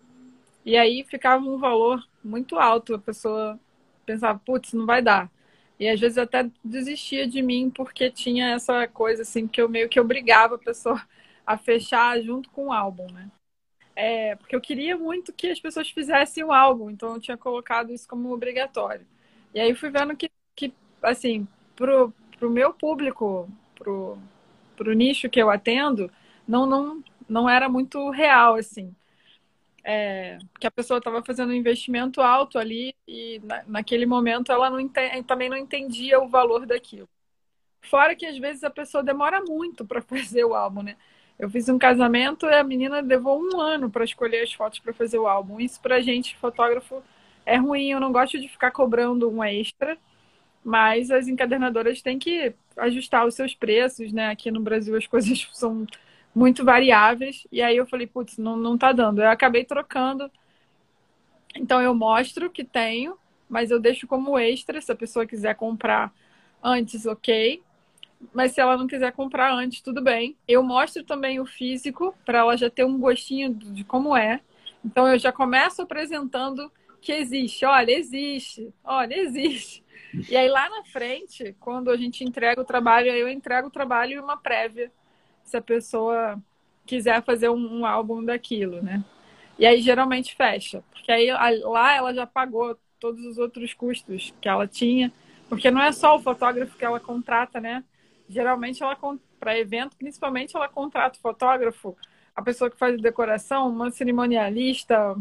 e 0.64 0.77
aí 0.77 1.05
ficava 1.05 1.44
um 1.44 1.59
valor 1.59 2.05
muito 2.25 2.59
alto. 2.59 2.94
A 2.94 2.99
pessoa 2.99 3.59
pensava, 4.05 4.38
putz, 4.38 4.72
não 4.72 4.87
vai 4.87 5.03
dar. 5.03 5.31
E 5.79 5.88
às 5.88 6.01
vezes 6.01 6.18
até 6.18 6.51
desistia 6.64 7.27
de 7.29 7.42
mim 7.42 7.70
porque 7.70 8.11
tinha 8.11 8.55
essa 8.55 8.88
coisa 8.88 9.22
assim 9.22 9.46
que 9.46 9.61
eu 9.61 9.68
meio 9.68 9.88
que 9.88 10.01
obrigava 10.01 10.57
a 10.57 10.59
pessoa 10.59 11.01
a 11.46 11.57
fechar 11.59 12.20
junto 12.22 12.51
com 12.51 12.68
o 12.68 12.72
álbum, 12.72 13.07
né? 13.12 13.31
É, 13.94 14.37
porque 14.37 14.55
eu 14.57 14.61
queria 14.61 14.96
muito 14.96 15.33
que 15.33 15.49
as 15.49 15.61
pessoas 15.61 15.90
fizessem 15.90 16.44
o 16.44 16.53
álbum, 16.53 16.90
então 16.90 17.14
eu 17.14 17.20
tinha 17.20 17.37
colocado 17.37 17.92
isso 17.92 18.07
como 18.09 18.33
obrigatório. 18.33 19.07
E 19.55 19.61
aí 19.61 19.75
fui 19.75 19.90
vendo 19.90 20.16
que, 20.16 20.31
que 20.55 20.75
assim, 21.03 21.49
pro, 21.75 22.12
pro 22.38 22.51
meu 22.51 22.75
público, 22.75 23.49
pro, 23.75 24.18
pro 24.77 24.95
nicho 24.95 25.31
que 25.31 25.41
eu 25.43 25.51
atendo, 25.51 26.11
não, 26.49 26.67
não, 26.67 27.05
não 27.29 27.51
era 27.51 27.69
muito 27.69 28.11
real, 28.11 28.57
assim. 28.57 28.95
é, 29.85 30.39
que 30.61 30.67
a 30.67 30.71
pessoa 30.71 30.99
estava 30.99 31.23
fazendo 31.25 31.51
um 31.51 31.55
investimento 31.55 32.21
alto 32.21 32.59
ali 32.59 32.95
e 33.07 33.41
na, 33.45 33.62
naquele 33.67 34.07
momento 34.07 34.51
ela 34.53 34.69
não 34.71 34.79
também 35.27 35.49
não 35.49 35.57
entendia 35.57 36.21
o 36.21 36.29
valor 36.29 36.67
daquilo. 36.67 37.09
Fora 37.83 38.17
que 38.17 38.27
às 38.27 38.39
vezes 38.39 38.65
a 38.65 38.71
pessoa 38.71 39.05
demora 39.05 39.43
muito 39.45 39.87
para 39.87 40.03
fazer 40.03 40.45
o 40.45 40.55
álbum, 40.55 40.83
né? 40.83 40.97
Eu 41.39 41.51
fiz 41.51 41.69
um 41.69 41.79
casamento 41.79 42.47
e 42.47 42.55
a 42.55 42.65
menina 42.65 43.01
levou 43.01 43.41
um 43.41 43.61
ano 43.61 43.91
para 43.91 44.05
escolher 44.05 44.43
as 44.43 44.53
fotos 44.53 44.81
para 44.81 44.93
fazer 44.95 45.19
o 45.19 45.27
álbum. 45.29 45.61
Isso 45.61 45.81
para 45.83 46.01
gente, 46.01 46.37
fotógrafo, 46.39 47.03
é 47.47 47.57
ruim. 47.57 47.91
Eu 47.91 48.01
não 48.01 48.12
gosto 48.12 48.41
de 48.41 48.49
ficar 48.49 48.71
cobrando 48.73 49.31
um 49.31 49.45
extra, 49.45 49.99
mas 50.66 51.12
as 51.12 51.29
encadernadoras 51.29 52.02
têm 52.02 52.18
que 52.18 52.52
ajustar 52.76 53.24
os 53.24 53.37
seus 53.37 53.55
preços, 53.55 54.12
né? 54.12 54.31
Aqui 54.31 54.50
no 54.50 54.59
Brasil 54.61 54.96
as 54.96 55.07
coisas 55.07 55.48
são 55.52 55.87
muito 56.35 56.64
variáveis. 56.64 57.46
E 57.52 57.62
aí 57.62 57.76
eu 57.76 57.87
falei, 57.87 58.09
putz, 58.09 58.37
não, 58.37 58.57
não 58.57 58.76
tá 58.76 58.90
dando. 58.90 59.22
Eu 59.22 59.31
acabei 59.31 59.64
trocando. 59.64 60.29
Então 61.55 61.81
eu 61.81 61.94
mostro 61.94 62.50
que 62.50 62.64
tenho, 62.64 63.16
mas 63.48 63.70
eu 63.70 63.79
deixo 63.79 64.09
como 64.09 64.37
extra. 64.37 64.81
Se 64.81 64.90
a 64.90 64.96
pessoa 64.96 65.24
quiser 65.24 65.55
comprar 65.55 66.12
antes, 66.61 67.07
ok. 67.07 67.62
Mas 68.35 68.50
se 68.50 68.61
ela 68.61 68.76
não 68.76 68.88
quiser 68.88 69.12
comprar 69.12 69.55
antes, 69.55 69.81
tudo 69.81 70.02
bem. 70.02 70.37
Eu 70.48 70.64
mostro 70.64 71.05
também 71.05 71.38
o 71.38 71.46
físico 71.46 72.12
para 72.24 72.38
ela 72.38 72.57
já 72.57 72.68
ter 72.68 72.85
um 72.85 72.98
gostinho 72.98 73.55
de 73.55 73.85
como 73.85 74.16
é. 74.16 74.40
Então 74.85 75.07
eu 75.07 75.16
já 75.16 75.31
começo 75.31 75.81
apresentando 75.81 76.72
que 77.00 77.12
existe. 77.12 77.64
Olha, 77.64 77.92
existe. 77.92 78.74
Olha, 78.83 79.16
existe. 79.16 79.86
E 80.29 80.37
aí 80.37 80.49
lá 80.49 80.69
na 80.69 80.85
frente, 80.85 81.55
quando 81.61 81.90
a 81.90 81.97
gente 81.97 82.25
entrega 82.25 82.61
o 82.61 82.64
trabalho, 82.64 83.11
eu 83.11 83.29
entrego 83.29 83.69
o 83.69 83.71
trabalho 83.71 84.12
e 84.12 84.19
uma 84.19 84.37
prévia 84.37 84.90
se 85.45 85.57
a 85.57 85.62
pessoa 85.62 86.40
quiser 86.85 87.23
fazer 87.23 87.49
um, 87.49 87.81
um 87.81 87.87
álbum 87.87 88.25
daquilo, 88.25 88.83
né? 88.83 89.05
E 89.59 89.64
aí 89.66 89.81
geralmente 89.81 90.35
fecha, 90.35 90.83
porque 90.90 91.11
aí 91.11 91.31
lá 91.62 91.95
ela 91.95 92.12
já 92.14 92.27
pagou 92.27 92.77
todos 93.01 93.25
os 93.25 93.38
outros 93.38 93.73
custos 93.75 94.33
que 94.40 94.49
ela 94.49 94.66
tinha, 94.66 95.12
porque 95.49 95.71
não 95.71 95.83
é 95.83 95.92
só 95.92 96.16
o 96.16 96.21
fotógrafo 96.21 96.77
que 96.77 96.85
ela 96.85 97.01
contrata, 97.01 97.61
né? 97.61 97.85
Geralmente 98.29 98.83
ela 98.83 98.97
para 99.38 99.59
evento, 99.59 99.97
principalmente 99.97 100.57
ela 100.57 100.69
contrata 100.69 101.19
o 101.19 101.23
fotógrafo, 101.23 101.97
a 102.35 102.42
pessoa 102.42 102.71
que 102.71 102.79
faz 102.79 103.01
decoração, 103.01 103.69
uma 103.69 103.90
cerimonialista, 103.90 105.16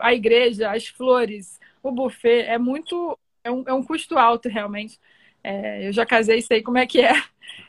a 0.00 0.14
igreja, 0.14 0.70
as 0.70 0.86
flores, 0.86 1.58
o 1.82 1.90
buffet, 1.90 2.42
é 2.42 2.58
muito 2.58 3.18
é 3.42 3.50
um, 3.50 3.64
é 3.66 3.72
um 3.72 3.82
custo 3.82 4.18
alto 4.18 4.48
realmente. 4.48 4.98
É, 5.42 5.86
eu 5.86 5.92
já 5.92 6.04
casei, 6.04 6.40
sei 6.42 6.62
como 6.62 6.78
é 6.78 6.86
que 6.86 7.00
é. 7.00 7.12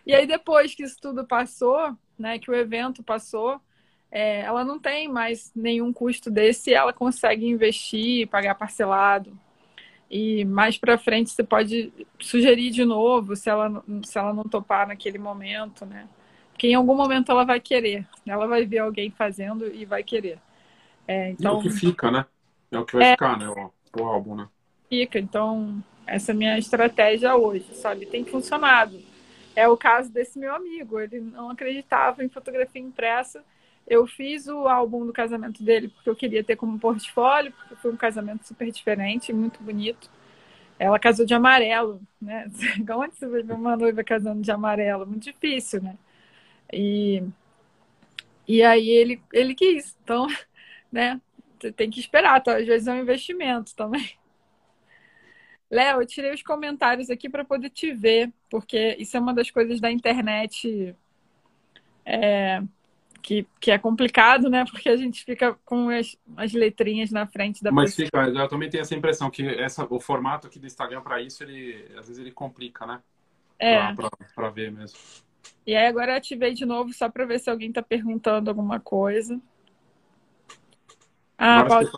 E 0.05 0.13
aí, 0.13 0.27
depois 0.27 0.75
que 0.75 0.84
isso 0.84 0.97
tudo 1.01 1.25
passou, 1.25 1.95
né, 2.17 2.38
que 2.39 2.51
o 2.51 2.55
evento 2.55 3.01
passou, 3.01 3.62
é, 4.12 4.41
ela 4.41 4.63
não 4.63 4.79
tem 4.79 5.08
mais 5.08 5.51
nenhum 5.55 5.93
custo 5.93 6.29
desse, 6.32 6.73
ela 6.73 6.91
consegue 6.91 7.47
investir, 7.47 8.27
pagar 8.27 8.55
parcelado. 8.55 9.38
E 10.10 10.43
mais 10.45 10.77
para 10.77 10.97
frente 10.97 11.29
você 11.29 11.43
pode 11.43 11.93
sugerir 12.19 12.71
de 12.71 12.84
novo, 12.84 13.36
se 13.36 13.49
ela, 13.49 13.84
se 14.03 14.17
ela 14.17 14.34
não 14.34 14.43
topar 14.43 14.88
naquele 14.88 15.19
momento, 15.19 15.86
né? 15.86 16.08
Porque 16.51 16.67
em 16.67 16.73
algum 16.73 16.95
momento 16.95 17.32
ela 17.32 17.45
vai 17.45 17.60
querer. 17.60 18.08
Ela 18.25 18.47
vai 18.47 18.65
ver 18.65 18.79
alguém 18.79 19.12
fazendo 19.12 19.67
e 19.67 19.86
vai 19.86 20.03
querer. 20.03 20.39
É, 21.08 21.29
então, 21.29 21.55
é 21.55 21.58
o 21.58 21.62
que 21.62 21.69
fica, 21.69 22.12
né? 22.12 22.25
É 22.71 22.79
o 22.79 22.86
que 22.86 22.97
vai 22.97 23.08
é, 23.08 23.12
ficar, 23.12 23.38
né? 23.38 23.47
O, 23.47 23.71
o 23.97 24.03
álbum, 24.03 24.36
né? 24.36 24.47
Fica. 24.89 25.19
Então, 25.19 25.84
essa 26.08 26.32
é 26.32 26.34
a 26.34 26.38
minha 26.38 26.58
estratégia 26.58 27.36
hoje, 27.36 27.75
sabe? 27.75 28.06
Tem 28.06 28.25
funcionado. 28.25 28.99
É 29.56 29.67
o 29.67 29.78
caso 29.78 30.12
desse 30.12 30.39
meu 30.39 30.54
amigo. 30.56 30.99
Ele 30.99 31.19
não 31.19 31.52
acreditava 31.52 32.23
em 32.23 32.30
fotografia 32.30 32.82
impressa. 32.82 33.43
Eu 33.88 34.06
fiz 34.08 34.47
o 34.47 34.67
álbum 34.67 35.06
do 35.06 35.13
casamento 35.13 35.63
dele 35.63 35.89
porque 35.89 36.10
eu 36.10 36.15
queria 36.15 36.43
ter 36.43 36.56
como 36.56 36.80
portfólio, 36.80 37.52
porque 37.54 37.75
foi 37.75 37.91
um 37.91 37.97
casamento 37.97 38.45
super 38.47 38.71
diferente, 38.71 39.34
muito 39.34 39.62
bonito. 39.63 40.10
Ela 40.80 40.99
casou 40.99 41.25
de 41.25 41.34
amarelo, 41.34 42.02
né? 42.21 42.49
Onde 42.97 43.15
você 43.17 43.28
vai 43.28 43.43
ver 43.43 43.54
uma 43.54 43.78
noiva 43.78 44.04
casando 44.04 44.41
de 44.41 44.52
amarelo? 44.52 45.08
Muito 45.08 45.23
difícil, 45.23 45.82
né? 45.84 45.97
E, 46.73 47.23
e 48.47 48.63
aí 48.63 48.89
ele, 48.89 49.21
ele 49.34 49.56
quis. 49.56 49.95
Então, 50.04 50.28
né? 50.91 51.21
Você 51.60 51.71
tem 51.71 51.89
que 51.89 51.99
esperar, 51.99 52.41
tá? 52.41 52.58
Às 52.58 52.65
vezes 52.67 52.88
é 52.88 52.93
um 52.93 53.02
investimento 53.02 53.75
também. 53.75 54.18
Léo, 55.69 56.01
eu 56.01 56.08
tirei 56.08 56.34
os 56.34 56.41
comentários 56.41 57.10
aqui 57.10 57.29
para 57.29 57.45
poder 57.45 57.69
te 57.69 57.93
ver, 57.93 58.32
porque 58.49 58.95
isso 58.99 59.15
é 59.15 59.19
uma 59.19 59.34
das 59.34 59.51
coisas 59.51 59.79
da 59.79 59.91
internet 59.91 60.95
é, 62.03 62.63
que, 63.21 63.45
que 63.60 63.69
é 63.69 63.77
complicado, 63.77 64.49
né? 64.49 64.65
Porque 64.65 64.89
a 64.89 64.97
gente 64.97 65.23
fica 65.23 65.53
com 65.63 65.89
as, 65.89 66.17
as 66.36 66.53
letrinhas 66.53 67.12
na 67.12 67.27
frente 67.27 67.63
da 67.63 67.71
Mas 67.71 67.95
pessoa. 67.95 68.25
fica, 68.25 68.39
eu 68.39 68.47
também 68.47 68.69
tenho 68.69 68.82
essa 68.82 68.95
impressão 68.95 69.29
que 69.29 69.47
essa, 69.47 69.86
o 69.89 69.99
formato 69.99 70.47
aqui 70.47 70.58
do 70.58 70.65
Instagram 70.65 71.01
para 71.01 71.21
isso, 71.21 71.43
ele 71.43 71.86
às 71.97 72.08
vezes 72.08 72.19
ele 72.19 72.32
complica, 72.32 72.88
né? 72.88 72.99
É. 73.60 73.93
Para 74.34 74.49
ver 74.49 74.71
mesmo. 74.71 74.97
E 75.67 75.75
aí 75.75 75.86
agora 75.86 76.13
eu 76.13 76.17
ativei 76.17 76.53
de 76.53 76.65
novo 76.65 76.91
só 76.93 77.10
para 77.10 77.25
ver 77.25 77.39
se 77.39 77.49
alguém 77.49 77.69
está 77.69 77.84
perguntando 77.84 78.49
alguma 78.49 78.79
coisa. 78.79 79.39
Ah, 81.38 81.63
pode... 81.63 81.91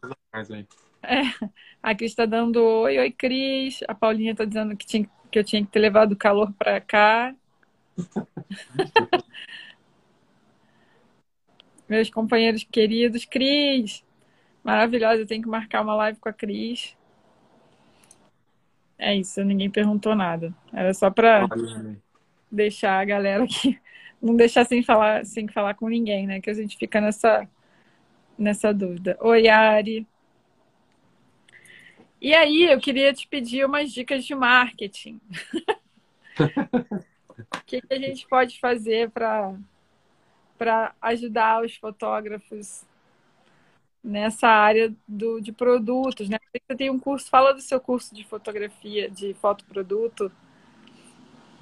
É, 1.03 1.21
a 1.81 1.95
Cris 1.95 2.11
está 2.11 2.25
dando 2.25 2.63
oi, 2.63 2.97
oi, 2.99 3.11
Cris. 3.11 3.79
A 3.87 3.95
Paulinha 3.95 4.31
está 4.31 4.45
dizendo 4.45 4.75
que, 4.77 4.85
tinha, 4.85 5.09
que 5.31 5.39
eu 5.39 5.43
tinha 5.43 5.63
que 5.63 5.71
ter 5.71 5.79
levado 5.79 6.11
o 6.13 6.17
calor 6.17 6.51
para 6.53 6.79
cá. 6.79 7.35
Meus 11.89 12.09
companheiros 12.09 12.63
queridos, 12.63 13.25
Cris, 13.25 14.03
maravilhosa. 14.63 15.21
Eu 15.21 15.27
tenho 15.27 15.41
que 15.41 15.49
marcar 15.49 15.81
uma 15.81 15.95
live 15.95 16.19
com 16.19 16.29
a 16.29 16.33
Cris. 16.33 16.95
É 18.97 19.15
isso, 19.15 19.43
ninguém 19.43 19.69
perguntou 19.69 20.15
nada. 20.15 20.53
Era 20.71 20.93
só 20.93 21.09
para 21.09 21.47
deixar 22.51 22.99
a 22.99 23.05
galera 23.05 23.43
aqui, 23.43 23.79
não 24.21 24.35
deixar 24.35 24.63
sem 24.65 24.83
falar, 24.83 25.25
sem 25.25 25.47
falar 25.47 25.73
com 25.73 25.89
ninguém, 25.89 26.27
né? 26.27 26.39
Que 26.39 26.51
a 26.51 26.53
gente 26.53 26.77
fica 26.77 27.01
nessa, 27.01 27.49
nessa 28.37 28.71
dúvida. 28.71 29.17
Oi, 29.19 29.47
Ari. 29.47 30.07
E 32.21 32.35
aí, 32.35 32.71
eu 32.71 32.79
queria 32.79 33.11
te 33.11 33.27
pedir 33.27 33.65
umas 33.65 33.91
dicas 33.91 34.23
de 34.23 34.35
marketing. 34.35 35.19
o 36.39 37.65
que, 37.65 37.81
que, 37.81 37.93
a 37.93 37.97
gente 37.97 38.27
pode 38.27 38.59
fazer 38.59 39.09
para 39.09 39.57
ajudar 41.01 41.65
os 41.65 41.75
fotógrafos 41.75 42.83
nessa 44.03 44.47
área 44.47 44.93
do, 45.07 45.41
de 45.41 45.51
produtos? 45.51 46.29
Né? 46.29 46.37
Você 46.53 46.77
tem 46.77 46.91
um 46.91 46.99
curso, 46.99 47.27
fala 47.27 47.55
do 47.55 47.61
seu 47.61 47.79
curso 47.79 48.13
de 48.13 48.23
fotografia, 48.23 49.09
de 49.09 49.33
fotoproduto. 49.33 50.31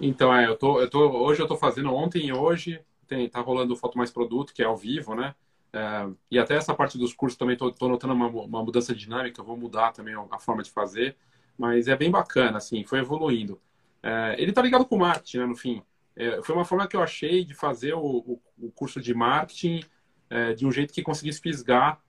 Então, 0.02 0.36
é, 0.36 0.46
eu 0.46 0.58
tô, 0.58 0.82
eu 0.82 0.90
tô, 0.90 1.10
hoje 1.24 1.40
eu 1.40 1.46
estou 1.46 1.58
fazendo, 1.58 1.96
ontem 1.96 2.26
e 2.26 2.34
hoje, 2.34 2.82
tem, 3.08 3.30
tá 3.30 3.40
rolando 3.40 3.74
o 3.74 3.78
Foto 3.78 3.98
Mais 3.98 4.12
Produto, 4.12 4.54
que 4.54 4.62
é 4.62 4.66
ao 4.66 4.76
vivo, 4.76 5.16
né? 5.16 5.34
É, 5.72 6.10
e 6.32 6.40
até 6.40 6.56
essa 6.56 6.74
parte 6.74 6.98
dos 6.98 7.14
cursos 7.14 7.38
também 7.38 7.54
estou 7.54 7.90
notando 7.90 8.14
uma, 8.14 8.28
uma, 8.28 8.64
mudança 8.64 8.94
dinâmica, 8.94 9.44
vou 9.44 9.56
mudar 9.56 9.92
também 9.92 10.16
a 10.32 10.40
forma 10.40 10.64
de 10.64 10.72
fazer, 10.72 11.16
mas 11.58 11.88
é 11.88 11.96
bem 11.96 12.10
bacana, 12.10 12.58
assim, 12.58 12.84
foi 12.84 13.00
evoluindo. 13.00 13.62
É, 14.02 14.36
ele 14.38 14.52
está 14.52 14.62
ligado 14.62 14.86
com 14.86 14.98
marketing, 14.98 15.38
né, 15.40 15.46
no 15.46 15.56
fim. 15.56 15.84
É, 16.16 16.42
foi 16.42 16.56
uma 16.56 16.66
forma 16.66 16.88
que 16.88 16.96
eu 16.96 17.04
achei 17.04 17.46
de 17.46 17.54
fazer 17.54 17.94
o, 17.94 18.00
o, 18.00 18.42
o 18.58 18.72
curso 18.72 19.00
de 19.00 19.14
marketing 19.14 19.84
é, 20.30 20.54
de 20.54 20.66
um 20.66 20.72
jeito 20.72 20.94
que 20.94 21.02
conseguisse 21.02 21.42
fisgar 21.42 22.02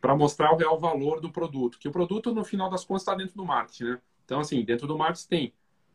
para 0.00 0.16
mostrar 0.16 0.52
o 0.52 0.56
real 0.56 0.78
valor 0.78 1.20
do 1.20 1.30
produto. 1.30 1.78
Que 1.78 1.88
o 1.88 1.92
produto, 1.92 2.34
no 2.34 2.44
final 2.44 2.68
das 2.68 2.84
contas, 2.84 3.02
está 3.02 3.14
dentro 3.14 3.34
do 3.36 3.44
marketing, 3.44 3.84
né? 3.84 4.00
Então, 4.24 4.40
assim, 4.40 4.62
dentro 4.64 4.86
do 4.86 4.98
marketing 4.98 5.28
tem 5.28 5.52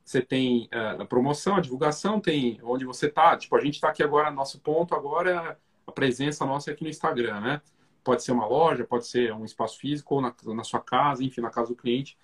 você 0.10 0.22
tem 0.24 0.68
é, 0.72 0.80
a 1.00 1.06
promoção, 1.06 1.58
a 1.58 1.62
divulgação, 1.62 2.20
tem 2.20 2.60
onde 2.64 2.84
você 2.84 3.06
está. 3.06 3.38
Tipo, 3.38 3.56
a 3.56 3.62
gente 3.62 3.76
está 3.76 3.90
aqui 3.90 4.02
agora, 4.02 4.32
nosso 4.32 4.60
ponto 4.60 4.96
agora 4.96 5.60
a 5.90 5.92
presença 5.92 6.46
nossa 6.46 6.70
é 6.70 6.74
aqui 6.74 6.84
no 6.84 6.90
Instagram, 6.90 7.42
né? 7.42 7.62
Pode 8.04 8.24
ser 8.24 8.32
uma 8.32 8.48
loja, 8.48 8.86
pode 8.86 9.08
ser 9.08 9.34
um 9.34 9.44
espaço 9.44 9.78
físico 9.78 10.16
ou 10.16 10.22
na, 10.22 10.34
na 10.46 10.64
sua 10.64 10.80
casa, 10.80 11.24
enfim, 11.24 11.42
na 11.42 11.50
casa 11.50 11.70
do 11.70 11.76
cliente. 11.76 12.18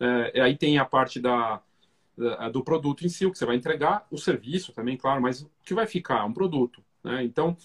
É, 0.00 0.40
aí 0.40 0.56
tem 0.56 0.78
a 0.78 0.84
parte 0.84 1.20
da, 1.20 1.60
da, 2.16 2.48
do 2.48 2.62
produto 2.62 3.04
em 3.04 3.08
si, 3.08 3.26
o 3.26 3.32
que 3.32 3.38
você 3.38 3.46
vai 3.46 3.56
entregar, 3.56 4.06
o 4.10 4.16
serviço 4.16 4.72
também, 4.72 4.96
claro, 4.96 5.20
mas 5.20 5.42
o 5.42 5.50
que 5.64 5.74
vai 5.74 5.86
ficar? 5.86 6.24
Um 6.24 6.32
produto. 6.32 6.82
Né? 7.04 7.24
Então, 7.24 7.56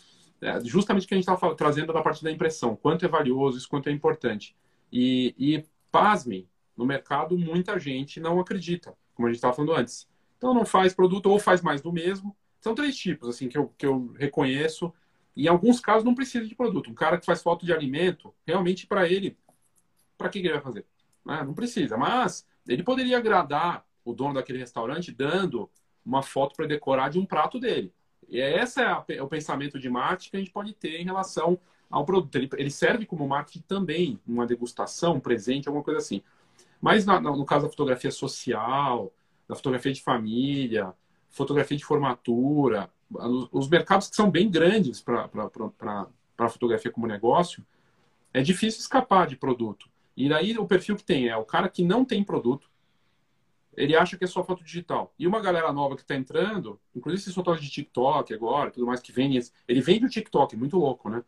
é 0.41 0.59
justamente 0.63 1.05
o 1.05 1.07
que 1.07 1.13
a 1.13 1.17
gente 1.17 1.29
está 1.29 1.55
trazendo 1.55 1.93
da 1.93 2.01
parte 2.01 2.23
da 2.23 2.31
impressão, 2.31 2.75
quanto 2.75 3.05
é 3.05 3.07
valioso, 3.07 3.57
isso 3.57 3.69
quanto 3.69 3.87
é 3.87 3.91
importante. 3.91 4.55
E, 4.91 5.33
e 5.37 5.63
pasme, 5.91 6.49
no 6.75 6.85
mercado 6.85 7.37
muita 7.37 7.79
gente 7.79 8.19
não 8.19 8.39
acredita, 8.39 8.95
como 9.15 9.27
a 9.27 9.31
gente 9.31 9.37
estava 9.37 9.53
falando 9.53 9.73
antes. 9.73 10.07
Então 10.37 10.53
não 10.53 10.65
faz 10.65 10.93
produto 10.93 11.27
ou 11.27 11.39
faz 11.39 11.61
mais 11.61 11.81
do 11.81 11.91
mesmo. 11.91 12.35
São 12.59 12.75
três 12.75 12.97
tipos 12.97 13.29
assim 13.29 13.47
que 13.47 13.57
eu, 13.57 13.73
que 13.77 13.85
eu 13.85 14.11
reconheço 14.17 14.93
em 15.35 15.47
alguns 15.47 15.79
casos 15.79 16.03
não 16.03 16.13
precisa 16.13 16.45
de 16.45 16.55
produto. 16.55 16.89
Um 16.89 16.93
cara 16.93 17.17
que 17.17 17.25
faz 17.25 17.41
foto 17.41 17.65
de 17.65 17.73
alimento, 17.73 18.33
realmente 18.45 18.85
para 18.85 19.07
ele, 19.07 19.37
para 20.17 20.29
que, 20.29 20.39
que, 20.39 20.47
ele 20.47 20.53
vai 20.53 20.63
fazer? 20.63 20.85
Ah, 21.25 21.43
não 21.43 21.53
precisa. 21.53 21.97
Mas 21.97 22.45
ele 22.67 22.83
poderia 22.83 23.17
agradar 23.17 23.85
o 24.05 24.13
dono 24.13 24.35
daquele 24.35 24.59
restaurante 24.59 25.11
dando 25.11 25.69
uma 26.05 26.21
foto 26.21 26.55
para 26.55 26.67
decorar 26.67 27.09
de 27.09 27.17
um 27.17 27.25
prato 27.25 27.59
dele. 27.59 27.93
E 28.29 28.39
esse 28.39 28.81
é, 28.81 29.03
é 29.09 29.23
o 29.23 29.27
pensamento 29.27 29.79
de 29.79 29.89
marketing 29.89 30.29
que 30.29 30.37
a 30.37 30.39
gente 30.39 30.51
pode 30.51 30.73
ter 30.73 30.99
em 30.99 31.05
relação 31.05 31.59
ao 31.89 32.05
produto. 32.05 32.35
Ele, 32.57 32.69
serve 32.69 33.05
como 33.05 33.27
marketing 33.27 33.61
também, 33.67 34.19
uma 34.27 34.45
degustação, 34.45 35.15
um 35.15 35.19
presente, 35.19 35.67
alguma 35.67 35.83
coisa 35.83 35.99
assim. 35.99 36.21
Mas 36.81 37.05
no 37.05 37.45
caso 37.45 37.65
da 37.65 37.69
fotografia 37.69 38.11
social, 38.11 39.13
da 39.47 39.55
fotografia 39.55 39.93
de 39.93 40.01
família, 40.01 40.93
fotografia 41.29 41.77
de 41.77 41.85
formatura, 41.85 42.89
os 43.51 43.69
mercados 43.69 44.09
que 44.09 44.15
são 44.15 44.29
bem 44.29 44.49
grandes 44.49 45.01
para 45.01 45.29
a 46.37 46.49
fotografia 46.49 46.91
como 46.91 47.07
negócio, 47.07 47.65
é 48.33 48.41
difícil 48.41 48.79
escapar 48.79 49.27
de 49.27 49.35
produto. 49.35 49.89
E 50.15 50.29
daí 50.29 50.57
o 50.57 50.65
perfil 50.65 50.95
que 50.95 51.03
tem 51.03 51.27
é 51.27 51.37
o 51.37 51.45
cara 51.45 51.69
que 51.69 51.83
não 51.83 52.03
tem 52.05 52.23
produto, 52.23 52.69
ele 53.75 53.95
acha 53.95 54.17
que 54.17 54.23
é 54.23 54.27
só 54.27 54.43
foto 54.43 54.63
digital. 54.63 55.13
E 55.17 55.25
uma 55.25 55.41
galera 55.41 55.73
nova 55.73 55.95
que 55.95 56.01
está 56.01 56.15
entrando, 56.15 56.79
inclusive 56.95 57.21
esses 57.21 57.33
fotógrafos 57.33 57.67
de 57.67 57.73
TikTok 57.73 58.33
agora, 58.33 58.69
tudo 58.69 58.85
mais 58.85 58.99
que 58.99 59.11
vem, 59.11 59.39
ele 59.67 59.81
vem 59.81 59.99
do 59.99 60.09
TikTok, 60.09 60.55
muito 60.55 60.77
louco, 60.77 61.09
né? 61.09 61.23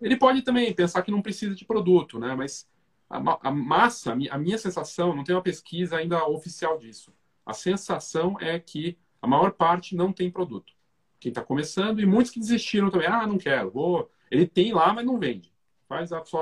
Ele 0.00 0.16
pode 0.16 0.42
também 0.42 0.72
pensar 0.72 1.02
que 1.02 1.10
não 1.10 1.22
precisa 1.22 1.54
de 1.54 1.64
produto, 1.64 2.18
né? 2.18 2.34
Mas 2.34 2.66
a 3.08 3.50
massa, 3.50 4.12
a 4.12 4.38
minha 4.38 4.56
sensação, 4.56 5.14
não 5.14 5.22
tem 5.22 5.34
uma 5.34 5.42
pesquisa 5.42 5.98
ainda 5.98 6.26
oficial 6.26 6.78
disso. 6.78 7.12
A 7.44 7.52
sensação 7.52 8.36
é 8.40 8.58
que 8.58 8.96
a 9.20 9.26
maior 9.26 9.52
parte 9.52 9.94
não 9.94 10.12
tem 10.12 10.30
produto. 10.30 10.72
Quem 11.22 11.30
está 11.30 11.40
começando 11.40 12.00
e 12.00 12.06
muitos 12.06 12.32
que 12.32 12.40
desistiram 12.40 12.90
também. 12.90 13.06
Ah, 13.06 13.24
não 13.24 13.38
quero, 13.38 13.70
vou. 13.70 14.10
Ele 14.28 14.44
tem 14.44 14.72
lá, 14.72 14.92
mas 14.92 15.06
não 15.06 15.20
vende. 15.20 15.52
Faz 15.88 16.12
a, 16.12 16.24
só 16.24 16.40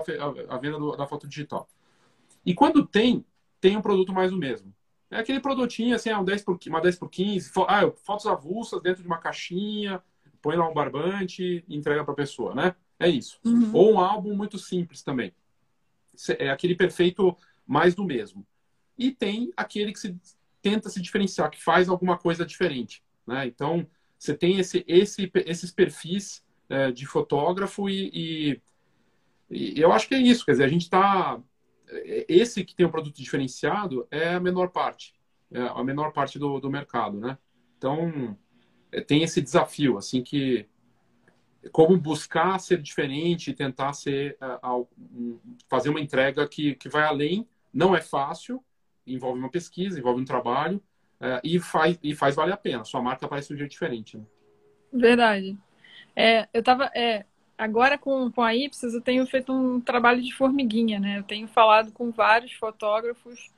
a, 0.48 0.56
venda 0.56 0.78
do, 0.78 0.96
da 0.96 1.06
foto 1.06 1.28
digital. 1.28 1.68
E 2.46 2.54
quando 2.54 2.86
tem, 2.86 3.22
tem 3.60 3.76
um 3.76 3.82
produto 3.82 4.10
mais 4.10 4.32
o 4.32 4.38
mesmo. 4.38 4.74
É 5.10 5.18
aquele 5.18 5.38
produtinho 5.38 5.94
assim, 5.94 6.10
um 6.14 6.24
10 6.24 6.44
por, 6.44 6.58
uma 6.66 6.80
10 6.80 6.96
por 6.96 7.10
15, 7.10 7.52
ah, 7.68 7.90
fotos 8.02 8.26
avulsas 8.26 8.80
dentro 8.80 9.02
de 9.02 9.06
uma 9.06 9.18
caixinha, 9.18 10.02
põe 10.40 10.56
lá 10.56 10.66
um 10.66 10.72
barbante 10.72 11.62
e 11.68 11.76
entrega 11.76 12.02
para 12.02 12.14
a 12.14 12.16
pessoa, 12.16 12.54
né? 12.54 12.74
É 12.98 13.06
isso. 13.06 13.38
Uhum. 13.44 13.70
Ou 13.74 13.92
um 13.92 14.00
álbum 14.00 14.34
muito 14.34 14.58
simples 14.58 15.02
também. 15.02 15.34
É 16.38 16.48
aquele 16.48 16.74
perfeito 16.74 17.36
mais 17.66 17.94
do 17.94 18.02
mesmo. 18.02 18.46
E 18.96 19.10
tem 19.10 19.52
aquele 19.54 19.92
que 19.92 19.98
se 19.98 20.16
tenta 20.62 20.88
se 20.88 21.02
diferenciar, 21.02 21.50
que 21.50 21.62
faz 21.62 21.86
alguma 21.86 22.16
coisa 22.16 22.46
diferente, 22.46 23.04
né? 23.26 23.46
Então, 23.46 23.86
você 24.20 24.34
tem 24.34 24.58
esse, 24.58 24.84
esse, 24.86 25.30
esses 25.34 25.72
perfis 25.72 26.44
é, 26.68 26.92
de 26.92 27.06
fotógrafo 27.06 27.88
e, 27.88 28.10
e, 29.50 29.74
e 29.76 29.80
eu 29.80 29.92
acho 29.92 30.06
que 30.06 30.14
é 30.14 30.18
isso. 30.20 30.44
Quer 30.44 30.52
dizer, 30.52 30.64
a 30.64 30.68
gente 30.68 30.82
está 30.82 31.42
esse 32.28 32.64
que 32.64 32.74
tem 32.74 32.86
um 32.86 32.90
produto 32.90 33.16
diferenciado 33.16 34.06
é 34.10 34.34
a 34.34 34.40
menor 34.40 34.70
parte, 34.70 35.14
é 35.50 35.60
a 35.60 35.82
menor 35.82 36.12
parte 36.12 36.38
do, 36.38 36.60
do 36.60 36.70
mercado, 36.70 37.18
né? 37.18 37.36
Então, 37.76 38.36
é, 38.92 39.00
tem 39.00 39.22
esse 39.22 39.40
desafio, 39.40 39.98
assim, 39.98 40.22
que 40.22 40.68
como 41.72 41.96
buscar 41.98 42.58
ser 42.58 42.80
diferente, 42.80 43.52
tentar 43.52 43.92
ser, 43.92 44.38
uh, 44.40 44.88
fazer 45.68 45.90
uma 45.90 46.00
entrega 46.00 46.48
que, 46.48 46.74
que 46.74 46.88
vai 46.88 47.02
além, 47.02 47.46
não 47.72 47.94
é 47.94 48.00
fácil, 48.00 48.64
envolve 49.06 49.38
uma 49.38 49.50
pesquisa, 49.50 49.98
envolve 49.98 50.22
um 50.22 50.24
trabalho, 50.24 50.82
uh, 51.20 51.40
e, 51.44 51.58
faz, 51.60 51.98
e 52.02 52.14
faz 52.14 52.34
valer 52.34 52.54
a 52.54 52.56
pena. 52.56 52.84
Sua 52.84 53.02
marca 53.02 53.28
parece 53.28 53.48
de 53.48 53.54
um 53.54 53.58
jeito 53.58 53.70
diferente. 53.70 54.16
Né? 54.16 54.24
Verdade. 54.92 55.58
É, 56.16 56.48
eu 56.52 56.62
tava, 56.62 56.90
é, 56.94 57.24
agora 57.56 57.96
com, 57.96 58.30
com 58.30 58.42
a 58.42 58.54
Ipsos 58.54 58.94
eu 58.94 59.00
tenho 59.00 59.24
feito 59.26 59.52
um 59.52 59.80
trabalho 59.80 60.22
de 60.22 60.34
formiguinha, 60.34 60.98
né? 60.98 61.18
Eu 61.18 61.22
tenho 61.22 61.46
falado 61.46 61.92
com 61.92 62.10
vários 62.10 62.52
fotógrafos 62.52 63.50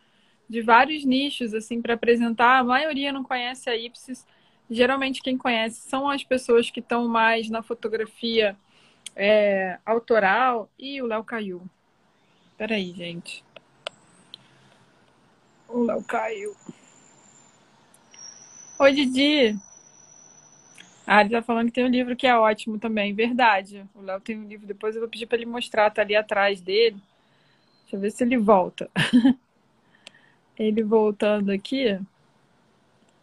de 0.48 0.60
vários 0.60 1.04
nichos, 1.04 1.54
assim, 1.54 1.80
para 1.80 1.94
apresentar. 1.94 2.58
A 2.58 2.64
maioria 2.64 3.12
não 3.12 3.24
conhece 3.24 3.70
a 3.70 3.76
Ipsos. 3.76 4.26
Geralmente 4.70 5.22
quem 5.22 5.36
conhece 5.38 5.88
são 5.88 6.08
as 6.08 6.22
pessoas 6.22 6.70
que 6.70 6.80
estão 6.80 7.08
mais 7.08 7.48
na 7.48 7.62
fotografia 7.62 8.56
é, 9.16 9.78
autoral. 9.84 10.70
E 10.78 11.00
o 11.00 11.06
Léo 11.06 11.24
caiu. 11.24 11.62
Peraí, 12.58 12.92
gente. 12.92 13.42
O 15.68 15.84
Léo 15.84 16.04
caiu. 16.04 16.54
Oi, 18.82 18.92
Didi. 18.92 19.56
Ah, 21.06 21.20
ele 21.20 21.30
tá 21.30 21.40
falando 21.40 21.66
que 21.66 21.74
tem 21.74 21.84
um 21.84 21.88
livro 21.88 22.16
que 22.16 22.26
é 22.26 22.36
ótimo 22.36 22.80
também, 22.80 23.14
verdade. 23.14 23.86
O 23.94 24.00
Léo 24.00 24.20
tem 24.20 24.36
um 24.36 24.48
livro, 24.48 24.66
depois 24.66 24.96
eu 24.96 25.00
vou 25.00 25.08
pedir 25.08 25.26
para 25.26 25.36
ele 25.36 25.46
mostrar, 25.46 25.88
tá 25.88 26.02
ali 26.02 26.16
atrás 26.16 26.60
dele. 26.60 26.96
Deixa 27.82 27.94
eu 27.94 28.00
ver 28.00 28.10
se 28.10 28.24
ele 28.24 28.36
volta. 28.36 28.90
ele 30.58 30.82
voltando 30.82 31.52
aqui. 31.52 31.96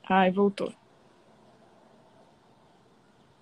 Ai, 0.10 0.32
voltou. 0.32 0.74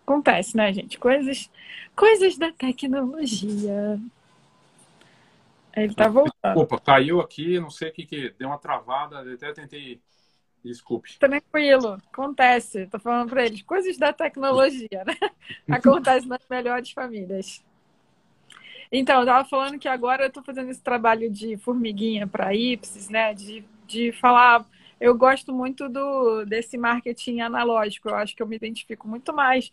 Acontece, 0.01 0.57
né, 0.57 0.73
gente? 0.73 0.97
Coisas, 0.97 1.51
coisas 1.95 2.35
da 2.35 2.51
tecnologia. 2.51 4.01
Ele 5.71 5.93
tá 5.93 6.07
voltando. 6.07 6.61
Opa, 6.61 6.79
caiu 6.79 7.21
aqui, 7.21 7.59
não 7.59 7.69
sei 7.69 7.89
o 7.89 7.93
que 7.93 8.07
que 8.07 8.33
deu 8.39 8.47
uma 8.47 8.57
travada, 8.57 9.21
até 9.31 9.53
tentei 9.53 10.01
Desculpe. 10.63 11.17
Tranquilo, 11.17 11.97
acontece. 12.11 12.87
Tô 12.87 12.99
falando 12.99 13.29
para 13.29 13.45
eles, 13.45 13.61
coisas 13.61 13.97
da 13.97 14.11
tecnologia, 14.11 15.03
né? 15.05 15.15
Acontece 15.69 16.27
nas 16.27 16.41
melhores 16.49 16.91
famílias. 16.91 17.63
Então, 18.91 19.19
eu 19.19 19.25
tava 19.25 19.47
falando 19.47 19.77
que 19.79 19.87
agora 19.87 20.25
eu 20.25 20.31
tô 20.31 20.41
fazendo 20.41 20.69
esse 20.69 20.81
trabalho 20.81 21.29
de 21.29 21.57
formiguinha 21.57 22.25
para 22.25 22.53
Ipsis, 22.53 23.09
né? 23.09 23.33
De, 23.33 23.63
de 23.85 24.11
falar. 24.13 24.65
Eu 24.99 25.15
gosto 25.15 25.53
muito 25.53 25.87
do 25.87 26.43
desse 26.45 26.77
marketing 26.77 27.41
analógico. 27.41 28.09
Eu 28.09 28.15
acho 28.15 28.35
que 28.35 28.41
eu 28.41 28.47
me 28.47 28.55
identifico 28.55 29.07
muito 29.07 29.33
mais. 29.33 29.71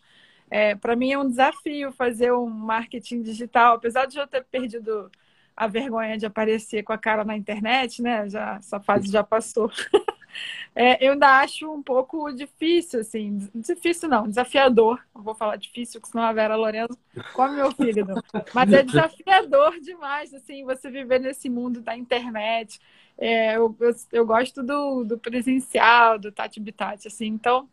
É, 0.51 0.74
para 0.74 0.95
mim 0.95 1.12
é 1.12 1.18
um 1.18 1.28
desafio 1.28 1.93
fazer 1.93 2.32
um 2.32 2.49
marketing 2.49 3.22
digital, 3.22 3.76
apesar 3.76 4.07
de 4.07 4.18
eu 4.18 4.26
ter 4.26 4.45
perdido 4.45 5.11
a 5.57 5.66
vergonha 5.66 6.18
de 6.18 6.26
aparecer 6.26 6.82
com 6.82 6.93
a 6.93 6.99
cara 6.99 7.24
na 7.24 7.37
internet, 7.37 8.03
né? 8.03 8.28
Já 8.28 8.57
essa 8.57 8.80
fase 8.80 9.11
já 9.11 9.24
passou. 9.24 9.70
É, 10.76 11.07
eu 11.07 11.12
ainda 11.12 11.39
acho 11.39 11.72
um 11.72 11.80
pouco 11.80 12.32
difícil, 12.32 12.99
assim, 12.99 13.49
difícil 13.55 14.09
não, 14.09 14.26
desafiador. 14.26 15.01
Vou 15.14 15.32
falar 15.32 15.55
difícil, 15.55 16.01
porque 16.01 16.11
senão 16.11 16.24
a 16.24 16.32
Vera 16.32 16.57
Lorenzo 16.57 16.99
come 17.32 17.55
meu 17.55 17.70
fígado. 17.70 18.20
Mas 18.53 18.72
é 18.72 18.82
desafiador 18.82 19.78
demais, 19.78 20.35
assim, 20.35 20.64
você 20.64 20.91
viver 20.91 21.20
nesse 21.20 21.49
mundo 21.49 21.80
da 21.80 21.97
internet. 21.97 22.80
É, 23.16 23.57
eu, 23.57 23.76
eu, 23.78 23.95
eu, 24.11 24.26
gosto 24.26 24.64
do, 24.64 25.05
do 25.05 25.16
presencial, 25.16 26.18
do 26.18 26.32
tati 26.32 26.59
bitate, 26.59 27.07
assim, 27.07 27.26
então 27.26 27.68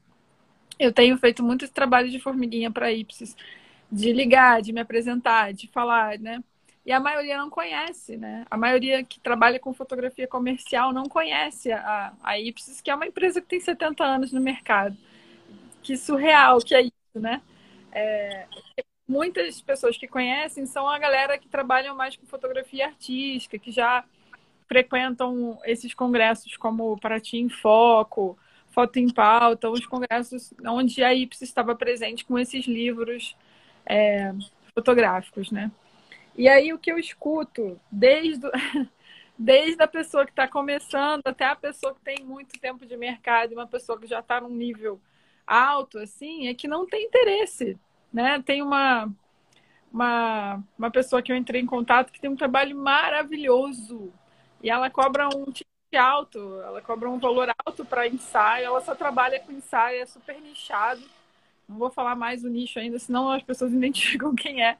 eu 0.78 0.94
tenho 0.94 1.18
feito 1.18 1.44
muito 1.44 1.66
esse 1.66 1.74
trabalho 1.74 2.10
de 2.10 2.20
formiguinha 2.20 2.70
para 2.70 2.92
Ipsis, 2.92 3.36
de 3.92 4.14
ligar, 4.14 4.62
de 4.62 4.72
me 4.72 4.82
apresentar, 4.82 5.54
de 5.54 5.68
falar, 5.68 6.20
né? 6.20 6.44
E 6.86 6.92
a 6.92 7.00
maioria 7.00 7.38
não 7.38 7.50
conhece, 7.50 8.18
né? 8.18 8.46
A 8.50 8.58
maioria 8.58 9.04
que 9.04 9.20
trabalha 9.20 9.60
com 9.60 9.74
fotografia 9.74 10.28
comercial 10.28 10.92
não 10.92 11.04
conhece 11.04 11.72
a, 11.72 12.14
a 12.24 12.40
Ipsis, 12.40 12.82
que 12.82 12.90
é 12.90 12.96
uma 12.96 13.06
empresa 13.06 13.40
que 13.40 13.48
tem 13.48 13.60
70 13.60 14.04
anos 14.04 14.32
no 14.32 14.42
mercado. 14.42 14.98
Que 15.84 15.96
surreal 15.96 16.60
que 16.60 16.74
é 16.74 16.82
isso, 16.82 16.94
né? 17.16 17.42
É, 17.92 18.48
muitas 19.08 19.62
pessoas 19.62 19.98
que 19.98 20.08
conhecem 20.08 20.66
são 20.66 20.88
a 20.90 20.98
galera 20.98 21.38
que 21.38 21.48
trabalham 21.48 21.96
mais 21.96 22.16
com 22.16 22.26
fotografia 22.26 22.88
artística, 22.88 23.60
que 23.60 23.72
já 23.72 24.04
frequentam 24.68 25.60
esses 25.66 25.94
congressos 25.94 26.56
como 26.58 26.98
Paraty 27.00 27.38
em 27.38 27.50
Foco, 27.50 28.38
Foto 28.72 28.98
em 28.98 29.10
Pauta, 29.14 29.70
os 29.70 29.86
congressos 29.86 30.54
onde 30.66 31.04
a 31.04 31.14
Ipsis 31.14 31.50
estava 31.50 31.76
presente 31.76 32.24
com 32.26 32.40
esses 32.40 32.66
livros 32.66 33.36
é, 33.86 34.34
fotográficos, 34.74 35.52
né? 35.52 35.70
E 36.36 36.48
aí 36.48 36.74
o 36.74 36.80
que 36.80 36.92
eu 36.92 36.98
escuto, 36.98 37.80
desde, 37.92 38.48
desde 39.38 39.82
a 39.82 39.88
pessoa 39.88 40.26
que 40.26 40.32
está 40.32 40.48
começando 40.48 41.22
até 41.26 41.46
a 41.46 41.56
pessoa 41.56 41.94
que 41.94 42.02
tem 42.02 42.24
muito 42.24 42.60
tempo 42.60 42.86
de 42.86 42.96
mercado, 42.98 43.54
uma 43.54 43.68
pessoa 43.68 44.00
que 44.00 44.08
já 44.08 44.20
está 44.20 44.42
num 44.42 44.50
nível 44.50 45.00
alto, 45.46 46.00
assim, 46.00 46.48
é 46.48 46.54
que 46.54 46.68
não 46.68 46.86
tem 46.86 47.06
interesse. 47.06 47.78
Né? 48.14 48.42
Tem 48.46 48.62
uma, 48.62 49.12
uma, 49.92 50.64
uma 50.78 50.92
pessoa 50.92 51.22
que 51.22 51.32
eu 51.32 51.36
entrei 51.36 51.62
em 51.62 51.66
contato 51.66 52.12
que 52.12 52.20
tem 52.20 52.30
um 52.30 52.36
trabalho 52.36 52.76
maravilhoso 52.76 54.14
e 54.64 54.70
ela 54.70 54.90
cobra 54.90 55.28
um 55.28 55.46
ticket 55.46 55.68
alto, 55.98 56.40
ela 56.62 56.82
cobra 56.82 57.10
um 57.10 57.20
valor 57.20 57.54
alto 57.66 57.84
para 57.84 58.08
ensaio, 58.08 58.66
ela 58.66 58.82
só 58.82 58.96
trabalha 58.96 59.40
com 59.40 59.52
ensaio, 59.52 60.02
é 60.02 60.06
super 60.06 60.40
nichado. 60.40 61.02
Não 61.68 61.78
vou 61.78 61.90
falar 61.90 62.16
mais 62.16 62.44
o 62.44 62.50
nicho 62.50 62.80
ainda, 62.80 63.00
senão 63.00 63.30
as 63.30 63.44
pessoas 63.44 63.74
identificam 63.74 64.36
quem 64.36 64.64
é. 64.64 64.78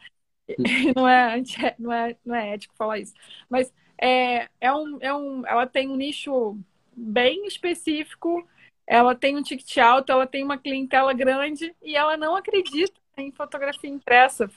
não 0.96 1.08
é, 1.08 1.42
não 1.80 1.92
é, 1.92 2.16
não 2.26 2.36
é 2.36 2.54
ético 2.54 2.76
falar 2.76 3.00
isso. 3.00 3.14
Mas 3.50 3.72
é, 3.98 4.48
é, 4.60 4.74
um, 4.74 4.98
é 5.02 5.14
um, 5.14 5.46
ela 5.46 5.68
tem 5.68 5.90
um 5.90 5.96
nicho 5.96 6.58
bem 6.96 7.46
específico, 7.46 8.48
ela 8.86 9.16
tem 9.16 9.38
um 9.38 9.44
ticket 9.44 9.78
alto, 9.78 10.12
ela 10.12 10.28
tem 10.28 10.44
uma 10.44 10.58
clientela 10.58 11.14
grande 11.14 11.74
e 11.82 11.96
ela 11.96 12.18
não 12.18 12.36
acredita 12.36 13.00
em 13.18 13.32
fotografia 13.32 13.90
impressa. 13.90 14.50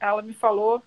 ela 0.00 0.22
me 0.22 0.32
falou 0.32 0.82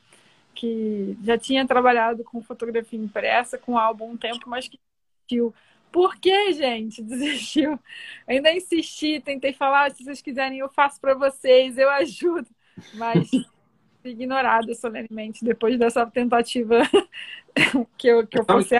que 0.55 1.18
já 1.24 1.38
tinha 1.38 1.66
trabalhado 1.66 2.24
com 2.24 2.41
fotografia 2.41 2.99
impressa, 2.99 3.57
com 3.57 3.78
álbum 3.78 4.12
um 4.12 4.18
tempo, 4.18 4.49
mas 4.49 4.68
que 4.68 4.80
desistiu. 5.28 5.53
Por 5.91 6.18
que, 6.18 6.53
gente? 6.53 7.01
Desistiu. 7.03 7.80
Ainda 8.28 8.51
insisti, 8.51 9.20
tentei 9.20 9.53
falar, 9.53 9.91
se 9.91 10.03
vocês 10.03 10.22
quiserem, 10.22 10.60
eu 10.60 10.70
faço 10.70 10.99
para 10.99 11.14
vocês, 11.14 11.78
eu 11.78 11.89
ajudo. 11.89 12.47
Mas 12.93 13.30
ignorada 14.04 14.74
solenemente 14.74 15.43
depois 15.43 15.78
dessa 15.78 16.06
tentativa 16.06 16.82
que 17.97 18.08
eu, 18.08 18.26
que 18.26 18.39
eu 18.39 18.45
fosse. 18.45 18.80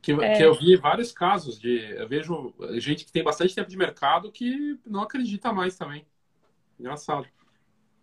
Que, 0.00 0.12
é... 0.12 0.36
que 0.36 0.42
eu 0.42 0.54
vi 0.54 0.76
vários 0.76 1.12
casos 1.12 1.58
de. 1.58 1.78
Eu 1.92 2.08
vejo 2.08 2.54
gente 2.74 3.04
que 3.04 3.12
tem 3.12 3.22
bastante 3.22 3.54
tempo 3.54 3.68
de 3.68 3.76
mercado 3.76 4.32
que 4.32 4.78
não 4.86 5.02
acredita 5.02 5.52
mais 5.52 5.76
também. 5.76 6.06
Engraçado. 6.78 7.26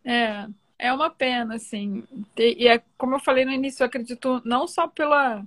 É, 0.03 0.47
é 0.78 0.93
uma 0.93 1.09
pena, 1.09 1.55
assim. 1.55 2.03
E 2.38 2.68
é 2.68 2.84
como 2.97 3.16
eu 3.16 3.20
falei 3.20 3.45
no 3.45 3.51
início, 3.51 3.84
eu 3.84 3.88
acredito 3.88 4.41
não 4.45 4.68
só 4.68 4.88
pela 4.88 5.45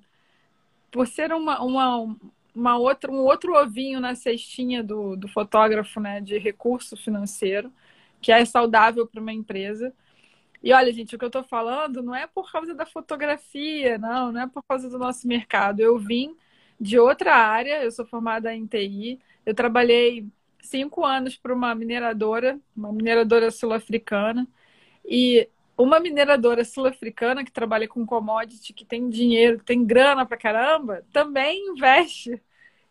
por 0.91 1.07
ser 1.07 1.33
uma, 1.33 1.63
uma, 1.63 2.17
uma 2.55 2.79
outra, 2.79 3.11
um 3.11 3.21
outro 3.21 3.55
ovinho 3.55 4.01
na 4.01 4.15
cestinha 4.15 4.83
do, 4.83 5.17
do 5.17 5.29
fotógrafo, 5.29 6.01
né, 6.01 6.21
de 6.21 6.39
recurso 6.39 6.97
financeiro, 6.97 7.73
que 8.21 8.33
é 8.33 8.45
saudável 8.45 9.07
para 9.07 9.21
uma 9.21 9.33
empresa. 9.33 9.93
E 10.63 10.73
olha, 10.73 10.93
gente, 10.93 11.15
o 11.15 11.19
que 11.19 11.25
eu 11.25 11.29
estou 11.29 11.45
falando 11.45 12.03
não 12.03 12.15
é 12.15 12.27
por 12.27 12.51
causa 12.51 12.75
da 12.75 12.85
fotografia, 12.87 13.99
não, 13.99 14.33
não 14.33 14.41
é 14.43 14.47
por 14.47 14.63
causa 14.65 14.89
do 14.89 14.99
nosso 14.99 15.27
mercado. 15.29 15.81
Eu 15.81 15.99
vim 15.99 16.37
de 16.81 16.99
outra 16.99 17.35
área, 17.35 17.83
eu 17.85 17.91
sou 17.91 18.07
formada 18.07 18.55
em 18.55 18.67
TI, 18.67 19.21
eu 19.47 19.55
trabalhei 19.55 20.27
cinco 20.63 21.05
anos 21.05 21.37
para 21.37 21.55
uma 21.55 21.75
mineradora, 21.75 22.59
uma 22.77 22.93
mineradora 22.93 23.51
sul-africana, 23.51 24.47
e 25.05 25.49
uma 25.77 26.01
mineradora 26.01 26.65
sul-africana 26.65 27.45
que 27.45 27.53
trabalha 27.53 27.89
com 27.89 28.05
commodity, 28.05 28.73
que 28.73 28.85
tem 28.85 29.09
dinheiro, 29.09 29.59
que 29.59 29.65
tem 29.65 29.85
grana 29.85 30.27
pra 30.27 30.37
caramba, 30.37 31.05
também 31.13 31.69
investe 31.71 32.41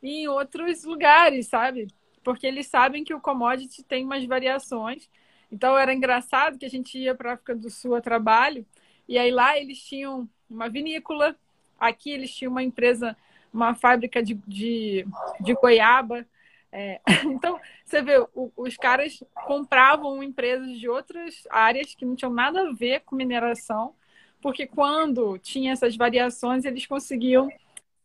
em 0.01 0.27
outros 0.27 0.83
lugares, 0.83 1.47
sabe? 1.47 1.87
Porque 2.23 2.47
eles 2.47 2.67
sabem 2.67 3.03
que 3.03 3.13
o 3.13 3.21
commodity 3.21 3.83
tem 3.83 4.05
umas 4.05 4.25
variações. 4.25 5.09
Então 5.51 5.77
era 5.77 5.93
engraçado 5.93 6.57
que 6.57 6.65
a 6.65 6.69
gente 6.69 6.97
ia 6.97 7.15
para 7.15 7.31
a 7.31 7.33
África 7.33 7.55
do 7.55 7.69
Sul 7.69 7.95
a 7.95 8.01
trabalho, 8.01 8.65
e 9.07 9.17
aí 9.17 9.31
lá 9.31 9.57
eles 9.57 9.79
tinham 9.79 10.29
uma 10.49 10.69
vinícola, 10.69 11.35
aqui 11.79 12.11
eles 12.11 12.33
tinham 12.33 12.51
uma 12.51 12.63
empresa, 12.63 13.15
uma 13.53 13.73
fábrica 13.75 14.21
de, 14.21 14.35
de, 14.47 15.05
de 15.39 15.53
goiaba, 15.53 16.25
é, 16.71 16.99
então, 17.25 17.59
você 17.85 18.01
vê, 18.01 18.19
o, 18.33 18.51
os 18.55 18.75
caras 18.75 19.23
compravam 19.45 20.21
empresas 20.21 20.77
de 20.79 20.89
outras 20.89 21.47
áreas 21.49 21.95
que 21.95 22.05
não 22.05 22.15
tinham 22.15 22.33
nada 22.33 22.61
a 22.61 22.73
ver 22.73 23.01
com 23.01 23.15
mineração, 23.15 23.95
porque 24.41 24.67
quando 24.67 25.37
tinha 25.39 25.73
essas 25.73 25.95
variações, 25.95 26.65
eles 26.65 26.85
conseguiam 26.85 27.49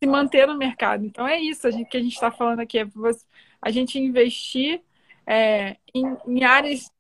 se 0.03 0.07
manter 0.07 0.47
no 0.47 0.57
mercado. 0.57 1.05
Então, 1.05 1.27
é 1.27 1.39
isso 1.39 1.67
a 1.67 1.71
gente, 1.71 1.89
que 1.89 1.97
a 1.97 2.01
gente 2.03 2.15
está 2.15 2.31
falando 2.31 2.61
aqui: 2.61 2.79
é 2.79 2.87
a 3.61 3.71
gente 3.71 3.99
investir 3.99 4.83
é, 5.27 5.77
em, 5.95 6.17
em 6.27 6.45
áreas 6.45 6.91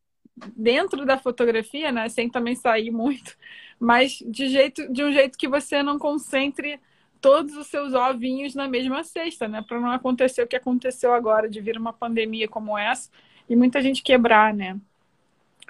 dentro 0.56 1.04
da 1.04 1.18
fotografia, 1.18 1.92
né, 1.92 2.08
sem 2.08 2.28
também 2.28 2.54
sair 2.54 2.90
muito, 2.90 3.36
mas 3.78 4.22
de, 4.26 4.48
jeito, 4.48 4.92
de 4.92 5.02
um 5.02 5.12
jeito 5.12 5.38
que 5.38 5.48
você 5.48 5.82
não 5.82 5.98
concentre 5.98 6.80
todos 7.20 7.56
os 7.56 7.68
seus 7.68 7.94
ovinhos 7.94 8.54
na 8.54 8.68
mesma 8.68 9.04
cesta, 9.04 9.46
né? 9.46 9.62
Para 9.62 9.80
não 9.80 9.92
acontecer 9.92 10.42
o 10.42 10.46
que 10.46 10.56
aconteceu 10.56 11.14
agora, 11.14 11.48
de 11.48 11.60
vir 11.60 11.78
uma 11.78 11.92
pandemia 11.92 12.48
como 12.48 12.76
essa 12.76 13.08
e 13.48 13.54
muita 13.54 13.80
gente 13.80 14.02
quebrar, 14.02 14.52
né? 14.52 14.76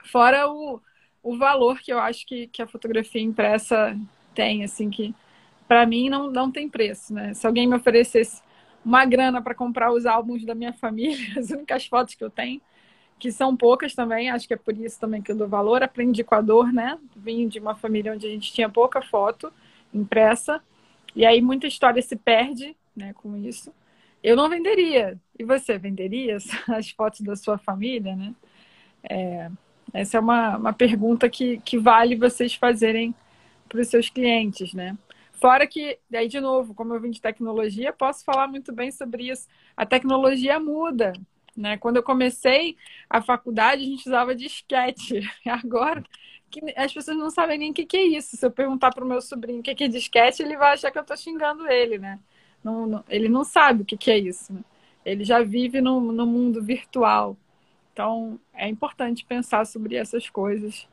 Fora 0.05 0.51
o, 0.51 0.81
o 1.23 1.37
valor 1.37 1.79
que 1.81 1.93
eu 1.93 1.99
acho 1.99 2.27
que, 2.27 2.47
que 2.47 2.63
a 2.63 2.67
fotografia 2.67 3.21
impressa 3.21 3.97
tem, 4.35 4.65
assim, 4.65 4.89
que 4.89 5.15
para 5.69 5.87
mim 5.87 6.09
não, 6.09 6.31
não 6.31 6.51
tem 6.51 6.69
preço, 6.69 7.13
né? 7.13 7.35
Se 7.35 7.47
alguém 7.47 7.67
me 7.67 7.77
oferecesse 7.77 8.43
uma 8.85 9.05
grana 9.05 9.41
para 9.43 9.55
comprar 9.55 9.93
os 9.93 10.07
álbuns 10.07 10.45
da 10.45 10.55
minha 10.55 10.73
família, 10.73 11.19
as 11.39 11.51
únicas 11.51 11.87
fotos 11.87 12.15
que 12.15 12.25
eu 12.25 12.31
tenho, 12.31 12.61
que 13.23 13.31
são 13.31 13.57
poucas 13.57 13.95
também, 13.95 14.31
acho 14.31 14.49
que 14.49 14.55
é 14.55 14.57
por 14.57 14.77
isso 14.77 14.99
também 14.99 15.23
que 15.23 15.31
eu 15.31 15.37
dou 15.37 15.47
valor. 15.47 15.81
Aprendi 15.81 16.25
com 16.25 16.35
a 16.35 16.41
dor, 16.41 16.73
né? 16.73 16.99
Vim 17.15 17.47
de 17.47 17.61
uma 17.61 17.77
família 17.77 18.13
onde 18.13 18.27
a 18.27 18.29
gente 18.29 18.53
tinha 18.53 18.69
pouca 18.69 19.01
foto 19.01 19.53
impressa 19.95 20.61
e 21.15 21.25
aí 21.25 21.41
muita 21.41 21.69
história 21.69 22.03
se 22.03 22.17
perde 22.17 22.77
né, 22.97 23.13
com 23.15 23.37
isso. 23.37 23.73
Eu 24.25 24.35
não 24.35 24.49
venderia. 24.49 25.17
E 25.39 25.45
você 25.45 25.79
venderia 25.79 26.37
as 26.67 26.91
fotos 26.99 27.21
da 27.21 27.37
sua 27.37 27.59
família, 27.59 28.17
né? 28.17 28.35
É, 29.09 29.49
essa 29.95 30.17
é 30.17 30.21
uma, 30.21 30.57
uma 30.57 30.73
pergunta 30.73 31.31
que, 31.31 31.59
que 31.59 31.79
vale 31.79 32.17
vocês 32.17 32.55
fazerem 32.55 33.15
para 33.69 33.81
os 33.81 33.87
seus 33.87 34.11
clientes, 34.11 34.75
né? 34.75 34.99
Fora 35.35 35.65
que, 35.65 35.97
aí 36.13 36.27
de 36.27 36.41
novo, 36.41 36.75
como 36.75 36.93
eu 36.93 37.01
vim 37.01 37.13
de 37.13 37.21
tecnologia, 37.21 37.93
posso 37.93 38.25
falar 38.25 38.49
muito 38.49 38.73
bem 38.73 38.91
sobre 38.91 39.31
isso. 39.31 39.47
A 39.77 39.87
tecnologia 39.87 40.59
muda, 40.59 41.13
né? 41.57 41.77
Quando 41.77 41.97
eu 41.97 42.03
comecei 42.03 42.77
a 43.09 43.21
faculdade, 43.21 43.83
a 43.83 43.87
gente 43.87 44.07
usava 44.07 44.35
disquete. 44.35 45.21
Agora 45.47 46.03
as 46.77 46.93
pessoas 46.93 47.17
não 47.17 47.31
sabem 47.31 47.59
nem 47.59 47.71
o 47.71 47.75
que, 47.75 47.87
que 47.87 47.97
é 47.97 48.05
isso. 48.05 48.37
Se 48.37 48.45
eu 48.45 48.51
perguntar 48.51 48.91
para 48.93 49.05
o 49.05 49.09
meu 49.09 49.21
sobrinho 49.23 49.61
o 49.61 49.63
que, 49.63 49.75
que 49.75 49.85
é 49.85 49.89
disquete, 49.89 50.43
ele 50.43 50.57
vai 50.57 50.75
achar 50.75 50.91
que 50.91 50.99
eu 50.99 51.03
estou 51.03 51.17
xingando 51.17 51.67
ele, 51.67 51.99
né? 51.99 52.19
Não, 52.63 52.87
não, 52.87 53.05
ele 53.09 53.29
não 53.29 53.45
sabe 53.45 53.83
o 53.83 53.85
que, 53.85 53.97
que 53.97 54.11
é 54.11 54.19
isso. 54.19 54.53
Né? 54.53 54.61
Ele 55.05 55.25
já 55.25 55.43
vive 55.43 55.81
no, 55.81 56.01
no 56.13 56.27
mundo 56.27 56.63
virtual. 56.63 57.37
Então, 57.93 58.39
é 58.55 58.69
importante 58.69 59.25
pensar 59.25 59.67
sobre 59.67 59.97
essas 59.97 60.29
coisas. 60.29 60.87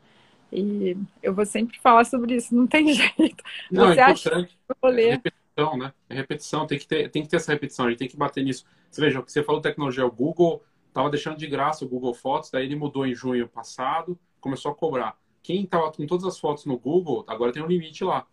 E 0.52 0.96
eu 1.22 1.32
vou 1.32 1.46
sempre 1.46 1.78
falar 1.78 2.04
sobre 2.04 2.34
isso, 2.34 2.54
não 2.54 2.66
tem 2.66 2.88
jeito. 2.92 3.44
Não, 3.70 3.88
Você 3.88 4.00
é 4.00 4.10
importante. 4.10 4.28
Acha 4.28 4.46
que 4.46 4.74
eu 4.82 4.90
ler... 4.90 5.22
Repetição, 5.60 5.78
né? 5.78 5.92
É 6.08 6.14
repetição, 6.14 6.66
tem 6.66 6.78
que, 6.78 6.86
ter, 6.86 7.10
tem 7.10 7.22
que 7.22 7.28
ter 7.28 7.36
essa 7.36 7.52
repetição, 7.52 7.86
a 7.86 7.90
gente 7.90 7.98
tem 7.98 8.08
que 8.08 8.16
bater 8.16 8.44
nisso. 8.44 8.64
Você 8.90 9.00
veja, 9.00 9.20
o 9.20 9.22
que 9.22 9.32
você 9.32 9.42
falou 9.42 9.60
tecnologia, 9.60 10.04
o 10.04 10.10
Google 10.10 10.62
estava 10.88 11.08
deixando 11.10 11.36
de 11.36 11.46
graça 11.46 11.84
o 11.84 11.88
Google 11.88 12.14
Fotos, 12.14 12.50
daí 12.50 12.64
ele 12.64 12.76
mudou 12.76 13.06
em 13.06 13.14
junho 13.14 13.48
passado, 13.48 14.18
começou 14.40 14.72
a 14.72 14.74
cobrar 14.74 15.16
quem 15.42 15.64
estava 15.64 15.90
com 15.90 16.06
todas 16.06 16.24
as 16.24 16.38
fotos 16.38 16.64
no 16.64 16.78
Google, 16.78 17.24
agora 17.26 17.52
tem 17.52 17.62
um 17.62 17.66
limite 17.66 18.04
lá. 18.04 18.26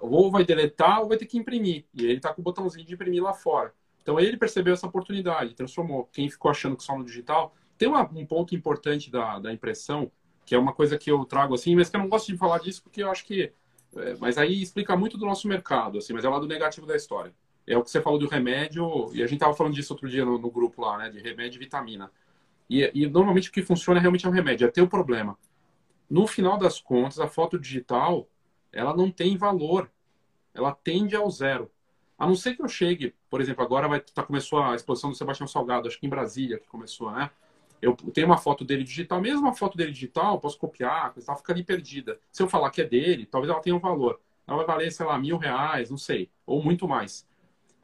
Ou 0.00 0.30
vai 0.30 0.44
deletar 0.44 1.00
ou 1.00 1.08
vai 1.08 1.16
ter 1.16 1.26
que 1.26 1.38
imprimir. 1.38 1.84
E 1.94 2.04
ele 2.04 2.16
está 2.16 2.32
com 2.32 2.40
o 2.40 2.44
botãozinho 2.44 2.86
de 2.86 2.94
imprimir 2.94 3.22
lá 3.22 3.32
fora. 3.32 3.72
Então 4.02 4.18
ele 4.18 4.36
percebeu 4.36 4.74
essa 4.74 4.86
oportunidade, 4.86 5.54
transformou. 5.54 6.08
Quem 6.12 6.28
ficou 6.28 6.50
achando 6.50 6.76
que 6.76 6.82
só 6.82 6.96
no 6.96 7.04
digital. 7.04 7.54
Tem 7.76 7.88
uma, 7.88 8.02
um 8.02 8.26
ponto 8.26 8.54
importante 8.54 9.10
da, 9.10 9.38
da 9.38 9.52
impressão, 9.52 10.10
que 10.44 10.54
é 10.54 10.58
uma 10.58 10.72
coisa 10.72 10.98
que 10.98 11.10
eu 11.10 11.24
trago 11.24 11.54
assim, 11.54 11.76
mas 11.76 11.88
que 11.88 11.96
eu 11.96 12.00
não 12.00 12.08
gosto 12.08 12.32
de 12.32 12.36
falar 12.36 12.58
disso 12.58 12.82
porque 12.82 13.02
eu 13.02 13.10
acho 13.10 13.24
que. 13.24 13.52
É, 13.96 14.16
mas 14.18 14.38
aí 14.38 14.62
explica 14.62 14.96
muito 14.96 15.16
do 15.16 15.26
nosso 15.26 15.48
mercado, 15.48 15.98
assim, 15.98 16.12
mas 16.12 16.24
é 16.24 16.28
o 16.28 16.32
lado 16.32 16.46
negativo 16.46 16.86
da 16.86 16.96
história. 16.96 17.32
É 17.66 17.76
o 17.76 17.82
que 17.82 17.90
você 17.90 18.00
falou 18.00 18.18
do 18.18 18.28
remédio, 18.28 19.10
e 19.12 19.22
a 19.22 19.26
gente 19.26 19.34
estava 19.34 19.54
falando 19.54 19.74
disso 19.74 19.92
outro 19.92 20.08
dia 20.08 20.24
no, 20.24 20.38
no, 20.38 20.50
grupo 20.50 20.82
lá, 20.82 20.96
né, 20.98 21.10
de 21.10 21.20
remédio 21.20 21.58
e 21.58 21.60
vitamina. 21.60 22.10
E, 22.68 22.90
e 22.94 23.06
normalmente 23.06 23.50
o 23.50 23.52
que 23.52 23.62
funciona 23.62 24.00
realmente 24.00 24.26
é 24.26 24.28
o 24.28 24.32
remédio, 24.32 24.66
é 24.66 24.70
ter 24.70 24.82
o 24.82 24.88
problema 24.88 25.36
no 26.08 26.26
final 26.26 26.56
das 26.56 26.80
contas, 26.80 27.20
a 27.20 27.28
foto 27.28 27.58
digital 27.58 28.28
ela 28.72 28.96
não 28.96 29.10
tem 29.10 29.36
valor, 29.36 29.90
ela 30.54 30.72
tende 30.72 31.14
ao 31.14 31.30
zero. 31.30 31.70
A 32.18 32.26
não 32.26 32.34
ser 32.34 32.56
que 32.56 32.62
eu 32.62 32.68
chegue, 32.68 33.14
por 33.30 33.40
exemplo, 33.40 33.62
agora 33.62 33.88
vai 33.88 34.00
tá, 34.00 34.22
começou 34.22 34.60
a 34.62 34.74
exposição 34.74 35.10
do 35.10 35.16
Sebastião 35.16 35.46
Salgado, 35.46 35.88
acho 35.88 35.98
que 35.98 36.06
em 36.06 36.10
Brasília 36.10 36.58
que 36.58 36.66
começou, 36.66 37.10
né? 37.10 37.30
Eu 37.80 37.94
tenho 37.94 38.26
uma 38.26 38.38
foto 38.38 38.64
dele 38.64 38.82
digital, 38.82 39.20
mesmo 39.20 39.42
uma 39.42 39.54
foto 39.54 39.76
dele 39.76 39.92
digital, 39.92 40.40
posso 40.40 40.58
copiar, 40.58 41.14
ela 41.16 41.36
fica 41.36 41.52
ali 41.52 41.62
perdida. 41.62 42.18
Se 42.32 42.42
eu 42.42 42.48
falar 42.48 42.70
que 42.70 42.80
é 42.80 42.84
dele, 42.84 43.26
talvez 43.26 43.50
ela 43.50 43.60
tenha 43.60 43.76
um 43.76 43.80
valor. 43.80 44.20
Ela 44.46 44.56
vai 44.58 44.66
valer, 44.66 44.90
sei 44.90 45.06
lá, 45.06 45.18
mil 45.18 45.36
reais, 45.36 45.90
não 45.90 45.98
sei, 45.98 46.30
ou 46.46 46.62
muito 46.62 46.88
mais. 46.88 47.26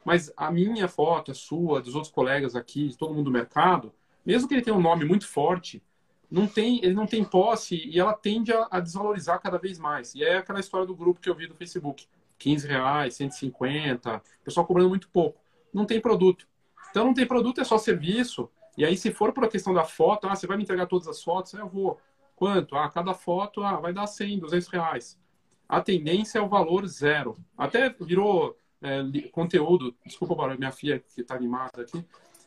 Mas 0.03 0.31
a 0.35 0.51
minha 0.51 0.87
foto, 0.87 1.31
a 1.31 1.33
sua, 1.33 1.81
dos 1.81 1.95
outros 1.95 2.11
colegas 2.11 2.55
aqui, 2.55 2.89
de 2.89 2.97
todo 2.97 3.13
mundo 3.13 3.25
do 3.25 3.31
mercado, 3.31 3.93
mesmo 4.25 4.47
que 4.47 4.53
ele 4.53 4.61
tenha 4.61 4.75
um 4.75 4.81
nome 4.81 5.05
muito 5.05 5.27
forte, 5.27 5.81
não 6.29 6.47
tem, 6.47 6.83
ele 6.83 6.93
não 6.93 7.05
tem 7.05 7.23
posse 7.23 7.75
e 7.75 7.99
ela 7.99 8.13
tende 8.13 8.51
a, 8.51 8.67
a, 8.69 8.79
desvalorizar 8.79 9.39
cada 9.39 9.57
vez 9.57 9.79
mais. 9.79 10.13
E 10.15 10.23
é 10.23 10.37
aquela 10.37 10.59
história 10.59 10.85
do 10.85 10.95
grupo 10.95 11.19
que 11.19 11.29
eu 11.29 11.35
vi 11.35 11.47
do 11.47 11.55
Facebook. 11.55 12.07
15 12.37 12.67
reais, 12.67 13.15
150, 13.15 14.21
pessoal 14.43 14.65
cobrando 14.65 14.89
muito 14.89 15.09
pouco. 15.09 15.39
Não 15.73 15.85
tem 15.85 16.01
produto. 16.01 16.47
Então 16.89 17.05
não 17.05 17.13
tem 17.13 17.25
produto, 17.25 17.61
é 17.61 17.63
só 17.63 17.77
serviço. 17.77 18.49
E 18.77 18.83
aí, 18.83 18.97
se 18.97 19.11
for 19.11 19.31
por 19.31 19.45
a 19.45 19.49
questão 19.49 19.73
da 19.73 19.83
foto, 19.83 20.27
ah, 20.27 20.35
você 20.35 20.47
vai 20.47 20.57
me 20.57 20.63
entregar 20.63 20.87
todas 20.87 21.07
as 21.07 21.23
fotos? 21.23 21.53
Eu 21.53 21.67
vou. 21.67 21.99
Quanto? 22.35 22.75
Ah, 22.75 22.89
cada 22.89 23.13
foto 23.13 23.63
ah, 23.63 23.77
vai 23.77 23.93
dar 23.93 24.07
100, 24.07 24.39
200 24.39 24.67
reais. 24.67 25.19
A 25.67 25.81
tendência 25.81 26.39
é 26.39 26.41
o 26.41 26.49
valor 26.49 26.85
zero. 26.85 27.35
Até 27.57 27.89
virou 27.89 28.57
é, 28.81 29.01
conteúdo. 29.31 29.95
Desculpa, 30.05 30.55
minha 30.55 30.71
filha 30.71 30.99
que 30.99 31.21
está 31.21 31.35
animada 31.35 31.81
aqui, 31.81 32.05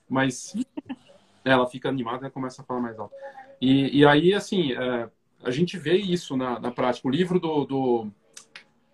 mas 0.08 0.54
ela 1.44 1.66
fica 1.66 1.88
animada 1.88 2.26
e 2.26 2.30
começa 2.30 2.62
a 2.62 2.64
falar 2.64 2.80
mais 2.80 2.98
alto. 2.98 3.14
E, 3.60 3.98
e 3.98 4.06
aí, 4.06 4.34
assim, 4.34 4.72
é, 4.72 5.10
a 5.42 5.50
gente 5.50 5.78
vê 5.78 5.96
isso 5.96 6.36
na, 6.36 6.60
na 6.60 6.70
prática. 6.70 7.08
O 7.08 7.10
livro 7.10 7.40
do, 7.40 7.64
do 7.64 8.12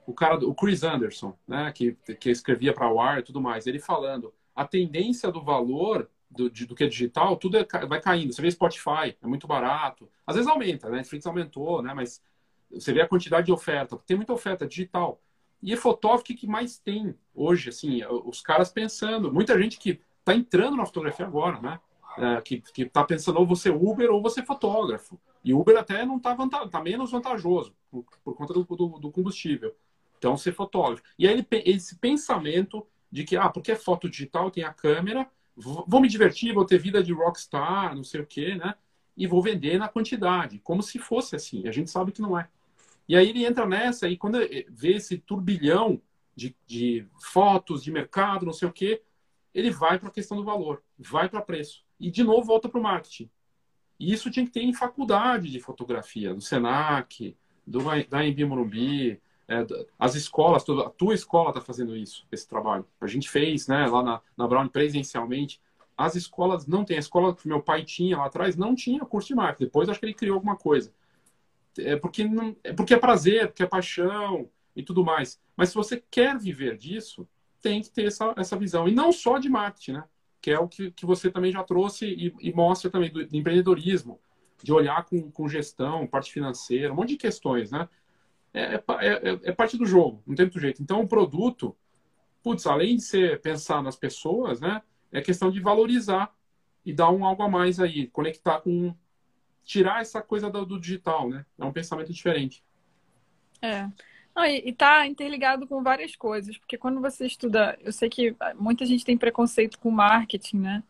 o 0.07 0.13
cara, 0.13 0.37
o 0.37 0.55
Chris 0.55 0.83
Anderson, 0.83 1.37
né, 1.47 1.73
que, 1.73 1.93
que 2.21 2.31
escrevia 2.31 2.73
para 2.73 2.93
o 2.93 3.01
ar 3.01 3.19
e 3.19 3.23
tudo 3.23 3.41
mais, 3.41 3.67
ele 3.67 3.79
falando 3.79 4.33
a 4.55 4.65
tendência 4.65 5.31
do 5.31 5.43
valor 5.43 6.09
do, 6.35 6.51
de, 6.51 6.67
do 6.67 6.75
que 6.75 6.85
é 6.85 6.87
digital, 6.87 7.37
tudo 7.37 7.57
é, 7.59 7.67
vai 7.87 8.01
caindo. 8.01 8.33
Você 8.33 8.43
vê 8.43 8.51
Spotify, 8.51 9.17
é 9.23 9.27
muito 9.27 9.47
barato. 9.47 10.09
Às 10.27 10.37
vezes 10.37 10.51
aumenta, 10.51 10.89
né? 10.89 10.99
Netflix 10.99 11.27
aumentou, 11.27 11.83
né? 11.83 11.95
Mas 11.95 12.23
você 12.71 12.93
vê 12.93 13.01
a 13.01 13.09
quantidade 13.09 13.47
de 13.47 13.53
oferta. 13.53 13.97
Tem 14.07 14.17
muita 14.17 14.33
oferta 14.33 14.67
digital. 14.67 15.21
E 15.63 15.73
é 15.73 15.77
fotógrafo 15.77 16.25
que 16.25 16.47
mais 16.47 16.79
tem 16.79 17.15
hoje, 17.35 17.71
assim, 17.71 18.03
os 18.25 18.41
caras 18.41 18.71
pensando. 18.71 19.33
Muita 19.33 19.59
gente 19.61 19.79
que 19.79 20.01
está 20.21 20.35
entrando 20.35 20.77
na 20.77 20.85
fotografia 20.85 21.27
agora, 21.27 21.61
né? 21.61 21.81
é, 22.19 22.41
que 22.41 22.63
está 22.77 23.05
pensando 23.05 23.39
ou 23.39 23.47
você 23.47 23.71
Uber 23.71 24.11
ou 24.11 24.23
você 24.23 24.43
fotógrafo. 24.43 25.19
E 25.45 25.53
Uber 25.53 25.77
até 25.77 26.05
não 26.05 26.17
está 26.17 26.37
tá 26.69 26.81
menos 26.81 27.11
vantajoso 27.11 27.75
por, 27.91 28.05
por 28.23 28.35
conta 28.35 28.55
do, 28.55 28.65
do, 28.65 28.89
do, 28.99 29.11
combustível. 29.11 29.75
Então, 30.19 30.37
ser 30.37 30.53
fotógrafo. 30.53 31.03
E 31.19 31.29
aí, 31.29 31.47
esse 31.65 31.97
pensamento 31.97 32.87
de 33.11 33.25
que, 33.25 33.37
ah, 33.37 33.49
porque 33.49 33.73
é 33.73 33.77
foto 33.77 34.09
digital, 34.09 34.51
tem 34.51 34.65
a 34.65 34.73
câmera, 34.73 35.29
vou 35.57 36.01
me 36.01 36.09
divertir, 36.09 36.53
vou 36.53 36.65
ter 36.65 36.79
vida 36.79 37.03
de 37.03 37.13
rockstar, 37.13 37.95
não 37.95 38.05
sei 38.05 38.21
o 38.21 38.27
quê, 38.27 38.55
né? 38.57 38.75
E 39.17 39.27
vou 39.27 39.43
vender 39.43 39.79
na 39.79 39.89
quantidade, 39.89 40.59
como 40.59 40.83
se 40.83 40.99
fosse 40.99 41.37
assim. 41.37 41.69
A 41.69 41.73
gente 41.73 41.91
sabe 41.91 42.13
que 42.13 42.23
não 42.23 42.39
é. 42.39 42.49
E 43.09 43.17
aí 43.17 43.29
ele 43.29 43.45
entra 43.45 43.67
nessa, 43.67 44.09
e 44.09 44.17
quando 44.17 44.39
vê 44.69 44.95
esse 44.95 45.19
turbilhão 45.19 46.01
de, 46.35 46.57
de 46.67 47.07
fotos, 47.21 47.83
de 47.83 47.93
mercado, 47.93 48.47
não 48.47 48.53
sei 48.53 48.69
o 48.69 48.73
quê, 48.73 49.03
ele 49.55 49.71
vai 49.71 49.99
para 49.99 50.09
a 50.09 50.13
questão 50.13 50.37
do 50.37 50.45
valor, 50.45 50.83
vai 50.99 51.29
para 51.29 51.41
preço. 51.41 51.85
E 52.01 52.11
de 52.11 52.25
novo 52.25 52.47
volta 52.47 52.69
para 52.69 52.81
o 52.81 52.83
marketing. 52.83 53.31
E 54.01 54.13
isso 54.13 54.31
tinha 54.31 54.45
que 54.45 54.51
ter 54.51 54.63
em 54.63 54.73
faculdade 54.73 55.51
de 55.51 55.61
fotografia, 55.61 56.35
do 56.35 56.41
Senac, 56.41 57.37
do, 57.65 57.81
da 58.09 58.27
Embi 58.27 58.45
Morumbi, 58.45 59.21
é, 59.47 59.67
as 59.99 60.15
escolas, 60.15 60.65
a 60.69 60.91
tua 60.91 61.15
escola 61.15 61.51
está 61.51 61.61
fazendo 61.61 61.97
isso, 61.97 62.27
esse 62.33 62.49
trabalho. 62.49 62.87
A 63.01 63.07
gente 63.07 63.29
fez 63.29 63.67
né, 63.67 63.87
lá 63.87 64.03
na, 64.03 64.21
na 64.37 64.49
Brown 64.49 64.69
presencialmente. 64.69 65.61
As 65.97 66.15
escolas 66.15 66.67
não 66.67 66.85
tem. 66.85 66.97
A 66.97 67.01
escola 67.01 67.35
que 67.35 67.47
meu 67.47 67.63
pai 67.63 67.85
tinha 67.85 68.17
lá 68.17 68.27
atrás 68.27 68.57
não 68.57 68.75
tinha 68.75 69.05
curso 69.05 69.29
de 69.29 69.35
marketing. 69.35 69.65
Depois 69.65 69.89
acho 69.89 70.01
que 70.01 70.07
ele 70.07 70.15
criou 70.15 70.37
alguma 70.37 70.57
coisa. 70.57 70.93
É 71.79 71.97
porque, 71.97 72.25
não, 72.25 72.57
é 72.65 72.73
porque 72.73 72.95
é 72.95 72.99
prazer, 72.99 73.49
porque 73.49 73.63
é 73.63 73.67
paixão 73.67 74.49
e 74.75 74.83
tudo 74.83 75.05
mais. 75.05 75.41
Mas 75.57 75.69
se 75.69 75.75
você 75.75 76.03
quer 76.11 76.39
viver 76.39 76.77
disso, 76.79 77.29
tem 77.61 77.83
que 77.83 77.91
ter 77.91 78.07
essa, 78.07 78.35
essa 78.37 78.57
visão. 78.57 78.89
E 78.89 78.95
não 78.95 79.13
só 79.13 79.39
de 79.39 79.49
marketing, 79.49 79.93
né? 79.93 80.05
Que 80.41 80.51
é 80.51 80.59
o 80.59 80.69
que, 80.69 80.91
que 80.91 81.07
você 81.07 81.31
também 81.31 81.51
já 81.51 81.63
trouxe 81.63 82.07
e, 82.07 82.35
e 82.41 82.53
mostra 82.53 82.91
também 82.91 83.11
do, 83.11 83.27
do, 83.27 83.37
empreendedorismo, 83.37 84.21
de 84.63 84.73
olhar 84.73 85.05
com, 85.05 85.31
com 85.31 85.49
gestão, 85.49 86.07
parte 86.07 86.33
financeira, 86.33 86.93
um 86.93 86.97
monte 86.97 87.11
de 87.11 87.17
questões, 87.17 87.71
né? 87.71 87.89
É, 88.55 88.77
é, 88.77 88.85
é, 89.07 89.41
é 89.43 89.53
parte 89.53 89.77
do 89.77 89.85
jogo, 89.85 90.23
não 90.25 90.37
tem 90.37 90.45
outro 90.45 90.61
jeito. 90.61 90.81
Então, 90.81 91.01
o 91.01 91.09
produto, 91.09 91.77
putz, 92.41 92.67
além 92.69 92.97
de 92.97 93.03
ser 93.03 93.41
pensar 93.41 93.83
nas 93.83 93.97
pessoas, 93.97 94.61
né? 94.61 94.81
É 95.11 95.21
questão 95.21 95.51
de 95.51 95.61
valorizar 95.61 96.33
e 96.85 96.93
dar 96.93 97.11
um 97.11 97.25
algo 97.25 97.43
a 97.43 97.49
mais 97.49 97.81
aí, 97.81 98.07
conectar 98.07 98.61
com. 98.61 98.95
tirar 99.65 100.01
essa 100.01 100.23
coisa 100.23 100.49
do, 100.49 100.65
do 100.65 100.81
digital, 100.81 101.29
né? 101.29 101.45
É 101.59 101.65
um 101.65 101.73
pensamento 101.73 102.13
diferente. 102.13 102.65
É. 103.61 103.89
E 104.37 104.71
está 104.71 105.07
interligado 105.07 105.67
com 105.67 105.83
várias 105.83 106.15
coisas, 106.15 106.57
porque 106.59 106.77
quando 106.77 107.01
você 107.01 107.27
estuda, 107.27 107.77
eu 107.81 107.93
sei 107.93 108.09
que 108.09 108.37
muita 108.57 108.85
gente 108.85 109.05
tem 109.05 109.17
preconceito 109.17 109.79
com 109.79 109.91
marketing, 109.91 110.59
né? 110.59 110.83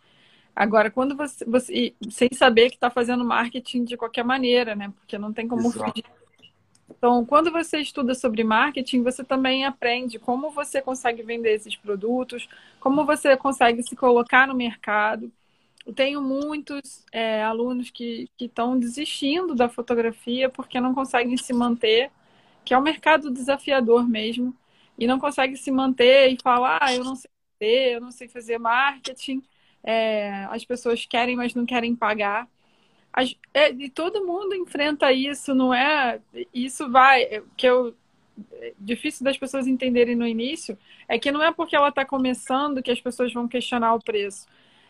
Agora, 0.57 0.91
quando 0.91 1.17
você, 1.17 1.45
você 1.45 1.95
sem 2.11 2.29
saber 2.33 2.71
que 2.71 2.77
está 2.77 2.91
fazendo 2.91 3.25
marketing 3.25 3.85
de 3.85 3.97
qualquer 3.97 4.25
maneira, 4.25 4.75
né? 4.75 4.93
Porque 4.97 5.19
não 5.19 5.33
tem 5.33 5.49
como 5.49 5.69
Exato. 5.69 5.91
fugir. 5.91 6.05
Então, 6.91 7.25
quando 7.25 7.51
você 7.51 7.79
estuda 7.81 8.15
sobre 8.15 8.45
marketing, 8.45 9.03
você 9.03 9.25
também 9.25 9.65
aprende 9.65 10.19
como 10.19 10.51
você 10.51 10.83
consegue 10.83 11.23
vender 11.23 11.55
esses 11.55 11.77
produtos, 11.77 12.49
como 12.81 13.05
você 13.05 13.37
consegue 13.37 13.83
se 13.83 13.97
colocar 13.97 14.47
no 14.47 14.55
mercado. 14.55 15.31
Eu 15.87 15.93
tenho 15.95 16.23
muitos 16.23 17.05
é, 17.13 17.43
alunos 17.43 17.91
que 17.91 18.29
estão 18.41 18.79
desistindo 18.79 19.55
da 19.55 19.69
fotografia 19.69 20.49
porque 20.49 20.81
não 20.81 20.95
conseguem 20.95 21.37
se 21.37 21.53
manter 21.53 22.11
que 22.65 22.75
é 22.75 22.79
um 22.79 22.83
mercado 22.83 23.31
desafiador 23.31 24.09
mesmo, 24.09 24.55
e 24.99 25.07
não 25.07 25.19
consegue 25.19 25.57
se 25.57 25.71
manter 25.71 26.33
e 26.33 26.39
falar, 26.43 26.79
ah, 26.81 26.95
eu 26.95 27.05
não 27.05 27.17
sei 27.17 27.31
fazer, 27.59 27.95
eu 27.97 28.01
não 28.01 28.11
sei 28.11 28.29
fazer 28.29 28.59
marketing, 28.59 29.43
é, 29.83 30.47
as 30.51 30.65
pessoas 30.65 31.05
querem, 31.05 31.37
mas 31.37 31.55
não 31.55 31.67
querem 31.67 31.95
pagar. 31.95 32.49
É, 33.53 33.71
e 33.71 33.89
todo 33.89 34.27
mundo 34.27 34.55
enfrenta 34.55 35.13
isso, 35.13 35.55
não 35.55 35.73
é? 35.73 36.21
Isso 36.53 36.91
vai, 36.91 37.23
é, 37.23 37.43
que 37.57 37.67
eu 37.67 37.95
é 38.53 38.75
difícil 38.79 39.25
das 39.25 39.39
pessoas 39.39 39.67
entenderem 39.67 40.17
no 40.17 40.27
início 40.27 40.77
é 41.07 41.19
que 41.19 41.31
não 41.31 41.43
é 41.43 41.53
porque 41.53 41.77
ela 41.77 41.89
está 41.89 42.05
começando 42.05 42.83
que 42.83 42.91
as 42.91 43.01
pessoas 43.01 43.33
vão 43.33 43.47
questionar 43.47 43.95
o 43.95 44.03
preço. 44.03 44.47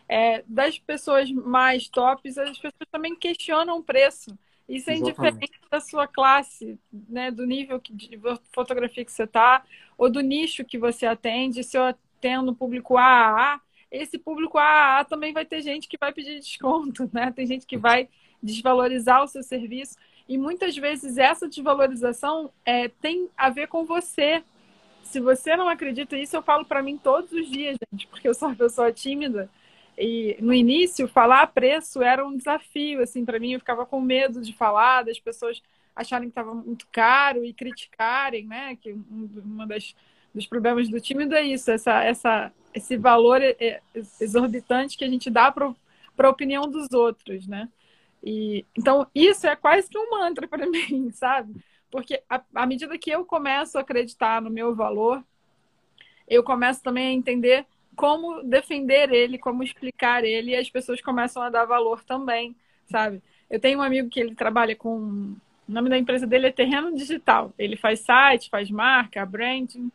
É, 0.07 0.43
das 0.47 0.79
pessoas 0.79 1.31
mais 1.31 1.87
tops, 1.87 2.37
as 2.37 2.57
pessoas 2.57 2.89
também 2.91 3.15
questionam 3.15 3.77
o 3.77 3.83
preço. 3.83 4.37
Isso 4.67 4.89
é 4.89 4.95
indiferente 4.95 5.59
da 5.69 5.79
sua 5.79 6.07
classe, 6.07 6.79
né, 6.91 7.29
do 7.29 7.45
nível 7.45 7.79
de 7.89 8.19
fotografia 8.53 9.05
que 9.05 9.11
você 9.11 9.23
está, 9.23 9.63
ou 9.97 10.09
do 10.09 10.21
nicho 10.21 10.65
que 10.65 10.77
você 10.77 11.05
atende. 11.05 11.63
Se 11.63 11.77
eu 11.77 11.83
atendo 11.83 12.55
público 12.55 12.97
AAA, 12.97 13.61
esse 13.91 14.17
público 14.17 14.57
AAA 14.57 15.05
também 15.05 15.33
vai 15.33 15.45
ter 15.45 15.61
gente 15.61 15.87
que 15.87 15.97
vai 15.97 16.11
pedir 16.11 16.39
desconto, 16.39 17.09
né? 17.13 17.31
Tem 17.31 17.45
gente 17.45 17.65
que 17.65 17.77
vai 17.77 18.09
desvalorizar 18.41 19.23
o 19.23 19.27
seu 19.27 19.43
serviço. 19.43 19.95
E 20.27 20.37
muitas 20.37 20.75
vezes 20.75 21.17
essa 21.17 21.47
desvalorização 21.47 22.51
é, 22.65 22.87
tem 22.87 23.29
a 23.37 23.49
ver 23.49 23.67
com 23.67 23.85
você. 23.85 24.43
Se 25.03 25.19
você 25.19 25.55
não 25.55 25.69
acredita 25.69 26.15
nisso, 26.15 26.35
eu 26.35 26.41
falo 26.41 26.65
para 26.65 26.81
mim 26.81 26.97
todos 26.97 27.31
os 27.31 27.47
dias, 27.49 27.77
gente, 27.91 28.07
porque 28.07 28.27
eu 28.27 28.33
sou 28.33 28.49
uma 28.49 28.55
pessoa 28.55 28.91
tímida. 28.91 29.49
E 29.97 30.35
no 30.41 30.53
início, 30.53 31.07
falar 31.07 31.47
preço 31.47 32.01
era 32.01 32.25
um 32.25 32.35
desafio, 32.35 33.01
assim, 33.01 33.23
para 33.23 33.39
mim 33.39 33.53
eu 33.53 33.59
ficava 33.59 33.85
com 33.85 34.01
medo 34.01 34.41
de 34.41 34.51
falar, 34.51 35.03
das 35.03 35.19
pessoas 35.19 35.61
acharem 35.95 36.27
que 36.27 36.31
estava 36.31 36.53
muito 36.53 36.85
caro 36.91 37.45
e 37.45 37.53
criticarem, 37.53 38.45
né? 38.45 38.75
Que 38.75 38.91
um 38.93 39.29
uma 39.45 39.65
das, 39.65 39.95
dos 40.35 40.45
problemas 40.45 40.89
do 40.89 40.99
tímido 40.99 41.33
é 41.33 41.41
isso, 41.41 41.71
essa, 41.71 42.03
essa, 42.03 42.51
esse 42.73 42.97
valor 42.97 43.39
exorbitante 44.19 44.97
que 44.97 45.05
a 45.05 45.09
gente 45.09 45.29
dá 45.29 45.49
para 45.49 45.73
a 46.17 46.29
opinião 46.29 46.69
dos 46.69 46.91
outros, 46.91 47.47
né? 47.47 47.69
E, 48.21 48.65
então, 48.77 49.07
isso 49.15 49.47
é 49.47 49.55
quase 49.55 49.89
que 49.89 49.97
um 49.97 50.09
mantra 50.11 50.45
para 50.45 50.65
mim, 50.69 51.09
sabe? 51.13 51.55
Porque 51.89 52.21
à 52.53 52.65
medida 52.65 52.97
que 52.97 53.09
eu 53.09 53.23
começo 53.23 53.77
a 53.77 53.81
acreditar 53.81 54.41
no 54.41 54.49
meu 54.49 54.75
valor, 54.75 55.23
eu 56.27 56.43
começo 56.43 56.83
também 56.83 57.07
a 57.07 57.13
entender 57.13 57.65
como 57.95 58.43
defender 58.43 59.09
ele, 59.11 59.37
como 59.37 59.63
explicar 59.63 60.25
ele, 60.25 60.51
e 60.51 60.55
as 60.57 60.69
pessoas 60.69 60.99
começam 60.99 61.41
a 61.41 61.49
dar 61.49 61.63
valor 61.63 62.03
também, 62.03 62.53
sabe? 62.87 63.21
Eu 63.49 63.59
tenho 63.59 63.79
um 63.79 63.81
amigo 63.81 64.09
que 64.09 64.19
ele 64.19 64.35
trabalha 64.35 64.75
com. 64.75 65.35
O 65.67 65.71
nome 65.71 65.89
da 65.89 65.97
empresa 65.97 66.27
dele 66.27 66.47
é 66.47 66.51
Terreno 66.51 66.93
Digital. 66.93 67.53
Ele 67.57 67.77
faz 67.77 68.01
site, 68.01 68.49
faz 68.49 68.69
marca, 68.69 69.25
branding, 69.25 69.89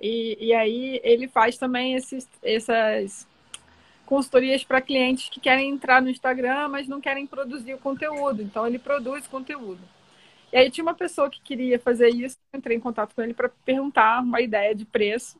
e, 0.00 0.36
e 0.40 0.52
aí 0.52 1.00
ele 1.02 1.28
faz 1.28 1.56
também 1.56 1.94
esses, 1.94 2.28
essas 2.42 3.26
consultorias 4.04 4.62
para 4.64 4.80
clientes 4.80 5.28
que 5.28 5.40
querem 5.40 5.70
entrar 5.70 6.02
no 6.02 6.10
Instagram, 6.10 6.68
mas 6.68 6.88
não 6.88 7.00
querem 7.00 7.26
produzir 7.26 7.74
o 7.74 7.78
conteúdo. 7.78 8.42
Então 8.42 8.66
ele 8.66 8.78
produz 8.78 9.26
conteúdo. 9.26 9.80
E 10.52 10.56
aí 10.56 10.70
tinha 10.70 10.84
uma 10.84 10.94
pessoa 10.94 11.30
que 11.30 11.40
queria 11.40 11.78
fazer 11.78 12.10
isso, 12.10 12.36
entrei 12.52 12.76
em 12.76 12.80
contato 12.80 13.14
com 13.14 13.22
ele 13.22 13.34
para 13.34 13.48
perguntar 13.48 14.22
uma 14.22 14.40
ideia 14.40 14.74
de 14.74 14.84
preço. 14.84 15.38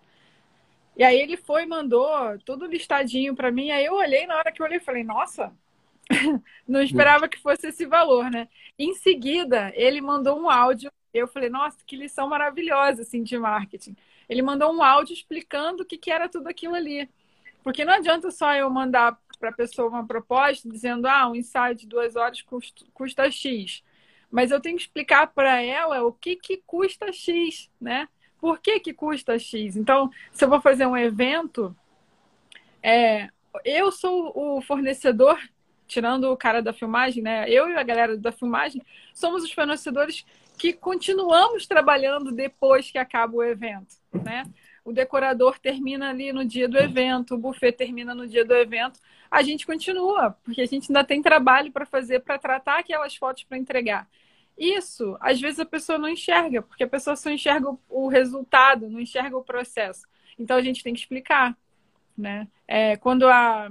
E 0.97 1.05
aí 1.05 1.19
ele 1.21 1.37
foi 1.37 1.67
mandou 1.67 2.09
tudo 2.45 2.67
listadinho 2.67 3.35
para 3.35 3.51
mim. 3.51 3.71
Aí 3.71 3.85
eu 3.85 3.95
olhei, 3.95 4.27
na 4.27 4.37
hora 4.37 4.53
que 4.53 4.61
eu 4.63 4.67
olhei, 4.67 4.81
falei, 4.81 5.05
nossa, 5.05 5.53
não 6.67 6.83
esperava 6.83 7.29
que 7.29 7.41
fosse 7.41 7.69
esse 7.69 7.87
valor, 7.87 8.31
né? 8.31 8.49
Em 8.79 8.95
seguida, 8.95 9.73
ele 9.75 10.01
mandou 10.01 10.39
um 10.41 10.51
áudio. 10.51 10.91
Eu 11.13 11.29
falei, 11.29 11.49
nossa, 11.49 11.79
que 11.87 11.97
lição 11.97 12.29
maravilhosa, 12.29 13.03
assim, 13.03 13.23
de 13.23 13.39
marketing. 13.39 13.97
Ele 14.29 14.43
mandou 14.43 14.73
um 14.73 14.83
áudio 14.83 15.13
explicando 15.13 15.83
o 15.83 15.87
que, 15.87 15.99
que 15.99 16.11
era 16.11 16.29
tudo 16.29 16.49
aquilo 16.49 16.75
ali. 16.75 17.09
Porque 17.63 17.85
não 17.85 17.95
adianta 17.95 18.31
só 18.31 18.55
eu 18.55 18.69
mandar 18.71 19.19
para 19.39 19.51
a 19.51 19.55
pessoa 19.55 19.89
uma 19.89 20.07
proposta 20.07 20.69
dizendo, 20.69 21.07
ah, 21.07 21.29
um 21.29 21.35
ensaio 21.35 21.75
de 21.75 21.87
duas 21.87 22.17
horas 22.17 22.43
custa, 22.43 22.85
custa 22.93 23.31
X. 23.31 23.83
Mas 24.31 24.51
eu 24.51 24.61
tenho 24.61 24.77
que 24.77 24.83
explicar 24.83 25.29
para 25.29 25.63
ela 25.63 26.03
o 26.03 26.13
que, 26.13 26.37
que 26.37 26.63
custa 26.67 27.13
X, 27.13 27.71
né? 27.81 28.09
por 28.45 28.61
que, 28.61 28.79
que 28.79 28.93
custa 28.93 29.39
X? 29.39 29.75
Então, 29.75 30.11
se 30.31 30.45
eu 30.45 30.51
vou 30.51 30.61
fazer 30.61 30.85
um 30.85 30.95
evento, 30.95 31.75
é, 32.83 33.31
eu 33.65 33.91
sou 33.91 34.31
o 34.37 34.61
fornecedor, 34.61 35.39
tirando 35.87 36.25
o 36.25 36.37
cara 36.37 36.61
da 36.61 36.71
filmagem, 36.71 37.23
né? 37.23 37.49
Eu 37.49 37.71
e 37.71 37.75
a 37.75 37.83
galera 37.83 38.19
da 38.19 38.31
filmagem 38.31 38.83
somos 39.15 39.45
os 39.45 39.51
fornecedores 39.51 40.27
que 40.57 40.73
continuamos 40.73 41.67
trabalhando 41.67 42.33
depois 42.33 42.91
que 42.91 42.99
acaba 42.99 43.37
o 43.37 43.43
evento, 43.43 43.97
né? 44.13 44.45
O 44.85 44.93
decorador 44.93 45.59
termina 45.59 46.11
ali 46.11 46.33
no 46.33 46.45
dia 46.45 46.69
do 46.69 46.77
evento, 46.77 47.35
o 47.35 47.39
buffet 47.39 47.73
termina 47.73 48.15
no 48.15 48.27
dia 48.27 48.45
do 48.45 48.55
evento. 48.55 49.01
A 49.31 49.43
gente 49.43 49.67
continua, 49.67 50.33
porque 50.45 50.61
a 50.61 50.67
gente 50.67 50.91
ainda 50.91 51.03
tem 51.03 51.23
trabalho 51.23 51.73
para 51.73 51.87
fazer 51.87 52.21
para 52.21 52.39
tratar 52.39 52.81
aquelas 52.81 53.17
fotos 53.17 53.45
para 53.45 53.57
entregar. 53.57 54.09
Isso, 54.57 55.17
às 55.21 55.41
vezes 55.41 55.59
a 55.59 55.65
pessoa 55.65 55.99
não 55.99 56.09
enxerga, 56.09 56.63
porque 56.63 56.85
a 56.85 56.89
pessoa 56.89 57.17
só 57.17 57.31
enxerga 57.31 57.75
o 57.89 58.09
resultado, 58.09 58.89
não 58.89 59.01
enxerga 59.01 59.37
o 59.37 59.43
processo. 59.43 60.07
Então 60.39 60.57
a 60.57 60.63
gente 60.63 60.83
tem 60.83 60.95
que 60.95 61.01
explicar, 61.01 61.57
né? 62.17 62.47
É, 62.69 62.97
quando 62.97 63.27
a, 63.27 63.71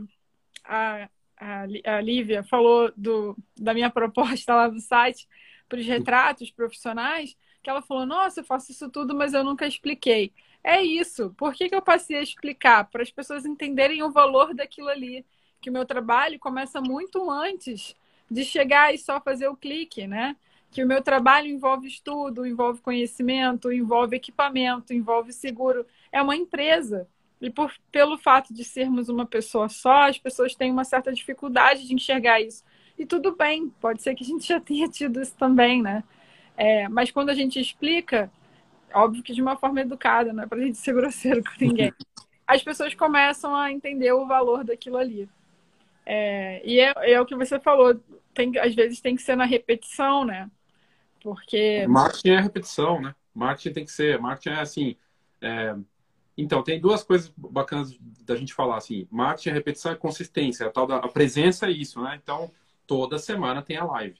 a, 0.66 1.10
a, 1.38 2.02
Lívia 2.02 2.44
falou 2.44 2.92
do, 2.98 3.38
da 3.58 3.74
minha 3.74 3.90
proposta 3.92 4.56
lá 4.56 4.68
no 4.68 4.80
site 4.80 5.28
para 5.74 5.80
os 5.80 5.88
retratos 5.88 6.52
profissionais, 6.52 7.36
que 7.64 7.70
ela 7.70 7.82
falou: 7.82 8.06
Nossa, 8.06 8.42
eu 8.42 8.44
faço 8.44 8.72
isso 8.72 8.88
tudo, 8.92 9.16
mas 9.16 9.34
eu 9.34 9.44
nunca 9.44 9.66
expliquei. 9.66 10.32
É 10.64 10.84
isso. 10.84 11.34
Por 11.36 11.52
que, 11.54 11.68
que 11.68 11.74
eu 11.74 11.82
passei 11.82 12.18
a 12.18 12.22
explicar? 12.22 12.88
Para 12.92 13.02
as 13.02 13.10
pessoas 13.10 13.44
entenderem 13.44 14.04
o 14.04 14.12
valor 14.12 14.54
daquilo 14.54 14.90
ali 14.90 15.26
que 15.60 15.72
o 15.72 15.74
meu 15.74 15.84
trabalho 15.86 16.38
começa 16.38 16.80
muito 16.80 17.32
antes 17.32 17.96
de 18.30 18.46
chegar 18.46 18.94
e 18.94 19.00
só 19.00 19.20
fazer 19.20 19.48
o 19.48 19.56
clique, 19.56 20.06
né? 20.06 20.36
Que 20.70 20.84
o 20.84 20.88
meu 20.88 21.02
trabalho 21.02 21.48
envolve 21.48 21.88
estudo, 21.88 22.46
envolve 22.46 22.80
conhecimento, 22.82 23.72
envolve 23.72 24.16
equipamento, 24.16 24.94
envolve 24.94 25.34
seguro. 25.34 25.88
É 26.12 26.22
uma 26.22 26.36
empresa. 26.36 27.08
E 27.42 27.50
por, 27.50 27.74
pelo 27.92 28.18
fato 28.18 28.54
de 28.54 28.64
sermos 28.64 29.10
uma 29.10 29.26
pessoa 29.26 29.68
só, 29.70 30.08
as 30.08 30.20
pessoas 30.20 30.54
têm 30.54 30.72
uma 30.72 30.84
certa 30.84 31.12
dificuldade 31.12 31.88
de 31.88 31.96
enxergar 31.96 32.40
isso. 32.42 32.64
E 32.98 33.06
tudo 33.06 33.36
bem, 33.36 33.70
pode 33.82 34.02
ser 34.02 34.16
que 34.16 34.24
a 34.24 34.28
gente 34.28 34.46
já 34.48 34.60
tenha 34.60 34.88
tido 34.88 35.22
isso 35.22 35.36
também, 35.36 35.82
né? 35.82 36.04
É, 36.56 36.88
mas 36.88 37.12
quando 37.12 37.30
a 37.30 37.34
gente 37.34 37.60
explica, 37.60 38.32
óbvio 38.94 39.24
que 39.24 39.34
de 39.34 39.42
uma 39.42 39.58
forma 39.58 39.82
educada, 39.82 40.32
não 40.32 40.44
é 40.44 40.48
para 40.48 40.60
a 40.60 40.62
gente 40.62 40.78
ser 40.78 40.94
grosseiro 40.94 41.44
com 41.44 41.52
ninguém, 41.60 41.92
as 42.48 42.62
pessoas 42.62 42.94
começam 42.94 43.56
a 43.56 43.72
entender 43.72 44.12
o 44.12 44.28
valor 44.28 44.64
daquilo 44.64 44.98
ali. 44.98 45.28
É, 46.06 46.62
e 46.66 46.80
é, 46.80 46.94
é, 47.14 47.22
o 47.22 47.26
que 47.26 47.36
você 47.36 47.60
falou, 47.60 48.00
tem, 48.34 48.58
às 48.60 48.76
vezes 48.76 49.02
tem 49.02 49.16
que 49.16 49.22
ser 49.22 49.36
na 49.36 49.46
repetição, 49.46 50.26
né? 50.26 50.50
Porque. 51.22 51.88
Marketing 51.88 52.30
é 52.32 52.42
repetição, 52.42 53.02
né? 53.02 53.16
Marketing 53.34 53.74
tem 53.74 53.86
que 53.86 53.92
ser. 53.92 54.20
Marketing 54.20 54.50
é 54.50 54.60
assim. 54.60 54.98
É... 55.42 55.76
Então, 56.38 56.64
tem 56.64 56.82
duas 56.82 57.04
coisas 57.04 57.32
bacanas 57.38 57.98
da 58.26 58.36
gente 58.36 58.54
falar 58.54 58.78
assim. 58.78 59.08
Marketing 59.10 59.50
é 59.50 59.54
repetição 59.54 59.94
e 59.94 59.96
consistência. 59.96 60.68
A 60.68 60.70
tal 60.70 60.86
da 60.86 60.98
a 60.98 61.08
presença 61.08 61.68
é 61.68 61.72
isso, 61.72 62.02
né? 62.02 62.20
Então, 62.22 62.52
toda 62.86 63.18
semana 63.18 63.62
tem 63.62 63.78
a 63.78 63.86
live. 63.86 64.20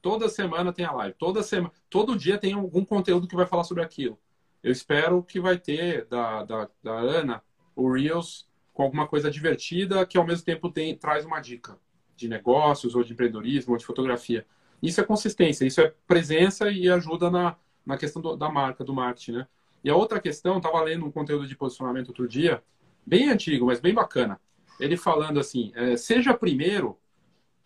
Toda 0.00 0.28
semana 0.28 0.72
tem 0.72 0.84
a 0.84 0.92
live. 0.92 1.14
Toda 1.18 1.42
semana, 1.42 1.72
todo 1.88 2.16
dia 2.16 2.38
tem 2.38 2.52
algum 2.54 2.84
conteúdo 2.84 3.28
que 3.28 3.36
vai 3.36 3.46
falar 3.46 3.64
sobre 3.64 3.82
aquilo. 3.82 4.18
Eu 4.62 4.72
espero 4.72 5.22
que 5.22 5.40
vai 5.40 5.58
ter 5.58 6.06
da, 6.06 6.44
da, 6.44 6.68
da 6.82 6.92
Ana 6.92 7.42
o 7.74 7.90
Reels 7.90 8.48
com 8.72 8.82
alguma 8.82 9.06
coisa 9.06 9.30
divertida 9.30 10.04
que 10.06 10.16
ao 10.16 10.26
mesmo 10.26 10.44
tempo 10.44 10.70
tem, 10.70 10.96
traz 10.96 11.24
uma 11.24 11.40
dica 11.40 11.78
de 12.16 12.28
negócios 12.28 12.94
ou 12.94 13.02
de 13.02 13.12
empreendedorismo 13.12 13.72
ou 13.72 13.78
de 13.78 13.84
fotografia. 13.84 14.46
Isso 14.82 15.00
é 15.00 15.04
consistência, 15.04 15.64
isso 15.64 15.80
é 15.80 15.94
presença 16.06 16.70
e 16.70 16.88
ajuda 16.88 17.30
na, 17.30 17.56
na 17.84 17.96
questão 17.96 18.20
do, 18.20 18.36
da 18.36 18.48
marca, 18.48 18.84
do 18.84 18.92
marketing, 18.94 19.32
né? 19.32 19.48
E 19.84 19.90
a 19.90 19.96
outra 19.96 20.20
questão, 20.20 20.58
estava 20.58 20.80
lendo 20.80 21.04
um 21.04 21.10
conteúdo 21.10 21.46
de 21.46 21.56
posicionamento 21.56 22.08
outro 22.08 22.28
dia, 22.28 22.62
bem 23.04 23.30
antigo, 23.30 23.66
mas 23.66 23.80
bem 23.80 23.92
bacana. 23.92 24.40
Ele 24.78 24.96
falando 24.96 25.40
assim, 25.40 25.72
é, 25.74 25.96
seja 25.96 26.34
primeiro 26.34 26.98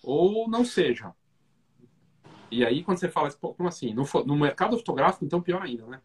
ou 0.06 0.48
não 0.48 0.64
seja. 0.64 1.12
E 2.48 2.64
aí, 2.64 2.84
quando 2.84 2.98
você 2.98 3.08
fala, 3.08 3.28
como 3.32 3.68
assim? 3.68 3.92
No, 3.92 4.04
no 4.24 4.36
mercado 4.36 4.76
fotográfico, 4.78 5.24
então 5.24 5.42
pior 5.42 5.62
ainda, 5.62 5.84
né? 5.86 6.00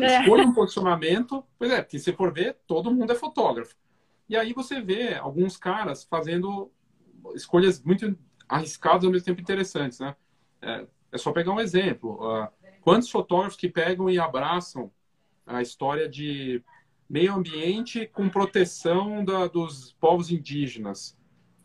É. 0.00 0.20
Escolha 0.20 0.44
um 0.44 0.54
posicionamento, 0.54 1.44
pois 1.58 1.72
é, 1.72 1.82
porque 1.82 1.98
se 1.98 2.12
for 2.12 2.32
ver, 2.32 2.56
todo 2.68 2.94
mundo 2.94 3.12
é 3.12 3.16
fotógrafo. 3.16 3.74
E 4.28 4.36
aí 4.36 4.52
você 4.52 4.80
vê 4.80 5.16
alguns 5.16 5.56
caras 5.56 6.04
fazendo 6.04 6.70
escolhas 7.34 7.82
muito 7.82 8.16
arriscadas 8.48 9.04
ao 9.04 9.10
mesmo 9.10 9.26
tempo 9.26 9.40
interessantes, 9.40 9.98
né? 9.98 10.14
É, 10.62 10.86
é 11.10 11.18
só 11.18 11.32
pegar 11.32 11.52
um 11.52 11.60
exemplo. 11.60 12.20
Uh, 12.22 12.48
quantos 12.80 13.10
fotógrafos 13.10 13.56
que 13.56 13.68
pegam 13.68 14.08
e 14.08 14.20
abraçam 14.20 14.90
a 15.44 15.60
história 15.60 16.08
de 16.08 16.62
meio 17.10 17.34
ambiente 17.34 18.06
com 18.06 18.28
proteção 18.28 19.24
da, 19.24 19.48
dos 19.48 19.92
povos 19.94 20.30
indígenas? 20.30 21.18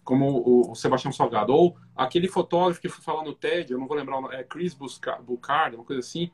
Como 0.07 0.71
o, 0.71 0.73
Sebastião 0.73 1.11
Salgado, 1.11 1.53
ou 1.53 1.75
aquele 1.93 2.29
fotógrafo 2.29 2.79
que 2.79 2.87
foi 2.87 3.03
falar 3.03 3.25
no 3.25 3.33
TED, 3.33 3.73
eu 3.73 3.77
não 3.77 3.87
vou 3.89 3.97
lembrar 3.97 4.17
é 4.31 4.41
Chris 4.41 4.73
Bucard, 4.73 5.75
uma 5.75 5.83
coisa 5.83 5.99
assim, 5.99 6.31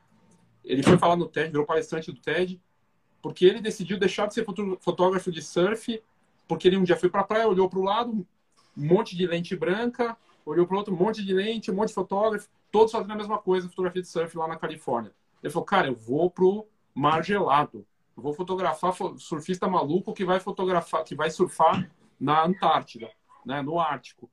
ele 0.64 0.84
foi 0.84 0.96
falar 0.96 1.16
no 1.16 1.26
TED, 1.28 1.50
virou 1.50 1.66
palestrante 1.66 2.12
do 2.12 2.22
TED, 2.22 2.62
porque 3.20 3.44
ele 3.44 3.60
decidiu 3.60 3.98
deixar 3.98 4.28
de 4.28 4.36
ser 4.36 4.46
fotógrafo 4.80 5.32
de 5.32 5.42
surf, 5.42 6.00
porque 6.48 6.68
ele 6.68 6.78
um 6.78 6.84
dia 6.84 6.96
foi 6.96 7.10
para 7.10 7.22
a 7.22 7.24
praia, 7.24 7.48
olhou 7.48 7.68
para 7.68 7.80
o 7.80 7.84
lado, 7.84 8.12
um 8.12 8.26
monte 8.78 9.18
de 9.18 9.26
lente 9.26 9.56
branca, 9.56 10.16
olhou 10.46 10.68
para 10.68 10.76
o 10.76 10.78
outro, 10.78 10.94
um 10.94 10.98
monte 10.98 11.26
de 11.26 11.34
lente, 11.34 11.72
um 11.72 11.74
monte 11.74 11.88
de 11.88 11.96
fotógrafo, 11.96 12.48
todos 12.72 12.92
fazendo 12.92 13.14
a 13.14 13.16
mesma 13.16 13.40
coisa, 13.40 13.68
fotografia 13.68 14.04
de 14.04 14.08
surf 14.08 14.38
lá 14.38 14.48
na 14.48 14.56
Califórnia. 14.56 15.12
Ele 15.42 15.52
falou, 15.52 15.66
cara, 15.66 15.88
eu 15.88 15.96
vou 15.96 16.30
pro 16.30 16.68
mar 16.94 17.24
gelado, 17.24 17.88
eu 18.16 18.22
vou 18.22 18.36
fotografar 18.36 18.94
surfista 19.18 19.68
maluco 19.68 20.14
que 20.14 20.24
vai 20.24 20.40
fotografar, 20.40 21.04
que 21.04 21.16
vai 21.16 21.32
surfar 21.32 21.90
na 22.20 22.46
Antártida 22.46 23.10
né, 23.46 23.62
no 23.62 23.80
Ártico. 23.80 24.30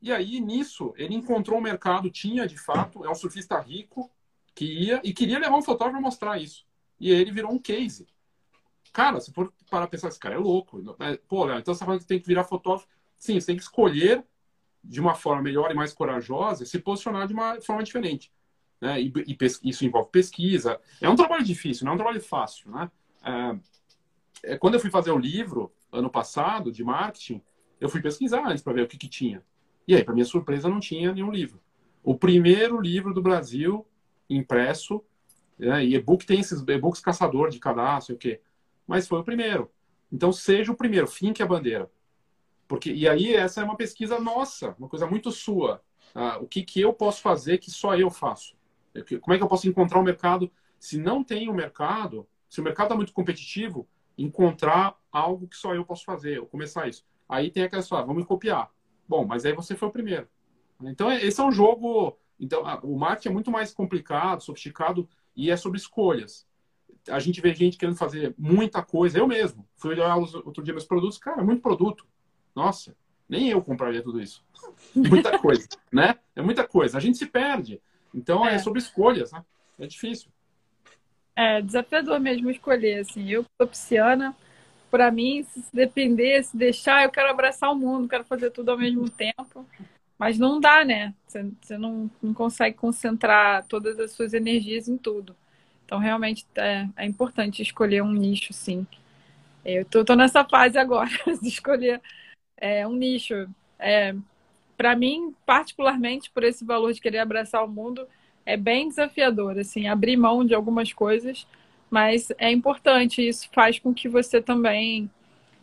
E 0.00 0.12
aí, 0.12 0.40
nisso, 0.40 0.92
ele 0.96 1.14
encontrou 1.14 1.58
um 1.58 1.62
mercado, 1.62 2.10
tinha 2.10 2.46
de 2.46 2.58
fato, 2.58 3.04
é 3.04 3.10
um 3.10 3.14
surfista 3.14 3.58
rico 3.60 4.10
que 4.54 4.64
ia 4.64 5.00
e 5.04 5.12
queria 5.12 5.38
levar 5.38 5.56
um 5.56 5.62
fotógrafo 5.62 5.92
para 5.92 6.00
mostrar 6.00 6.38
isso. 6.38 6.66
E 6.98 7.10
ele 7.10 7.30
virou 7.30 7.52
um 7.52 7.58
case. 7.58 8.06
Cara, 8.92 9.20
se 9.20 9.32
for 9.32 9.52
para 9.70 9.86
pensar, 9.86 10.08
esse 10.08 10.18
cara 10.18 10.34
é 10.34 10.38
louco. 10.38 10.82
Né? 10.98 11.18
Pô, 11.28 11.44
Léo, 11.44 11.58
então 11.58 11.72
você 11.72 11.78
está 11.78 11.86
falando 11.86 12.00
que 12.00 12.06
tem 12.06 12.20
que 12.20 12.26
virar 12.26 12.44
fotógrafo. 12.44 12.86
Sim, 13.16 13.40
você 13.40 13.46
tem 13.46 13.56
que 13.56 13.62
escolher 13.62 14.24
de 14.82 15.00
uma 15.00 15.14
forma 15.14 15.42
melhor 15.42 15.70
e 15.70 15.74
mais 15.74 15.92
corajosa, 15.92 16.66
se 16.66 16.78
posicionar 16.78 17.26
de 17.26 17.32
uma 17.32 17.60
forma 17.60 17.82
diferente. 17.82 18.32
Né? 18.80 19.00
E, 19.00 19.12
e 19.26 19.36
isso 19.70 19.84
envolve 19.84 20.10
pesquisa. 20.10 20.80
É 21.00 21.08
um 21.08 21.14
trabalho 21.14 21.44
difícil, 21.44 21.84
não 21.84 21.92
é 21.92 21.94
um 21.94 21.98
trabalho 21.98 22.20
fácil. 22.20 22.70
Né? 22.70 22.90
É, 23.24 24.52
é, 24.52 24.58
quando 24.58 24.74
eu 24.74 24.80
fui 24.80 24.90
fazer 24.90 25.12
o 25.12 25.18
livro, 25.18 25.72
ano 25.92 26.10
passado, 26.10 26.72
de 26.72 26.82
marketing, 26.82 27.40
eu 27.82 27.88
fui 27.88 28.00
pesquisar 28.00 28.46
antes 28.46 28.62
para 28.62 28.74
ver 28.74 28.82
o 28.82 28.86
que, 28.86 28.96
que 28.96 29.08
tinha. 29.08 29.42
E 29.88 29.96
aí, 29.96 30.04
para 30.04 30.14
minha 30.14 30.24
surpresa, 30.24 30.68
não 30.68 30.78
tinha 30.78 31.12
nenhum 31.12 31.32
livro. 31.32 31.60
O 32.00 32.16
primeiro 32.16 32.80
livro 32.80 33.12
do 33.12 33.20
Brasil 33.20 33.84
impresso, 34.30 35.04
né, 35.58 35.84
e 35.84 35.96
e-book 35.96 36.24
tem 36.24 36.38
esses 36.38 36.62
e-books 36.62 37.00
caçador 37.00 37.50
de 37.50 37.58
cadastro, 37.58 38.14
o 38.14 38.18
quê? 38.18 38.40
Mas 38.86 39.08
foi 39.08 39.18
o 39.18 39.24
primeiro. 39.24 39.68
Então, 40.12 40.32
seja 40.32 40.70
o 40.70 40.76
primeiro, 40.76 41.08
finque 41.08 41.42
a 41.42 41.46
bandeira. 41.46 41.90
Porque, 42.68 42.92
e 42.92 43.08
aí, 43.08 43.34
essa 43.34 43.60
é 43.60 43.64
uma 43.64 43.76
pesquisa 43.76 44.20
nossa, 44.20 44.76
uma 44.78 44.88
coisa 44.88 45.06
muito 45.06 45.32
sua. 45.32 45.82
Ah, 46.14 46.38
o 46.40 46.46
que, 46.46 46.62
que 46.62 46.80
eu 46.80 46.92
posso 46.92 47.20
fazer 47.20 47.58
que 47.58 47.70
só 47.70 47.96
eu 47.96 48.10
faço? 48.10 48.54
Como 49.20 49.34
é 49.34 49.38
que 49.38 49.42
eu 49.42 49.48
posso 49.48 49.68
encontrar 49.68 49.98
o 49.98 50.02
um 50.02 50.04
mercado? 50.04 50.48
Se 50.78 50.98
não 50.98 51.24
tem 51.24 51.48
um 51.48 51.54
mercado, 51.54 52.28
se 52.48 52.60
o 52.60 52.64
mercado 52.64 52.86
está 52.86 52.94
muito 52.94 53.12
competitivo, 53.12 53.88
encontrar 54.16 54.96
algo 55.10 55.48
que 55.48 55.56
só 55.56 55.74
eu 55.74 55.84
posso 55.84 56.04
fazer, 56.04 56.38
ou 56.38 56.46
começar 56.46 56.86
isso. 56.86 57.04
Aí 57.32 57.50
tem 57.50 57.62
aquela 57.62 57.80
história, 57.80 58.04
vamos 58.04 58.26
copiar. 58.26 58.70
Bom, 59.08 59.24
mas 59.24 59.46
aí 59.46 59.54
você 59.54 59.74
foi 59.74 59.88
o 59.88 59.90
primeiro. 59.90 60.28
Então, 60.82 61.10
é, 61.10 61.24
esse 61.24 61.40
é 61.40 61.42
um 61.42 61.50
jogo. 61.50 62.18
Então, 62.38 62.62
o 62.82 62.98
marketing 62.98 63.28
é 63.28 63.32
muito 63.32 63.50
mais 63.50 63.72
complicado, 63.72 64.42
sofisticado 64.42 65.08
e 65.34 65.50
é 65.50 65.56
sobre 65.56 65.78
escolhas. 65.78 66.46
A 67.08 67.18
gente 67.18 67.40
vê 67.40 67.54
gente 67.54 67.78
querendo 67.78 67.96
fazer 67.96 68.34
muita 68.36 68.82
coisa. 68.82 69.18
Eu 69.18 69.26
mesmo 69.26 69.66
fui 69.76 69.92
olhar 69.92 70.14
outro 70.14 70.62
dia 70.62 70.74
meus 70.74 70.84
produtos, 70.84 71.16
cara, 71.16 71.42
muito 71.42 71.62
produto. 71.62 72.06
Nossa, 72.54 72.94
nem 73.26 73.48
eu 73.48 73.62
compraria 73.62 74.02
tudo 74.02 74.20
isso. 74.20 74.44
muita 74.94 75.36
coisa, 75.40 75.66
né? 75.90 76.18
É 76.36 76.42
muita 76.42 76.68
coisa. 76.68 76.98
A 76.98 77.00
gente 77.00 77.16
se 77.16 77.24
perde. 77.24 77.80
Então, 78.12 78.46
é, 78.46 78.56
é 78.56 78.58
sobre 78.58 78.78
escolhas, 78.78 79.32
né? 79.32 79.42
É 79.78 79.86
difícil. 79.86 80.30
É 81.34 81.62
desafiador 81.62 82.20
mesmo 82.20 82.50
escolher. 82.50 83.00
Assim, 83.00 83.26
eu 83.30 83.42
sou 83.56 83.66
pisciana 83.66 84.36
para 84.92 85.10
mim, 85.10 85.42
se 85.42 85.64
depender, 85.74 86.44
se 86.44 86.54
deixar, 86.54 87.02
eu 87.02 87.10
quero 87.10 87.30
abraçar 87.30 87.72
o 87.72 87.74
mundo, 87.74 88.06
quero 88.06 88.24
fazer 88.24 88.50
tudo 88.50 88.72
ao 88.72 88.76
mesmo 88.76 89.08
tempo. 89.08 89.66
Mas 90.18 90.38
não 90.38 90.60
dá, 90.60 90.84
né? 90.84 91.14
Você, 91.26 91.78
não, 91.78 92.10
não 92.22 92.34
consegue 92.34 92.76
concentrar 92.76 93.64
todas 93.66 93.98
as 93.98 94.12
suas 94.12 94.34
energias 94.34 94.88
em 94.88 94.98
tudo. 94.98 95.34
Então, 95.86 95.98
realmente, 95.98 96.46
é, 96.56 96.86
é 96.94 97.06
importante 97.06 97.62
escolher 97.62 98.02
um 98.02 98.12
nicho, 98.12 98.52
sim. 98.52 98.86
Eu 99.64 99.86
tô, 99.86 100.04
tô 100.04 100.14
nessa 100.14 100.44
fase 100.44 100.76
agora, 100.78 101.08
de 101.40 101.48
escolher 101.48 101.98
é, 102.58 102.86
um 102.86 102.92
nicho. 102.92 103.48
É, 103.78 104.14
para 104.76 104.94
mim, 104.94 105.34
particularmente, 105.46 106.30
por 106.30 106.44
esse 106.44 106.66
valor 106.66 106.92
de 106.92 107.00
querer 107.00 107.20
abraçar 107.20 107.64
o 107.64 107.68
mundo, 107.68 108.06
é 108.44 108.58
bem 108.58 108.90
desafiador, 108.90 109.58
assim, 109.58 109.88
abrir 109.88 110.18
mão 110.18 110.44
de 110.44 110.54
algumas 110.54 110.92
coisas 110.92 111.46
mas 111.92 112.32
é 112.38 112.50
importante, 112.50 113.20
isso 113.20 113.50
faz 113.52 113.78
com 113.78 113.92
que 113.92 114.08
você 114.08 114.40
também 114.40 115.10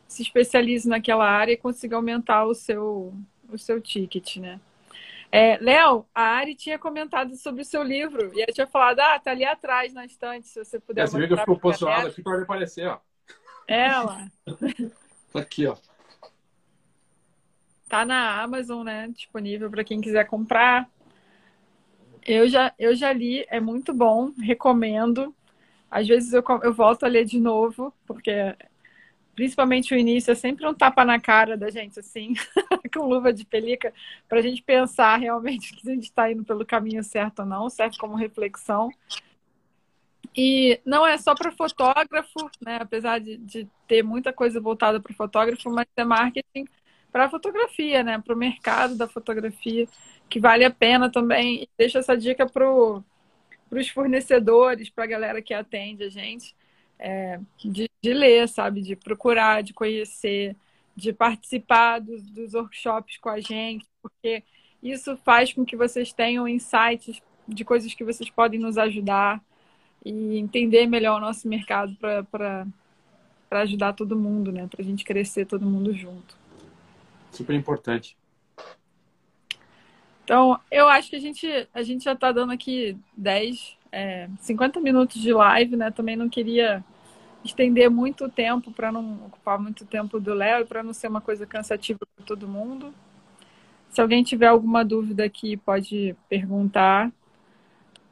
se 0.08 0.22
especialize 0.22 0.88
naquela 0.88 1.28
área 1.28 1.54
e 1.54 1.58
consiga 1.58 1.96
aumentar 1.96 2.46
o 2.46 2.54
seu, 2.54 3.12
o 3.52 3.58
seu 3.58 3.82
ticket, 3.82 4.38
né? 4.38 4.60
É, 5.32 5.58
Léo, 5.58 6.06
a 6.14 6.22
Ari 6.22 6.54
tinha 6.54 6.78
comentado 6.78 7.36
sobre 7.36 7.64
o 7.64 7.66
seu 7.66 7.82
livro 7.82 8.32
e 8.36 8.44
ela 8.44 8.54
tinha 8.54 8.68
falado, 8.68 9.00
ah, 9.00 9.18
tá 9.18 9.32
ali 9.32 9.44
atrás 9.44 9.92
na 9.92 10.06
estante, 10.06 10.48
se 10.48 10.64
você 10.64 10.80
puder. 10.80 11.06
Esse 11.06 11.18
vídeo 11.18 11.36
ficou 11.36 11.58
posicionado 11.60 12.10
aqui 12.10 12.22
para 12.22 12.44
aparecer, 12.44 12.88
ó. 12.88 13.00
Ela. 13.68 14.32
tá 15.34 15.40
aqui, 15.40 15.66
ó. 15.66 15.76
Tá 17.88 18.06
na 18.06 18.40
Amazon, 18.40 18.86
né? 18.86 19.08
Disponível 19.08 19.68
para 19.72 19.84
quem 19.84 20.00
quiser 20.00 20.28
comprar. 20.28 20.88
Eu 22.24 22.48
já, 22.48 22.72
eu 22.78 22.96
já 22.96 23.12
li, 23.12 23.48
é 23.50 23.60
muito 23.60 23.96
bom, 23.96 24.32
recomendo. 24.40 25.34
Às 25.90 26.08
vezes 26.08 26.34
eu, 26.34 26.44
eu 26.64 26.74
volto 26.74 27.04
a 27.04 27.08
ler 27.08 27.26
de 27.26 27.40
novo, 27.40 27.94
porque 28.06 28.32
principalmente 29.36 29.94
o 29.94 29.98
início 29.98 30.32
é 30.32 30.36
sempre 30.36 30.68
um 30.68 30.74
tapa 30.74 31.06
na 31.06 31.20
cara 31.20 31.56
da 31.56 31.70
gente, 31.70 32.00
assim, 32.00 32.34
com 32.94 33.08
luva 33.08 33.32
de 33.32 33.46
pelica, 33.46 33.94
para 34.28 34.40
a 34.40 34.42
gente 34.42 34.62
pensar 34.62 35.16
realmente 35.18 35.74
que 35.76 35.90
a 35.90 35.94
gente 35.94 36.04
está 36.04 36.32
indo 36.32 36.44
pelo 36.44 36.66
caminho 36.66 37.04
certo 37.04 37.40
ou 37.40 37.46
não, 37.46 37.70
serve 37.70 37.98
como 37.98 38.16
reflexão. 38.16 38.90
E 40.36 40.80
não 40.86 41.08
é 41.08 41.18
só 41.18 41.34
para 41.34 41.52
fotógrafo, 41.52 42.52
né? 42.62 42.80
apesar 42.82 43.20
de, 43.20 43.38
de 43.38 43.68
ter 43.88 44.04
muita 44.04 44.32
coisa 44.32 44.60
voltada 44.60 45.00
para 45.00 45.14
fotógrafo, 45.14 45.70
mas 45.72 45.88
é 45.96 46.04
marketing 46.04 46.66
para 47.12 47.26
a 47.26 47.30
fotografia, 47.30 48.04
né? 48.04 48.20
Para 48.20 48.36
o 48.36 48.38
mercado 48.38 48.96
da 48.96 49.08
fotografia, 49.08 49.88
que 50.30 50.40
vale 50.40 50.64
a 50.64 50.70
pena 50.72 51.10
também. 51.10 51.68
Deixa 51.78 52.00
essa 52.00 52.16
dica 52.16 52.46
para 52.46 52.66
os 53.78 53.90
fornecedores, 53.90 54.90
para 54.90 55.04
a 55.04 55.08
galera 55.08 55.42
que 55.42 55.54
atende 55.54 56.04
a 56.04 56.10
gente, 56.10 56.56
é, 56.98 57.40
de, 57.58 57.90
de, 58.02 58.14
ler, 58.14 58.48
sabe? 58.48 58.82
De 58.82 58.96
procurar, 58.96 59.62
de 59.62 59.74
conhecer, 59.74 60.56
de 60.96 61.14
participar 61.14 62.00
dos, 62.00 62.24
dos 62.32 62.54
workshops 62.54 63.18
com 63.18 63.30
a 63.30 63.40
gente, 63.40 63.86
porque 64.02 64.44
isso 64.82 65.16
faz 65.18 65.54
com 65.54 65.66
que 65.66 65.76
vocês 65.76 66.12
tenham 66.12 66.48
insights 66.48 67.22
de 67.48 67.66
coisas 67.66 67.94
que 67.94 68.04
vocês 68.04 68.30
podem 68.30 68.60
nos 68.60 68.78
ajudar 68.78 69.42
e 70.04 70.38
entender 70.38 70.88
melhor 70.88 71.18
o 71.18 71.22
nosso 71.22 71.48
mercado 71.48 71.96
para 71.96 72.66
ajudar 73.52 73.94
todo 73.94 74.16
mundo, 74.16 74.52
né? 74.52 74.68
Para 74.68 74.82
a 74.82 74.86
gente 74.86 75.04
crescer 75.04 75.46
todo 75.46 75.66
mundo 75.66 75.94
junto. 75.94 76.38
Super 77.32 77.56
importante. 77.56 78.18
Então, 80.30 80.60
eu 80.70 80.88
acho 80.88 81.10
que 81.10 81.16
a 81.16 81.20
gente, 81.20 81.68
a 81.74 81.82
gente 81.82 82.04
já 82.04 82.14
está 82.14 82.32
dando 82.32 82.54
aqui 82.54 82.96
10, 83.18 83.76
é, 83.92 84.30
50 84.42 84.80
minutos 84.80 85.20
de 85.20 85.34
live, 85.34 85.76
né? 85.76 85.90
Também 85.90 86.16
não 86.16 86.30
queria 86.30 86.86
estender 87.44 87.90
muito 87.90 88.30
tempo 88.30 88.72
para 88.72 88.92
não 88.92 89.26
ocupar 89.26 89.58
muito 89.58 89.88
tempo 89.88 90.20
do 90.20 90.36
Léo 90.36 90.62
e 90.62 90.66
para 90.66 90.84
não 90.84 90.94
ser 90.94 91.08
uma 91.08 91.20
coisa 91.20 91.48
cansativa 91.48 92.02
para 92.16 92.24
todo 92.24 92.48
mundo. 92.48 92.94
Se 93.90 94.00
alguém 94.02 94.22
tiver 94.22 94.46
alguma 94.46 94.86
dúvida 94.86 95.24
aqui, 95.24 95.58
pode 95.58 96.16
perguntar. 96.30 97.12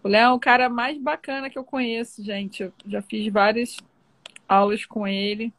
O 0.02 0.08
Léo 0.08 0.32
é 0.32 0.34
o 0.34 0.40
cara 0.40 0.70
mais 0.70 0.98
bacana 0.98 1.52
que 1.52 1.60
eu 1.60 1.64
conheço, 1.64 2.24
gente. 2.24 2.64
Eu 2.64 2.74
já 2.88 3.04
fiz 3.04 3.32
várias 3.32 3.78
aulas 4.50 4.88
com 4.88 5.08
ele. 5.08 5.54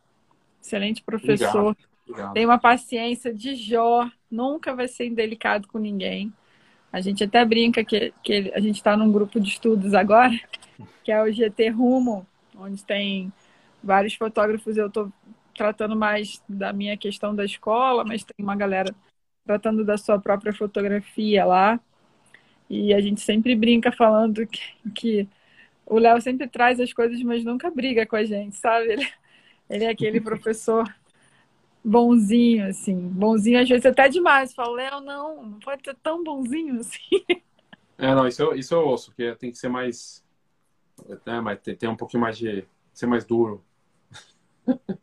Excelente 0.61 1.05
professor. 1.05 1.47
Obrigado. 1.71 1.89
Obrigado. 2.09 2.35
Tem 2.35 2.45
uma 2.45 2.59
paciência 2.59 3.33
de 3.33 3.55
Jó. 3.55 4.11
Nunca 4.29 4.75
vai 4.75 4.89
ser 4.89 5.07
indelicado 5.07 5.69
com 5.69 5.79
ninguém. 5.79 6.33
A 6.93 7.01
gente 7.01 7.22
até 7.22 7.45
brinca 7.45 7.84
que, 7.84 8.12
que 8.22 8.53
a 8.55 8.61
gente 8.61 8.76
está 8.76 8.97
num 8.97 9.12
grupo 9.12 9.39
de 9.39 9.49
estudos 9.49 9.95
agora, 9.95 10.39
que 11.05 11.12
é 11.12 11.22
o 11.22 11.30
GT 11.30 11.68
Rumo, 11.68 12.26
onde 12.57 12.82
tem 12.82 13.32
vários 13.82 14.14
fotógrafos. 14.14 14.76
Eu 14.76 14.86
estou 14.86 15.12
tratando 15.55 15.95
mais 15.95 16.43
da 16.49 16.72
minha 16.72 16.97
questão 16.97 17.34
da 17.34 17.45
escola, 17.45 18.05
mas 18.05 18.24
tem 18.24 18.45
uma 18.45 18.57
galera 18.57 18.95
tratando 19.45 19.84
da 19.84 19.97
sua 19.97 20.18
própria 20.18 20.53
fotografia 20.53 21.45
lá. 21.45 21.80
E 22.70 22.93
a 22.93 23.01
gente 23.01 23.20
sempre 23.20 23.55
brinca 23.55 23.91
falando 23.91 24.47
que, 24.47 24.61
que 24.95 25.28
o 25.86 25.99
Léo 25.99 26.20
sempre 26.20 26.47
traz 26.47 26.78
as 26.80 26.93
coisas, 26.93 27.20
mas 27.22 27.45
nunca 27.45 27.70
briga 27.70 28.07
com 28.07 28.16
a 28.16 28.24
gente, 28.24 28.57
sabe? 28.57 28.93
Ele, 28.93 29.09
ele 29.70 29.84
é 29.84 29.89
aquele 29.89 30.20
professor 30.22 30.86
bonzinho, 31.89 32.66
assim. 32.68 32.97
Bonzinho, 32.97 33.61
às 33.61 33.68
vezes 33.68 33.86
até 33.86 34.09
demais. 34.09 34.53
Fala, 34.55 34.76
Léo, 34.76 35.01
não, 35.01 35.43
não 35.45 35.59
pode 35.59 35.82
ser 35.84 35.95
tão 35.97 36.22
bonzinho 36.22 36.80
assim. 36.80 36.99
É, 38.01 38.14
não, 38.14 38.28
isso 38.28 38.41
eu, 38.41 38.55
isso 38.55 38.72
eu 38.72 38.86
ouço, 38.86 39.12
que 39.12 39.34
tem 39.34 39.51
que 39.51 39.59
ser 39.59 39.68
mais. 39.68 40.24
Né, 41.26 41.41
mas 41.41 41.59
tem, 41.59 41.74
tem 41.74 41.89
um 41.89 41.97
pouquinho 41.97 42.20
mais 42.20 42.39
de. 42.39 42.64
ser 42.95 43.07
mais 43.07 43.24
duro. 43.24 43.64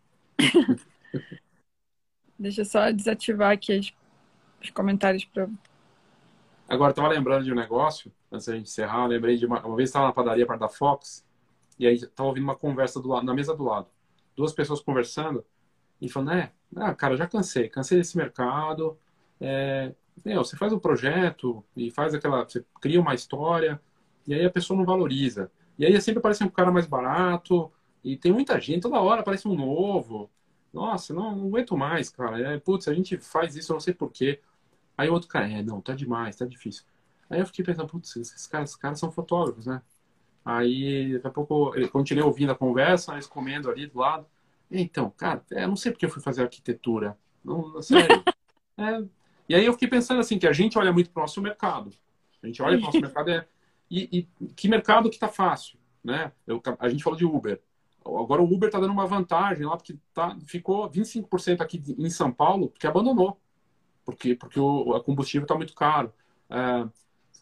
Deixa 2.40 2.62
eu 2.62 2.66
só 2.66 2.90
desativar 2.92 3.52
aqui 3.52 3.74
as 3.74 3.94
os 4.66 4.72
comentários 4.72 5.24
para. 5.26 5.50
Agora, 6.68 6.92
estava 6.92 7.08
lembrando 7.08 7.46
de 7.46 7.52
um 7.52 7.56
negócio, 7.56 8.12
antes 8.32 8.48
da 8.48 8.56
gente 8.56 8.68
encerrar, 8.68 9.06
lembrei 9.06 9.38
de 9.38 9.46
uma, 9.46 9.64
uma 9.64 9.76
vez 9.76 9.90
estava 9.90 10.08
na 10.08 10.14
padaria 10.14 10.48
perto 10.48 10.62
da 10.62 10.70
Fox, 10.70 11.24
e 11.78 11.86
aí 11.86 11.96
estava 11.96 12.28
ouvindo 12.28 12.44
uma 12.44 12.56
conversa 12.56 13.00
do 13.00 13.08
lado, 13.08 13.26
na 13.26 13.34
mesa 13.34 13.56
do 13.56 13.64
lado. 13.64 13.88
Duas 14.36 14.52
pessoas 14.52 14.82
conversando, 14.82 15.46
e 16.02 16.10
falando, 16.10 16.30
né, 16.30 16.52
ah, 16.76 16.94
cara, 16.94 17.16
já 17.18 17.28
cansei, 17.28 17.70
cansei 17.70 17.98
desse 17.98 18.18
mercado. 18.18 18.98
É, 19.40 19.94
meu, 20.24 20.44
você 20.44 20.58
faz 20.58 20.74
um 20.74 20.80
projeto 20.80 21.64
e 21.76 21.92
faz 21.92 22.14
aquela. 22.14 22.44
Você 22.44 22.66
cria 22.82 23.00
uma 23.02 23.14
história, 23.14 23.82
e 24.28 24.34
aí 24.34 24.46
a 24.46 24.50
pessoa 24.50 24.78
não 24.78 24.86
valoriza. 24.86 25.52
E 25.78 25.86
aí 25.86 26.00
sempre 26.02 26.20
aparece 26.20 26.44
um 26.44 26.50
cara 26.50 26.72
mais 26.72 26.86
barato, 26.86 27.72
e 28.04 28.18
tem 28.18 28.32
muita 28.32 28.60
gente, 28.60 28.84
toda 28.84 29.00
hora 29.02 29.22
aparece 29.22 29.48
um 29.48 29.56
novo. 29.56 30.30
Nossa, 30.74 31.14
não, 31.14 31.36
não 31.36 31.48
aguento 31.48 31.78
mais, 31.78 32.10
cara. 32.10 32.40
É, 32.56 32.60
putz, 32.60 32.88
a 32.88 32.94
gente 32.94 33.18
faz 33.18 33.56
isso, 33.56 33.74
não 33.74 33.80
sei 33.80 33.94
porquê. 33.94 34.42
Aí 34.98 35.10
o 35.10 35.14
outro 35.14 35.30
cara, 35.30 35.50
é, 35.50 35.64
não, 35.64 35.82
tá 35.82 35.94
demais, 35.96 36.36
tá 36.36 36.46
difícil. 36.46 36.84
Aí 37.30 37.40
eu 37.40 37.46
fiquei 37.46 37.66
pensando, 37.66 37.88
putz, 37.88 38.16
esses 38.18 38.48
caras, 38.48 38.70
esses 38.70 38.80
caras 38.80 39.00
são 39.00 39.12
fotógrafos, 39.12 39.66
né? 39.66 39.82
Aí, 40.44 41.14
daqui 41.14 41.28
a 41.28 41.32
pouco, 41.32 41.76
eu 41.76 41.90
continuei 41.90 42.24
ouvindo 42.24 42.52
a 42.52 42.56
conversa, 42.56 43.14
eles 43.14 43.26
comendo 43.28 43.70
ali 43.70 43.88
do 43.88 44.00
lado. 44.00 44.28
Então, 44.70 45.10
cara, 45.12 45.44
eu 45.52 45.58
é, 45.58 45.68
não 45.68 45.76
sei 45.76 45.92
porque 45.92 46.06
eu 46.06 46.10
fui 46.10 46.22
fazer 46.22 46.44
arquitetura. 46.44 47.18
Não, 47.44 47.82
sério. 47.82 48.24
é, 48.78 49.04
e 49.48 49.56
aí 49.56 49.66
eu 49.66 49.74
fiquei 49.74 49.88
pensando 49.88 50.20
assim, 50.20 50.40
que 50.40 50.48
a 50.48 50.54
gente 50.54 50.78
olha 50.78 50.92
muito 50.92 51.10
pro 51.10 51.22
nosso 51.22 51.42
mercado. 51.42 51.92
A 52.42 52.48
gente 52.48 52.62
olha 52.62 52.78
pro 52.78 52.88
nosso 52.88 53.00
mercado 53.02 53.30
é, 53.30 53.48
e, 53.90 54.28
e 54.40 54.48
que 54.54 54.68
mercado 54.68 55.10
que 55.10 55.20
tá 55.20 55.28
fácil, 55.28 55.78
né? 56.04 56.32
Eu, 56.48 56.62
a 56.80 56.90
gente 56.90 57.04
falou 57.04 57.18
de 57.18 57.26
Uber. 57.26 57.62
Agora 58.04 58.42
o 58.42 58.54
Uber 58.54 58.70
tá 58.70 58.80
dando 58.80 58.94
uma 58.94 59.08
vantagem 59.08 59.66
lá, 59.66 59.76
porque 59.76 59.98
tá, 60.14 60.38
ficou 60.46 60.90
25% 60.90 61.62
aqui 61.62 61.82
em 61.98 62.10
São 62.10 62.32
Paulo, 62.32 62.70
porque 62.70 62.86
abandonou 62.86 63.40
porque, 64.06 64.36
porque 64.36 64.60
o, 64.60 64.92
o 64.92 65.04
combustível 65.04 65.44
está 65.44 65.56
muito 65.56 65.74
caro. 65.74 66.14
É, 66.50 66.88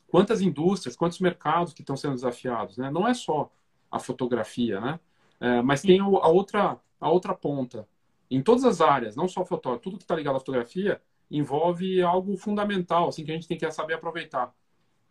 quantas 0.08 0.42
indústrias, 0.42 0.96
quantos 0.96 1.20
mercados 1.20 1.74
que 1.74 1.82
estão 1.82 1.98
sendo 1.98 2.16
desafiados, 2.16 2.78
né? 2.78 2.90
Não 2.90 3.08
é 3.08 3.14
só 3.14 3.52
a 3.92 4.00
fotografia, 4.00 4.80
né? 4.80 5.00
É, 5.40 5.62
mas 5.62 5.82
tem 5.82 6.00
a 6.00 6.08
outra, 6.08 6.80
a 7.04 7.10
outra 7.10 7.34
ponta. 7.34 7.88
Em 8.30 8.42
todas 8.42 8.64
as 8.64 8.82
áreas, 8.82 9.16
não 9.16 9.28
só 9.28 9.46
fotógrafo, 9.46 9.84
tudo 9.84 9.98
que 9.98 10.04
está 10.04 10.16
ligado 10.16 10.36
à 10.36 10.40
fotografia 10.40 11.02
envolve 11.30 12.02
algo 12.02 12.36
fundamental, 12.38 13.10
assim, 13.10 13.24
que 13.24 13.32
a 13.32 13.36
gente 13.36 13.48
tem 13.48 13.58
que 13.58 13.72
saber 13.72 13.96
aproveitar. 13.96 14.54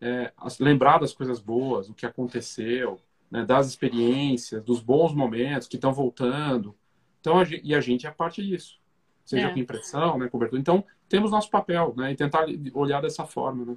É, 0.00 0.32
lembrar 0.58 0.98
das 0.98 1.12
coisas 1.12 1.38
boas, 1.40 1.88
o 1.88 1.94
que 1.94 2.04
aconteceu, 2.04 2.98
né, 3.30 3.44
das 3.44 3.68
experiências, 3.68 4.62
dos 4.62 4.80
bons 4.80 5.14
momentos 5.14 5.68
que 5.68 5.76
estão 5.76 5.92
voltando. 5.92 6.74
Então, 7.20 7.38
a 7.38 7.44
gente, 7.44 7.64
e 7.64 7.74
a 7.74 7.80
gente 7.80 8.06
é 8.06 8.10
parte 8.10 8.42
disso 8.42 8.82
seja 9.24 9.48
é. 9.48 9.52
com 9.52 9.58
impressão, 9.58 10.18
né, 10.18 10.28
cobertura. 10.28 10.60
Então, 10.60 10.84
temos 11.08 11.30
nosso 11.30 11.50
papel, 11.50 11.94
né, 11.96 12.12
e 12.12 12.16
tentar 12.16 12.46
olhar 12.74 13.00
dessa 13.00 13.24
forma, 13.24 13.64
né. 13.64 13.76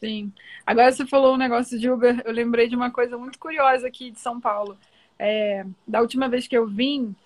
Sim. 0.00 0.32
Agora 0.66 0.92
você 0.92 1.06
falou 1.06 1.34
um 1.34 1.38
negócio 1.38 1.78
de 1.78 1.90
Uber, 1.90 2.22
eu 2.24 2.32
lembrei 2.32 2.68
de 2.68 2.76
uma 2.76 2.90
coisa 2.90 3.16
muito 3.16 3.38
curiosa 3.38 3.86
aqui 3.86 4.10
de 4.10 4.20
São 4.20 4.38
Paulo. 4.38 4.76
É, 5.18 5.64
da 5.88 6.02
última 6.02 6.28
vez 6.28 6.46
que 6.46 6.56
eu 6.56 6.66
vim, 6.66 7.16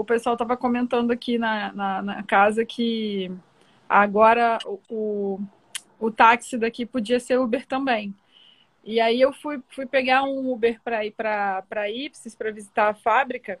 o 0.00 0.04
pessoal 0.04 0.34
estava 0.34 0.56
comentando 0.58 1.10
aqui 1.10 1.38
na, 1.38 1.72
na, 1.72 2.02
na, 2.02 2.22
casa 2.22 2.66
que 2.66 3.32
agora 3.88 4.58
o, 4.66 4.78
o, 4.90 5.40
o 5.98 6.10
táxi 6.10 6.58
daqui 6.58 6.84
podia 6.84 7.18
ser 7.18 7.38
Uber 7.38 7.64
também. 7.66 8.14
E 8.84 9.00
aí 9.00 9.18
eu 9.18 9.32
fui, 9.32 9.58
fui 9.70 9.86
pegar 9.86 10.22
um 10.22 10.52
Uber 10.52 10.78
para 10.84 11.04
ir 11.04 11.12
para 11.12 11.90
Ipsis, 11.90 12.34
para 12.34 12.52
visitar 12.52 12.90
a 12.90 12.94
fábrica. 12.94 13.58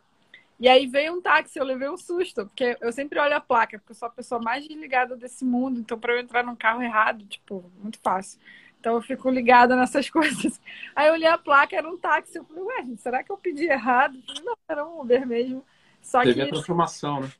E 0.60 0.68
aí 0.68 0.86
veio 0.86 1.14
um 1.14 1.22
táxi, 1.22 1.58
eu 1.58 1.64
levei 1.64 1.88
um 1.88 1.96
susto, 1.96 2.46
porque 2.46 2.76
eu 2.82 2.92
sempre 2.92 3.18
olho 3.18 3.34
a 3.34 3.40
placa, 3.40 3.78
porque 3.78 3.92
eu 3.92 3.96
sou 3.96 4.08
a 4.08 4.10
pessoa 4.10 4.40
mais 4.40 4.66
desligada 4.68 5.16
desse 5.16 5.44
mundo, 5.44 5.80
então 5.80 5.98
para 5.98 6.12
eu 6.14 6.20
entrar 6.20 6.44
num 6.44 6.56
carro 6.56 6.82
errado, 6.82 7.24
tipo, 7.26 7.64
muito 7.82 7.98
fácil. 8.02 8.38
Então 8.78 8.94
eu 8.94 9.02
fico 9.02 9.30
ligada 9.30 9.74
nessas 9.74 10.08
coisas. 10.10 10.60
Aí 10.94 11.08
eu 11.08 11.14
olhei 11.14 11.28
a 11.28 11.38
placa, 11.38 11.76
era 11.76 11.88
um 11.88 11.96
táxi. 11.96 12.36
Eu 12.36 12.44
falei, 12.44 12.62
ué, 12.62 12.96
será 12.98 13.24
que 13.24 13.32
eu 13.32 13.38
pedi 13.38 13.64
errado? 13.64 14.22
Falei, 14.26 14.42
não, 14.44 14.56
era 14.68 14.86
um 14.86 15.00
Uber 15.00 15.26
mesmo. 15.26 15.64
Só 16.06 16.22
Teve 16.22 16.34
que... 16.34 16.40
a 16.42 16.48
transformação, 16.48 17.20
né? 17.20 17.30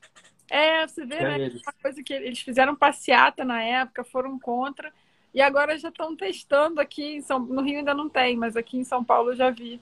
É, 0.49 0.85
você 0.85 1.05
vê, 1.05 1.15
é 1.15 1.23
né? 1.23 1.39
Eles. 1.39 1.61
Uma 1.61 1.73
coisa 1.81 2.03
que 2.03 2.13
eles 2.13 2.39
fizeram 2.39 2.75
passeata 2.75 3.45
na 3.45 3.63
época, 3.63 4.03
foram 4.03 4.37
contra, 4.37 4.91
e 5.33 5.41
agora 5.41 5.77
já 5.77 5.87
estão 5.87 6.15
testando 6.15 6.81
aqui 6.81 7.15
em 7.15 7.21
São 7.21 7.39
No 7.39 7.61
Rio 7.61 7.79
ainda 7.79 7.93
não 7.93 8.09
tem, 8.09 8.35
mas 8.35 8.57
aqui 8.57 8.77
em 8.77 8.83
São 8.83 9.03
Paulo 9.03 9.31
eu 9.31 9.35
já 9.37 9.49
vi 9.49 9.79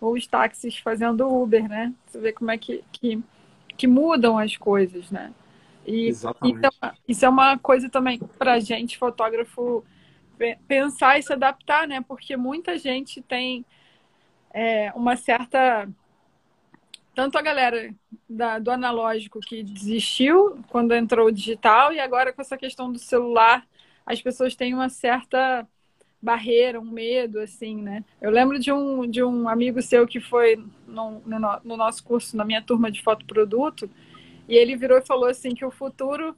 os 0.00 0.26
táxis 0.26 0.78
fazendo 0.78 1.28
Uber, 1.28 1.68
né? 1.68 1.92
Você 2.06 2.20
vê 2.20 2.32
como 2.32 2.50
é 2.52 2.56
que, 2.56 2.84
que, 2.92 3.20
que 3.76 3.86
mudam 3.88 4.38
as 4.38 4.56
coisas, 4.56 5.10
né? 5.10 5.32
E, 5.84 6.06
Exatamente. 6.06 6.58
Então, 6.58 6.92
isso 7.08 7.24
é 7.24 7.28
uma 7.28 7.58
coisa 7.58 7.88
também 7.88 8.20
para 8.38 8.54
a 8.54 8.60
gente, 8.60 8.96
fotógrafo, 8.96 9.84
pensar 10.68 11.18
e 11.18 11.22
se 11.24 11.32
adaptar, 11.32 11.88
né? 11.88 12.04
Porque 12.06 12.36
muita 12.36 12.78
gente 12.78 13.20
tem 13.20 13.64
é, 14.52 14.92
uma 14.94 15.16
certa. 15.16 15.88
Tanto 17.18 17.36
a 17.36 17.42
galera 17.42 17.92
da, 18.30 18.60
do 18.60 18.70
analógico 18.70 19.40
que 19.40 19.60
desistiu 19.64 20.62
quando 20.68 20.94
entrou 20.94 21.26
o 21.26 21.32
digital, 21.32 21.92
e 21.92 21.98
agora 21.98 22.32
com 22.32 22.40
essa 22.40 22.56
questão 22.56 22.92
do 22.92 22.98
celular, 23.00 23.66
as 24.06 24.22
pessoas 24.22 24.54
têm 24.54 24.72
uma 24.72 24.88
certa 24.88 25.66
barreira, 26.22 26.78
um 26.78 26.88
medo, 26.88 27.40
assim, 27.40 27.74
né? 27.82 28.04
Eu 28.22 28.30
lembro 28.30 28.56
de 28.60 28.70
um, 28.70 29.04
de 29.04 29.20
um 29.20 29.48
amigo 29.48 29.82
seu 29.82 30.06
que 30.06 30.20
foi 30.20 30.64
no, 30.86 31.20
no, 31.26 31.60
no 31.64 31.76
nosso 31.76 32.04
curso, 32.04 32.36
na 32.36 32.44
minha 32.44 32.62
turma 32.62 32.88
de 32.88 33.02
fotoproduto, 33.02 33.90
e 34.48 34.54
ele 34.54 34.76
virou 34.76 34.98
e 34.98 35.04
falou 35.04 35.28
assim 35.28 35.56
que 35.56 35.64
o 35.64 35.72
futuro 35.72 36.36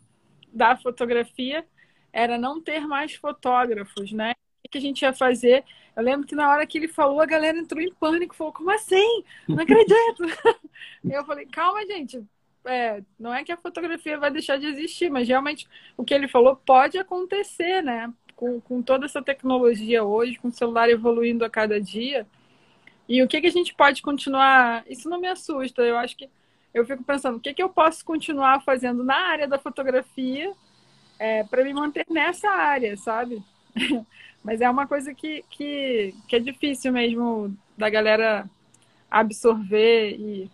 da 0.51 0.79
fotografia 0.79 1.63
era 2.11 2.39
não 2.39 2.59
ter 2.59 2.87
mais 2.87 3.15
fotógrafos, 3.15 4.13
né? 4.13 4.33
Que 4.71 4.79
a 4.79 4.81
gente 4.81 5.03
ia 5.03 5.13
fazer? 5.13 5.65
Eu 5.97 6.03
lembro 6.03 6.27
que 6.27 6.35
na 6.35 6.49
hora 6.51 6.67
que 6.67 6.79
ele 6.79 6.89
falou, 6.89 7.21
a 7.21 7.27
galera 7.27 7.59
entrou 7.59 7.83
em 7.83 7.93
pânico, 7.93 8.35
falou, 8.35 8.53
como 8.53 8.71
assim? 8.71 9.25
Não 9.49 9.63
acredito! 9.63 10.25
eu 11.05 11.25
falei, 11.25 11.47
calma, 11.47 11.85
gente, 11.85 12.25
é, 12.65 13.03
não 13.19 13.33
é 13.33 13.43
que 13.45 13.53
a 13.53 13.57
fotografia 13.57 14.19
vai 14.19 14.31
deixar 14.31 14.59
de 14.59 14.67
existir, 14.67 15.11
mas 15.11 15.27
realmente 15.27 15.69
o 15.97 16.05
que 16.05 16.15
ele 16.15 16.29
falou 16.29 16.57
pode 16.57 16.99
acontecer, 16.99 17.83
né? 17.83 18.13
Com, 18.37 18.61
com 18.61 18.83
toda 18.83 19.07
essa 19.07 19.23
tecnologia 19.23 20.05
hoje, 20.05 20.39
com 20.39 20.49
o 20.49 20.53
celular 20.53 20.89
evoluindo 20.89 21.45
a 21.45 21.51
cada 21.51 21.81
dia. 21.81 22.27
E 23.09 23.23
o 23.23 23.29
que, 23.29 23.41
que 23.41 23.47
a 23.47 23.53
gente 23.53 23.75
pode 23.75 24.03
continuar? 24.03 24.85
Isso 24.89 25.09
não 25.09 25.21
me 25.21 25.27
assusta, 25.27 25.83
eu 25.83 25.97
acho 25.99 26.17
que 26.17 26.31
eu 26.73 26.87
fico 26.87 27.03
pensando, 27.03 27.37
o 27.37 27.41
que, 27.41 27.53
que 27.53 27.63
eu 27.63 27.69
posso 27.69 28.05
continuar 28.05 28.63
fazendo 28.63 29.03
na 29.03 29.17
área 29.17 29.49
da 29.49 29.59
fotografia 29.59 30.53
é, 31.19 31.43
para 31.45 31.65
me 31.65 31.75
manter 31.75 32.07
nessa 32.09 32.49
área, 32.49 32.97
sabe? 32.97 33.43
Mas 34.43 34.61
é 34.61 34.71
uma 34.71 34.87
coisa 34.87 35.15
que, 35.15 35.45
que, 35.51 36.15
que 36.27 36.37
é 36.37 36.39
difícil 36.39 36.93
mesmo 36.93 37.55
da 37.77 37.91
galera 37.91 38.49
absorver 39.11 40.17
e 40.19 40.51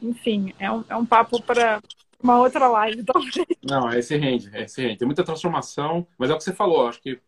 enfim, 0.00 0.54
é 0.58 0.70
um, 0.70 0.84
é 0.88 0.96
um 0.96 1.04
papo 1.04 1.42
para 1.42 1.82
uma 2.22 2.38
outra 2.38 2.68
live, 2.68 3.02
talvez. 3.04 3.46
Não, 3.62 3.90
é 3.90 3.98
esse 3.98 4.16
rende, 4.16 4.50
é 4.52 4.64
esse 4.64 4.80
rende. 4.80 4.98
Tem 4.98 5.06
muita 5.06 5.24
transformação, 5.24 6.06
mas 6.16 6.30
é 6.30 6.34
o 6.34 6.38
que 6.38 6.44
você 6.44 6.52
falou, 6.52 6.88
acho 6.88 7.00
que 7.00 7.20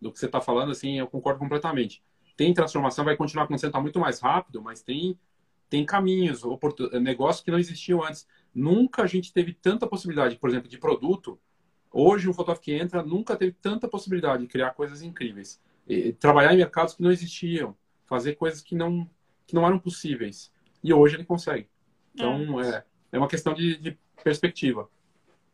do 0.00 0.12
que 0.12 0.18
você 0.18 0.26
está 0.26 0.40
falando, 0.40 0.70
assim, 0.70 0.98
eu 0.98 1.06
concordo 1.06 1.38
completamente. 1.38 2.02
Tem 2.36 2.52
transformação, 2.52 3.04
vai 3.04 3.16
continuar 3.16 3.44
acontecendo, 3.44 3.70
está 3.70 3.80
muito 3.80 3.98
mais 3.98 4.20
rápido, 4.20 4.60
mas 4.60 4.82
tem, 4.82 5.18
tem 5.70 5.86
caminhos, 5.86 6.42
negócios 7.00 7.42
que 7.42 7.50
não 7.50 7.58
existiam 7.58 8.02
antes. 8.02 8.26
Nunca 8.54 9.02
a 9.02 9.06
gente 9.06 9.32
teve 9.32 9.54
tanta 9.54 9.86
possibilidade, 9.86 10.36
por 10.36 10.50
exemplo, 10.50 10.68
de 10.68 10.78
produto. 10.78 11.38
Hoje, 11.98 12.28
um 12.28 12.34
fotógrafo 12.34 12.60
que 12.60 12.74
entra 12.74 13.02
nunca 13.02 13.34
teve 13.34 13.52
tanta 13.52 13.88
possibilidade 13.88 14.42
de 14.42 14.48
criar 14.48 14.72
coisas 14.72 15.00
incríveis. 15.00 15.58
E, 15.88 16.12
trabalhar 16.12 16.52
em 16.52 16.58
mercados 16.58 16.92
que 16.92 17.02
não 17.02 17.10
existiam, 17.10 17.74
fazer 18.04 18.34
coisas 18.34 18.60
que 18.60 18.74
não, 18.74 19.08
que 19.46 19.54
não 19.54 19.66
eram 19.66 19.78
possíveis. 19.78 20.52
E 20.84 20.92
hoje 20.92 21.16
ele 21.16 21.24
consegue. 21.24 21.66
Então, 22.14 22.60
é, 22.60 22.68
é, 22.68 22.84
é 23.12 23.18
uma 23.18 23.26
questão 23.26 23.54
de, 23.54 23.78
de 23.78 23.98
perspectiva. 24.22 24.90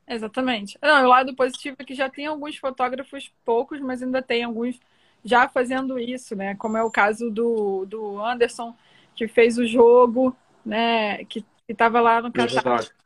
Exatamente. 0.04 0.76
Não, 0.82 1.04
o 1.04 1.08
lado 1.08 1.32
positivo 1.36 1.76
é 1.78 1.84
que 1.84 1.94
já 1.94 2.10
tem 2.10 2.26
alguns 2.26 2.56
fotógrafos, 2.56 3.32
poucos, 3.44 3.78
mas 3.78 4.02
ainda 4.02 4.20
tem 4.20 4.42
alguns 4.42 4.80
já 5.24 5.48
fazendo 5.48 5.96
isso, 5.96 6.34
né? 6.34 6.56
Como 6.56 6.76
é 6.76 6.82
o 6.82 6.90
caso 6.90 7.30
do, 7.30 7.86
do 7.86 8.18
Anderson, 8.20 8.74
que 9.14 9.28
fez 9.28 9.58
o 9.58 9.64
jogo, 9.64 10.36
né? 10.66 11.24
Que 11.26 11.44
estava 11.68 12.00
lá 12.00 12.20
no. 12.20 12.32
É 12.34 13.01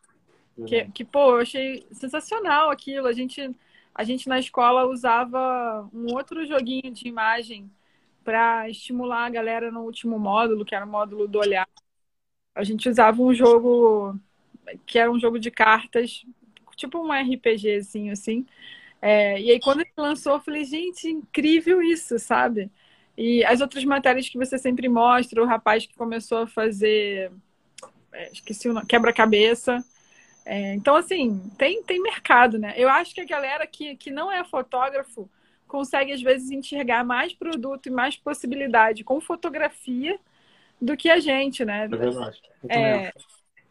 que, 0.64 0.84
que, 0.92 1.04
pô, 1.04 1.32
eu 1.32 1.42
achei 1.42 1.86
sensacional 1.92 2.70
aquilo. 2.70 3.06
A 3.06 3.12
gente, 3.12 3.54
a 3.94 4.04
gente 4.04 4.28
na 4.28 4.38
escola 4.38 4.86
usava 4.86 5.88
um 5.92 6.14
outro 6.14 6.46
joguinho 6.46 6.92
de 6.92 7.08
imagem 7.08 7.70
para 8.24 8.68
estimular 8.70 9.26
a 9.26 9.30
galera 9.30 9.70
no 9.70 9.82
último 9.82 10.18
módulo, 10.18 10.64
que 10.64 10.74
era 10.74 10.84
o 10.84 10.88
módulo 10.88 11.28
do 11.28 11.38
olhar 11.38 11.66
a 12.56 12.64
gente 12.64 12.88
usava 12.88 13.20
um 13.22 13.34
jogo 13.34 14.18
que 14.86 14.98
era 14.98 15.12
um 15.12 15.20
jogo 15.20 15.38
de 15.38 15.50
cartas, 15.50 16.24
tipo 16.74 16.98
um 16.98 17.12
RPGzinho 17.12 18.12
assim. 18.12 18.46
É, 19.00 19.38
e 19.40 19.50
aí 19.50 19.60
quando 19.60 19.80
ele 19.80 19.92
lançou, 19.96 20.32
eu 20.34 20.40
falei, 20.40 20.64
gente, 20.64 21.06
incrível 21.06 21.82
isso, 21.82 22.18
sabe? 22.18 22.70
E 23.16 23.44
as 23.44 23.60
outras 23.60 23.84
matérias 23.84 24.28
que 24.28 24.38
você 24.38 24.58
sempre 24.58 24.88
mostra, 24.88 25.42
o 25.42 25.46
rapaz 25.46 25.86
que 25.86 25.94
começou 25.94 26.38
a 26.38 26.46
fazer, 26.46 27.30
é, 28.12 28.32
esqueci 28.32 28.68
o 28.68 28.72
nome, 28.72 28.86
quebra-cabeça. 28.86 29.84
É, 30.46 30.74
então, 30.74 30.94
assim, 30.94 31.42
tem, 31.58 31.82
tem 31.82 32.00
mercado, 32.00 32.56
né? 32.56 32.72
Eu 32.76 32.88
acho 32.88 33.12
que 33.12 33.20
a 33.20 33.24
galera 33.24 33.66
que, 33.66 33.96
que 33.96 34.12
não 34.12 34.30
é 34.30 34.44
fotógrafo 34.44 35.28
consegue, 35.66 36.12
às 36.12 36.22
vezes, 36.22 36.52
enxergar 36.52 37.04
mais 37.04 37.34
produto 37.34 37.86
e 37.86 37.90
mais 37.90 38.16
possibilidade 38.16 39.02
com 39.02 39.20
fotografia 39.20 40.16
do 40.80 40.96
que 40.96 41.10
a 41.10 41.18
gente, 41.18 41.64
né? 41.64 41.86
É 41.86 41.88
verdade. 41.88 42.40
É, 42.68 43.12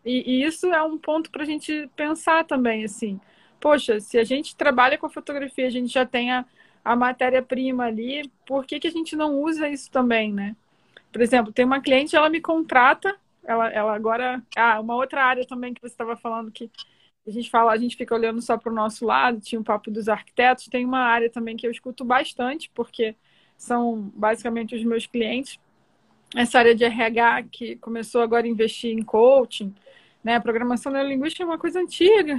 e, 0.03 0.33
e, 0.33 0.43
isso 0.43 0.67
é 0.67 0.83
um 0.83 0.97
ponto 0.97 1.31
para 1.31 1.43
a 1.43 1.45
gente 1.45 1.89
pensar 1.95 2.43
também, 2.43 2.83
assim. 2.83 3.21
Poxa, 3.57 4.01
se 4.01 4.17
a 4.17 4.25
gente 4.25 4.53
trabalha 4.53 4.97
com 4.97 5.05
a 5.05 5.09
fotografia, 5.09 5.67
a 5.67 5.71
gente 5.71 5.93
já 5.93 6.05
tem 6.05 6.33
a, 6.33 6.43
a 6.83 6.93
matéria-prima 6.93 7.85
ali, 7.85 8.29
por 8.45 8.65
que, 8.65 8.81
que 8.81 8.87
a 8.87 8.91
gente 8.91 9.15
não 9.15 9.39
usa 9.39 9.69
isso 9.69 9.89
também, 9.89 10.33
né? 10.33 10.57
Por 11.09 11.21
exemplo, 11.21 11.53
tem 11.53 11.63
uma 11.63 11.79
cliente, 11.79 12.17
ela 12.17 12.29
me 12.29 12.41
contrata, 12.41 13.15
ela, 13.45 13.69
ela 13.69 13.95
agora. 13.95 14.41
Ah, 14.55 14.79
uma 14.79 14.95
outra 14.95 15.23
área 15.23 15.45
também 15.45 15.73
que 15.73 15.81
você 15.81 15.93
estava 15.93 16.15
falando 16.15 16.51
que 16.51 16.69
a 17.27 17.31
gente 17.31 17.49
fala, 17.49 17.71
a 17.71 17.77
gente 17.77 17.95
fica 17.95 18.13
olhando 18.13 18.41
só 18.41 18.57
para 18.57 18.71
o 18.71 18.75
nosso 18.75 19.05
lado, 19.05 19.41
tinha 19.41 19.59
um 19.59 19.63
papo 19.63 19.89
dos 19.89 20.07
arquitetos, 20.07 20.67
tem 20.67 20.85
uma 20.85 20.99
área 20.99 21.29
também 21.29 21.57
que 21.57 21.65
eu 21.65 21.71
escuto 21.71 22.05
bastante, 22.05 22.69
porque 22.73 23.15
são 23.57 24.11
basicamente 24.15 24.75
os 24.75 24.83
meus 24.83 25.07
clientes 25.07 25.59
essa 26.35 26.59
área 26.59 26.75
de 26.75 26.83
RH 26.83 27.43
que 27.51 27.75
começou 27.77 28.21
agora 28.21 28.45
a 28.45 28.49
investir 28.49 28.91
em 28.91 29.01
coaching, 29.01 29.73
né? 30.23 30.39
Programação 30.39 30.91
neurolinguística 30.91 31.43
é 31.43 31.45
uma 31.45 31.57
coisa 31.57 31.79
antiga. 31.79 32.37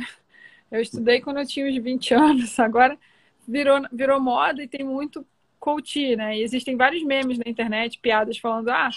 Eu 0.71 0.81
estudei 0.81 1.21
quando 1.21 1.39
eu 1.39 1.47
tinha 1.47 1.67
uns 1.67 1.77
20 1.77 2.15
anos, 2.15 2.59
agora 2.61 2.99
virou, 3.47 3.81
virou 3.93 4.21
moda 4.21 4.63
e 4.63 4.69
tem 4.69 4.85
muito 4.85 5.27
coach, 5.59 6.17
né? 6.17 6.39
E 6.39 6.43
existem 6.43 6.77
vários 6.77 7.03
memes 7.03 7.39
na 7.39 7.51
internet, 7.51 7.99
piadas 7.99 8.39
falando, 8.39 8.69
ah, 8.69 8.91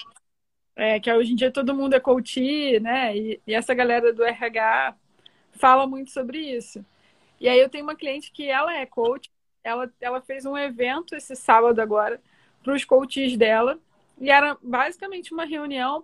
é, 0.80 0.98
que 0.98 1.12
hoje 1.12 1.34
em 1.34 1.36
dia 1.36 1.52
todo 1.52 1.76
mundo 1.76 1.94
é 1.94 2.00
coach, 2.00 2.80
né? 2.80 3.16
E, 3.16 3.42
e 3.46 3.54
essa 3.54 3.74
galera 3.74 4.14
do 4.14 4.24
RH 4.24 4.96
fala 5.52 5.86
muito 5.86 6.10
sobre 6.10 6.40
isso. 6.40 6.86
E 7.38 7.50
aí 7.50 7.60
eu 7.60 7.68
tenho 7.68 7.84
uma 7.84 7.96
cliente 7.96 8.32
que 8.32 8.50
ela 8.50 8.74
é 8.74 8.86
coach, 8.86 9.30
ela, 9.62 9.92
ela 10.00 10.22
fez 10.22 10.46
um 10.46 10.58
evento 10.58 11.16
esse 11.16 11.36
sábado 11.36 11.82
agora 11.82 12.22
para 12.64 12.74
os 12.74 12.86
coaches 12.86 13.36
dela 13.38 13.78
e 14.22 14.32
era 14.32 14.58
basicamente 14.62 15.34
uma 15.34 15.44
reunião 15.44 16.02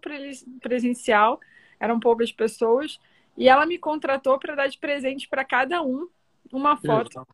presencial, 0.61 1.39
eram 1.79 1.97
poucas 1.97 2.31
pessoas, 2.31 2.99
e 3.37 3.47
ela 3.47 3.65
me 3.65 3.77
contratou 3.77 4.37
para 4.37 4.55
dar 4.55 4.67
de 4.67 4.77
presente 4.77 5.27
para 5.27 5.45
cada 5.45 5.81
um 5.81 6.07
uma 6.51 6.75
foto 6.77 7.25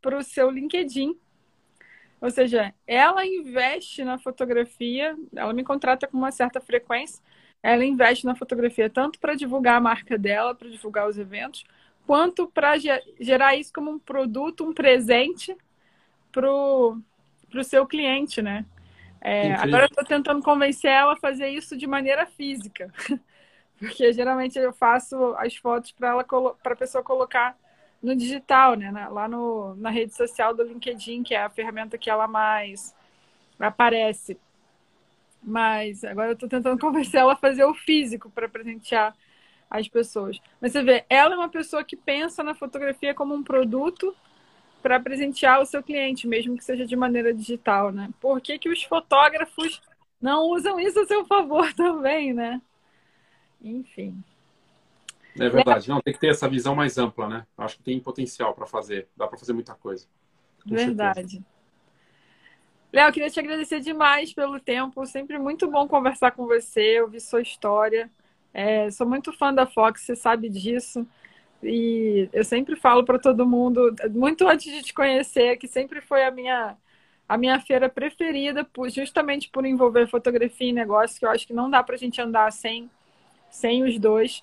para 0.00 0.16
o 0.16 0.22
seu 0.22 0.50
LinkedIn. 0.50 1.14
Ou 2.20 2.30
seja, 2.30 2.74
ela 2.86 3.24
investe 3.24 4.04
na 4.04 4.18
fotografia, 4.18 5.16
ela 5.34 5.52
me 5.52 5.64
contrata 5.64 6.06
com 6.06 6.18
uma 6.18 6.30
certa 6.30 6.60
frequência, 6.60 7.22
ela 7.62 7.84
investe 7.84 8.26
na 8.26 8.34
fotografia 8.34 8.90
tanto 8.90 9.18
para 9.18 9.34
divulgar 9.34 9.76
a 9.76 9.80
marca 9.80 10.18
dela, 10.18 10.54
para 10.54 10.68
divulgar 10.68 11.08
os 11.08 11.18
eventos, 11.18 11.64
quanto 12.06 12.46
para 12.48 12.74
gerar 13.20 13.56
isso 13.56 13.72
como 13.72 13.90
um 13.90 13.98
produto, 13.98 14.68
um 14.68 14.74
presente 14.74 15.56
para 16.32 16.50
o 16.50 17.02
seu 17.64 17.86
cliente, 17.86 18.42
né? 18.42 18.64
É, 19.20 19.52
agora 19.54 19.84
eu 19.84 19.88
estou 19.88 20.04
tentando 20.04 20.42
convencer 20.42 20.90
ela 20.90 21.12
a 21.12 21.16
fazer 21.16 21.48
isso 21.48 21.76
de 21.76 21.86
maneira 21.86 22.26
física. 22.26 22.92
Porque 23.78 24.12
geralmente 24.12 24.58
eu 24.58 24.72
faço 24.72 25.34
as 25.38 25.56
fotos 25.56 25.92
para 25.92 26.08
ela 26.08 26.24
para 26.24 26.74
a 26.74 26.76
pessoa 26.76 27.02
colocar 27.02 27.56
no 28.02 28.16
digital, 28.16 28.74
né? 28.74 28.90
lá 29.08 29.28
no, 29.28 29.74
na 29.76 29.90
rede 29.90 30.14
social 30.14 30.54
do 30.54 30.62
LinkedIn, 30.62 31.22
que 31.22 31.34
é 31.34 31.42
a 31.42 31.50
ferramenta 31.50 31.98
que 31.98 32.08
ela 32.08 32.26
mais 32.26 32.94
aparece. 33.58 34.38
Mas 35.42 36.04
agora 36.04 36.30
eu 36.30 36.34
estou 36.34 36.48
tentando 36.48 36.78
convencer 36.80 37.20
ela 37.20 37.34
a 37.34 37.36
fazer 37.36 37.64
o 37.64 37.74
físico 37.74 38.30
para 38.30 38.48
presentear 38.48 39.14
as 39.70 39.86
pessoas. 39.86 40.40
Mas 40.60 40.72
você 40.72 40.82
vê, 40.82 41.04
ela 41.08 41.34
é 41.34 41.38
uma 41.38 41.48
pessoa 41.48 41.84
que 41.84 41.96
pensa 41.96 42.42
na 42.42 42.54
fotografia 42.54 43.14
como 43.14 43.34
um 43.34 43.42
produto 43.42 44.14
para 44.82 44.98
presentear 44.98 45.60
o 45.60 45.66
seu 45.66 45.82
cliente, 45.82 46.26
mesmo 46.26 46.56
que 46.56 46.64
seja 46.64 46.86
de 46.86 46.96
maneira 46.96 47.32
digital, 47.34 47.92
né? 47.92 48.10
Por 48.20 48.40
que, 48.40 48.58
que 48.58 48.68
os 48.68 48.82
fotógrafos 48.82 49.80
não 50.20 50.44
usam 50.50 50.80
isso 50.80 50.98
a 51.00 51.06
seu 51.06 51.24
favor 51.26 51.72
também, 51.74 52.32
né? 52.32 52.60
Enfim. 53.62 54.22
É 55.38 55.48
verdade. 55.48 55.88
Não, 55.88 56.00
tem 56.00 56.12
que 56.12 56.20
ter 56.20 56.30
essa 56.30 56.48
visão 56.48 56.74
mais 56.74 56.98
ampla, 56.98 57.28
né? 57.28 57.46
Acho 57.56 57.76
que 57.76 57.82
tem 57.82 58.00
potencial 58.00 58.54
para 58.54 58.66
fazer. 58.66 59.08
Dá 59.16 59.26
para 59.26 59.38
fazer 59.38 59.52
muita 59.52 59.74
coisa. 59.74 60.06
verdade. 60.66 61.42
Léo, 62.92 63.12
queria 63.12 63.30
te 63.30 63.38
agradecer 63.38 63.80
demais 63.80 64.32
pelo 64.32 64.58
tempo. 64.58 65.06
Sempre 65.06 65.38
muito 65.38 65.70
bom 65.70 65.86
conversar 65.86 66.32
com 66.32 66.46
você, 66.46 67.00
ouvir 67.00 67.20
sua 67.20 67.40
história. 67.40 68.10
É, 68.52 68.90
sou 68.90 69.06
muito 69.06 69.32
fã 69.32 69.54
da 69.54 69.66
Fox, 69.66 70.02
você 70.02 70.16
sabe 70.16 70.48
disso. 70.48 71.06
E 71.62 72.28
eu 72.32 72.42
sempre 72.42 72.74
falo 72.74 73.04
para 73.04 73.18
todo 73.18 73.46
mundo, 73.46 73.94
muito 74.10 74.48
antes 74.48 74.72
de 74.72 74.82
te 74.82 74.94
conhecer, 74.94 75.56
que 75.58 75.68
sempre 75.68 76.00
foi 76.00 76.24
a 76.24 76.30
minha 76.30 76.76
a 77.28 77.38
minha 77.38 77.60
feira 77.60 77.88
preferida, 77.88 78.66
justamente 78.88 79.48
por 79.50 79.64
envolver 79.64 80.08
fotografia 80.08 80.70
e 80.70 80.72
negócio, 80.72 81.16
que 81.16 81.24
eu 81.24 81.30
acho 81.30 81.46
que 81.46 81.52
não 81.52 81.70
dá 81.70 81.80
para 81.80 81.94
a 81.94 81.98
gente 81.98 82.20
andar 82.20 82.50
sem, 82.50 82.90
sem 83.48 83.84
os 83.84 83.96
dois. 84.00 84.42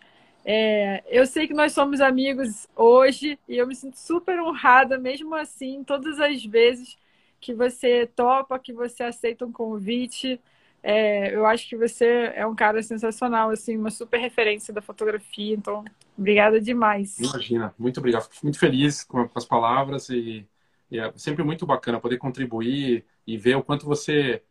É, 0.49 1.03
eu 1.09 1.25
sei 1.25 1.45
que 1.45 1.53
nós 1.53 1.73
somos 1.73 1.99
amigos 1.99 2.69
hoje 2.73 3.37
e 3.49 3.57
eu 3.57 3.67
me 3.67 3.75
sinto 3.75 3.99
super 3.99 4.39
honrada, 4.39 4.97
mesmo 4.97 5.35
assim, 5.35 5.83
todas 5.83 6.21
as 6.21 6.41
vezes 6.45 6.97
que 7.37 7.53
você 7.53 8.07
topa, 8.15 8.57
que 8.57 8.71
você 8.71 9.03
aceita 9.03 9.45
um 9.45 9.51
convite. 9.51 10.39
É, 10.81 11.35
eu 11.35 11.45
acho 11.45 11.67
que 11.67 11.75
você 11.75 12.31
é 12.33 12.47
um 12.47 12.55
cara 12.55 12.81
sensacional, 12.81 13.49
assim, 13.49 13.75
uma 13.75 13.91
super 13.91 14.21
referência 14.21 14.73
da 14.73 14.81
fotografia. 14.81 15.53
Então, 15.53 15.83
obrigada 16.17 16.61
demais. 16.61 17.19
Imagina, 17.19 17.75
muito 17.77 17.99
obrigado. 17.99 18.29
Fico 18.29 18.45
muito 18.45 18.57
feliz 18.57 19.03
com, 19.03 19.29
as 19.35 19.43
palavras 19.43 20.07
e, 20.07 20.47
e, 20.89 20.97
é 20.97 21.11
sempre 21.17 21.43
muito 21.43 21.65
bacana 21.65 21.99
poder 21.99 22.19
contribuir 22.19 23.03
e 23.27 23.37
ver 23.37 23.57
o 23.57 23.63
quanto 23.63 23.85
você 23.85 24.41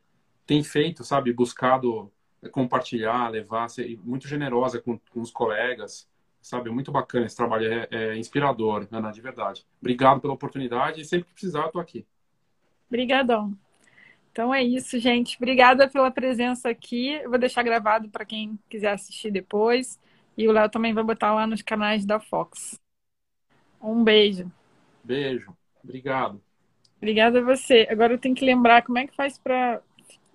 tem 0.44 0.62
feito, 0.62 1.02
sabe, 1.02 1.32
buscado 1.32 2.12
compartilhar, 2.50 3.28
levar, 3.28 3.68
ser 3.68 3.98
muito 4.04 4.28
generosa 4.28 4.80
com, 4.80 4.98
com 5.10 5.20
os 5.20 5.30
colegas. 5.30 6.08
sabe? 6.40 6.70
Muito 6.70 6.92
bacana 6.92 7.26
esse 7.26 7.36
trabalho, 7.36 7.72
é, 7.72 7.88
é 7.90 8.16
inspirador, 8.16 8.86
Ana, 8.90 9.10
de 9.10 9.20
verdade. 9.20 9.66
Obrigado 9.80 10.20
pela 10.20 10.34
oportunidade 10.34 11.00
e 11.00 11.04
sempre 11.04 11.26
que 11.26 11.32
precisar, 11.32 11.68
tô 11.68 11.78
aqui. 11.78 12.06
Obrigadão. 12.88 13.56
Então 14.30 14.54
é 14.54 14.62
isso, 14.62 14.98
gente. 14.98 15.36
Obrigada 15.36 15.88
pela 15.88 16.10
presença 16.10 16.68
aqui. 16.68 17.12
Eu 17.12 17.30
vou 17.30 17.38
deixar 17.38 17.62
gravado 17.62 18.08
para 18.10 18.24
quem 18.24 18.58
quiser 18.68 18.92
assistir 18.92 19.30
depois. 19.30 19.98
E 20.36 20.46
o 20.46 20.52
Léo 20.52 20.68
também 20.68 20.92
vai 20.92 21.02
botar 21.02 21.34
lá 21.34 21.46
nos 21.46 21.62
canais 21.62 22.04
da 22.04 22.20
Fox. 22.20 22.78
Um 23.80 24.04
beijo. 24.04 24.52
Beijo. 25.02 25.56
Obrigado. 25.82 26.40
Obrigada 26.98 27.38
a 27.38 27.42
você. 27.42 27.86
Agora 27.90 28.12
eu 28.12 28.18
tenho 28.18 28.34
que 28.34 28.44
lembrar 28.44 28.82
como 28.82 28.98
é 28.98 29.06
que 29.06 29.16
faz 29.16 29.38
para 29.38 29.80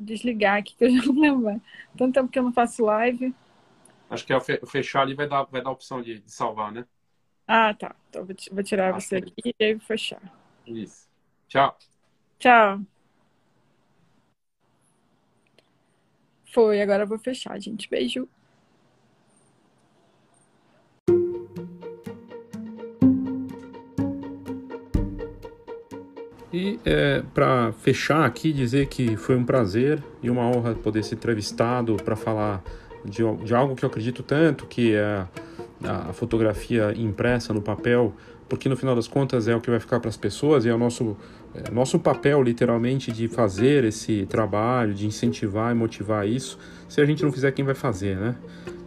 desligar 0.03 0.57
aqui, 0.59 0.75
que 0.75 0.85
eu 0.85 0.89
já 0.89 1.03
não 1.13 1.19
lembro. 1.19 1.61
Tanto 1.97 2.13
tempo 2.13 2.29
que 2.29 2.39
eu 2.39 2.43
não 2.43 2.53
faço 2.53 2.83
live. 2.85 3.33
Acho 4.09 4.25
que 4.25 4.33
é 4.33 4.39
fechar 4.39 5.01
ali 5.01 5.15
vai 5.15 5.27
dar, 5.27 5.43
vai 5.45 5.61
dar 5.63 5.69
a 5.69 5.73
opção 5.73 6.01
de, 6.01 6.19
de 6.19 6.31
salvar, 6.31 6.71
né? 6.71 6.85
Ah, 7.47 7.73
tá. 7.73 7.95
Então 8.09 8.25
vou 8.51 8.63
tirar 8.63 8.93
Acho 8.95 9.07
você 9.07 9.15
é 9.15 9.19
aqui 9.19 9.55
e 9.59 9.63
aí 9.63 9.73
vou 9.75 9.85
fechar. 9.85 10.21
Isso. 10.65 11.07
Tchau. 11.47 11.77
Tchau. 12.39 12.85
Foi, 16.53 16.81
agora 16.81 17.03
eu 17.03 17.07
vou 17.07 17.17
fechar, 17.17 17.59
gente. 17.59 17.89
Beijo. 17.89 18.27
E 26.53 26.79
é, 26.85 27.23
para 27.33 27.71
fechar 27.71 28.25
aqui, 28.25 28.51
dizer 28.51 28.87
que 28.87 29.15
foi 29.15 29.35
um 29.37 29.43
prazer 29.45 30.03
e 30.21 30.29
uma 30.29 30.43
honra 30.43 30.75
poder 30.75 31.03
ser 31.03 31.15
entrevistado 31.15 31.95
para 31.95 32.15
falar 32.15 32.61
de, 33.05 33.23
de, 33.43 33.55
algo 33.55 33.75
que 33.75 33.85
eu 33.85 33.89
acredito 33.89 34.21
tanto, 34.21 34.65
que 34.65 34.93
é 34.93 35.25
a, 35.83 36.09
a, 36.09 36.13
fotografia 36.13 36.93
impressa 36.95 37.53
no 37.53 37.61
papel, 37.61 38.13
porque 38.49 38.67
no 38.67 38.75
final 38.75 38.93
das 38.93 39.07
contas 39.07 39.47
é 39.47 39.55
o 39.55 39.61
que 39.61 39.69
vai 39.69 39.79
ficar 39.79 40.01
para 40.01 40.09
as 40.09 40.17
pessoas 40.17 40.65
e 40.65 40.69
é 40.69 40.73
o 40.73 40.77
nosso, 40.77 41.15
é, 41.55 41.71
nosso 41.71 41.97
papel, 41.97 42.43
literalmente, 42.43 43.13
de 43.13 43.29
fazer 43.29 43.85
esse 43.85 44.25
trabalho, 44.25 44.93
de 44.93 45.07
incentivar 45.07 45.71
e 45.71 45.73
motivar 45.73 46.27
isso. 46.27 46.59
Se 46.89 46.99
a 46.99 47.05
gente 47.05 47.23
não 47.23 47.31
fizer, 47.31 47.49
quem 47.53 47.63
vai 47.63 47.75
fazer, 47.75 48.17
né? 48.17 48.35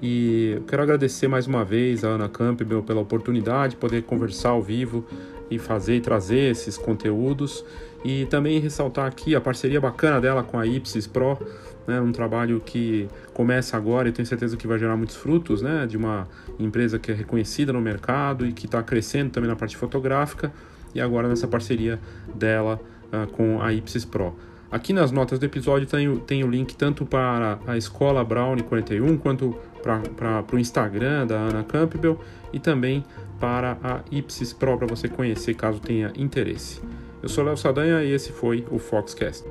E 0.03 0.57
eu 0.57 0.62
quero 0.65 0.83
agradecer 0.83 1.29
mais 1.29 1.47
uma 1.47 1.65
vez 1.65 2.05
a 2.05 2.09
Ana 2.09 2.29
Campbell 2.29 2.83
pela 2.83 3.01
oportunidade 3.01 3.71
de 3.71 3.77
poder 3.79 4.03
conversar 4.03 4.51
ao 4.51 4.62
vivo 4.62 5.07
e 5.51 5.59
fazer 5.59 5.97
e 5.97 6.01
trazer 6.01 6.51
esses 6.51 6.77
conteúdos. 6.77 7.65
E 8.05 8.27
também 8.27 8.59
ressaltar 8.59 9.07
aqui 9.07 9.35
a 9.35 9.41
parceria 9.41 9.81
bacana 9.81 10.21
dela 10.21 10.43
com 10.43 10.59
a 10.59 10.67
Ipsis 10.67 11.07
Pro, 11.07 11.39
né, 11.87 12.01
um 12.01 12.13
trabalho 12.13 12.61
que 12.61 13.09
começa 13.33 13.77
agora 13.77 14.09
e 14.09 14.13
tenho 14.13 14.27
certeza 14.27 14.57
que 14.57 14.67
vai 14.67 14.79
gerar 14.79 14.97
muitos 14.97 15.17
frutos, 15.17 15.63
né, 15.63 15.87
de 15.87 15.97
uma 15.97 16.29
empresa 16.59 16.99
que 16.99 17.11
é 17.11 17.15
reconhecida 17.15 17.73
no 17.73 17.81
mercado 17.81 18.47
e 18.47 18.53
que 18.53 18.67
está 18.67 18.83
crescendo 18.83 19.31
também 19.31 19.49
na 19.49 19.57
parte 19.57 19.77
fotográfica 19.77 20.53
e 20.95 21.01
agora 21.01 21.29
nessa 21.29 21.49
parceria 21.49 21.99
dela 22.35 22.81
uh, 23.13 23.27
com 23.33 23.61
a 23.61 23.73
Ipsis 23.73 24.05
Pro. 24.05 24.37
Aqui 24.71 24.93
nas 24.93 25.11
notas 25.13 25.39
do 25.39 25.47
episódio 25.47 25.87
tem, 25.87 26.17
tem 26.21 26.43
o 26.43 26.49
link 26.49 26.75
tanto 26.75 27.07
para 27.07 27.59
a 27.67 27.77
Escola 27.77 28.25
Brown 28.25 28.57
41 28.59 29.17
quanto 29.19 29.57
para 30.17 30.45
o 30.53 30.59
Instagram 30.59 31.27
da 31.27 31.37
Ana 31.37 31.63
Campbell 31.63 32.19
e 32.53 32.59
também 32.59 33.05
para 33.45 33.77
a 33.83 34.01
Ipsis 34.11 34.55
Pro 34.55 34.79
para 34.79 34.87
você 34.87 35.07
conhecer 35.07 35.53
caso 35.53 35.79
tenha 35.79 36.11
interesse. 36.17 36.81
Eu 37.23 37.29
sou 37.29 37.45
Léo 37.45 37.59
Sadanha 37.59 38.03
e 38.03 38.11
esse 38.11 38.33
foi 38.33 38.65
o 38.71 38.79
Foxcast. 38.79 39.45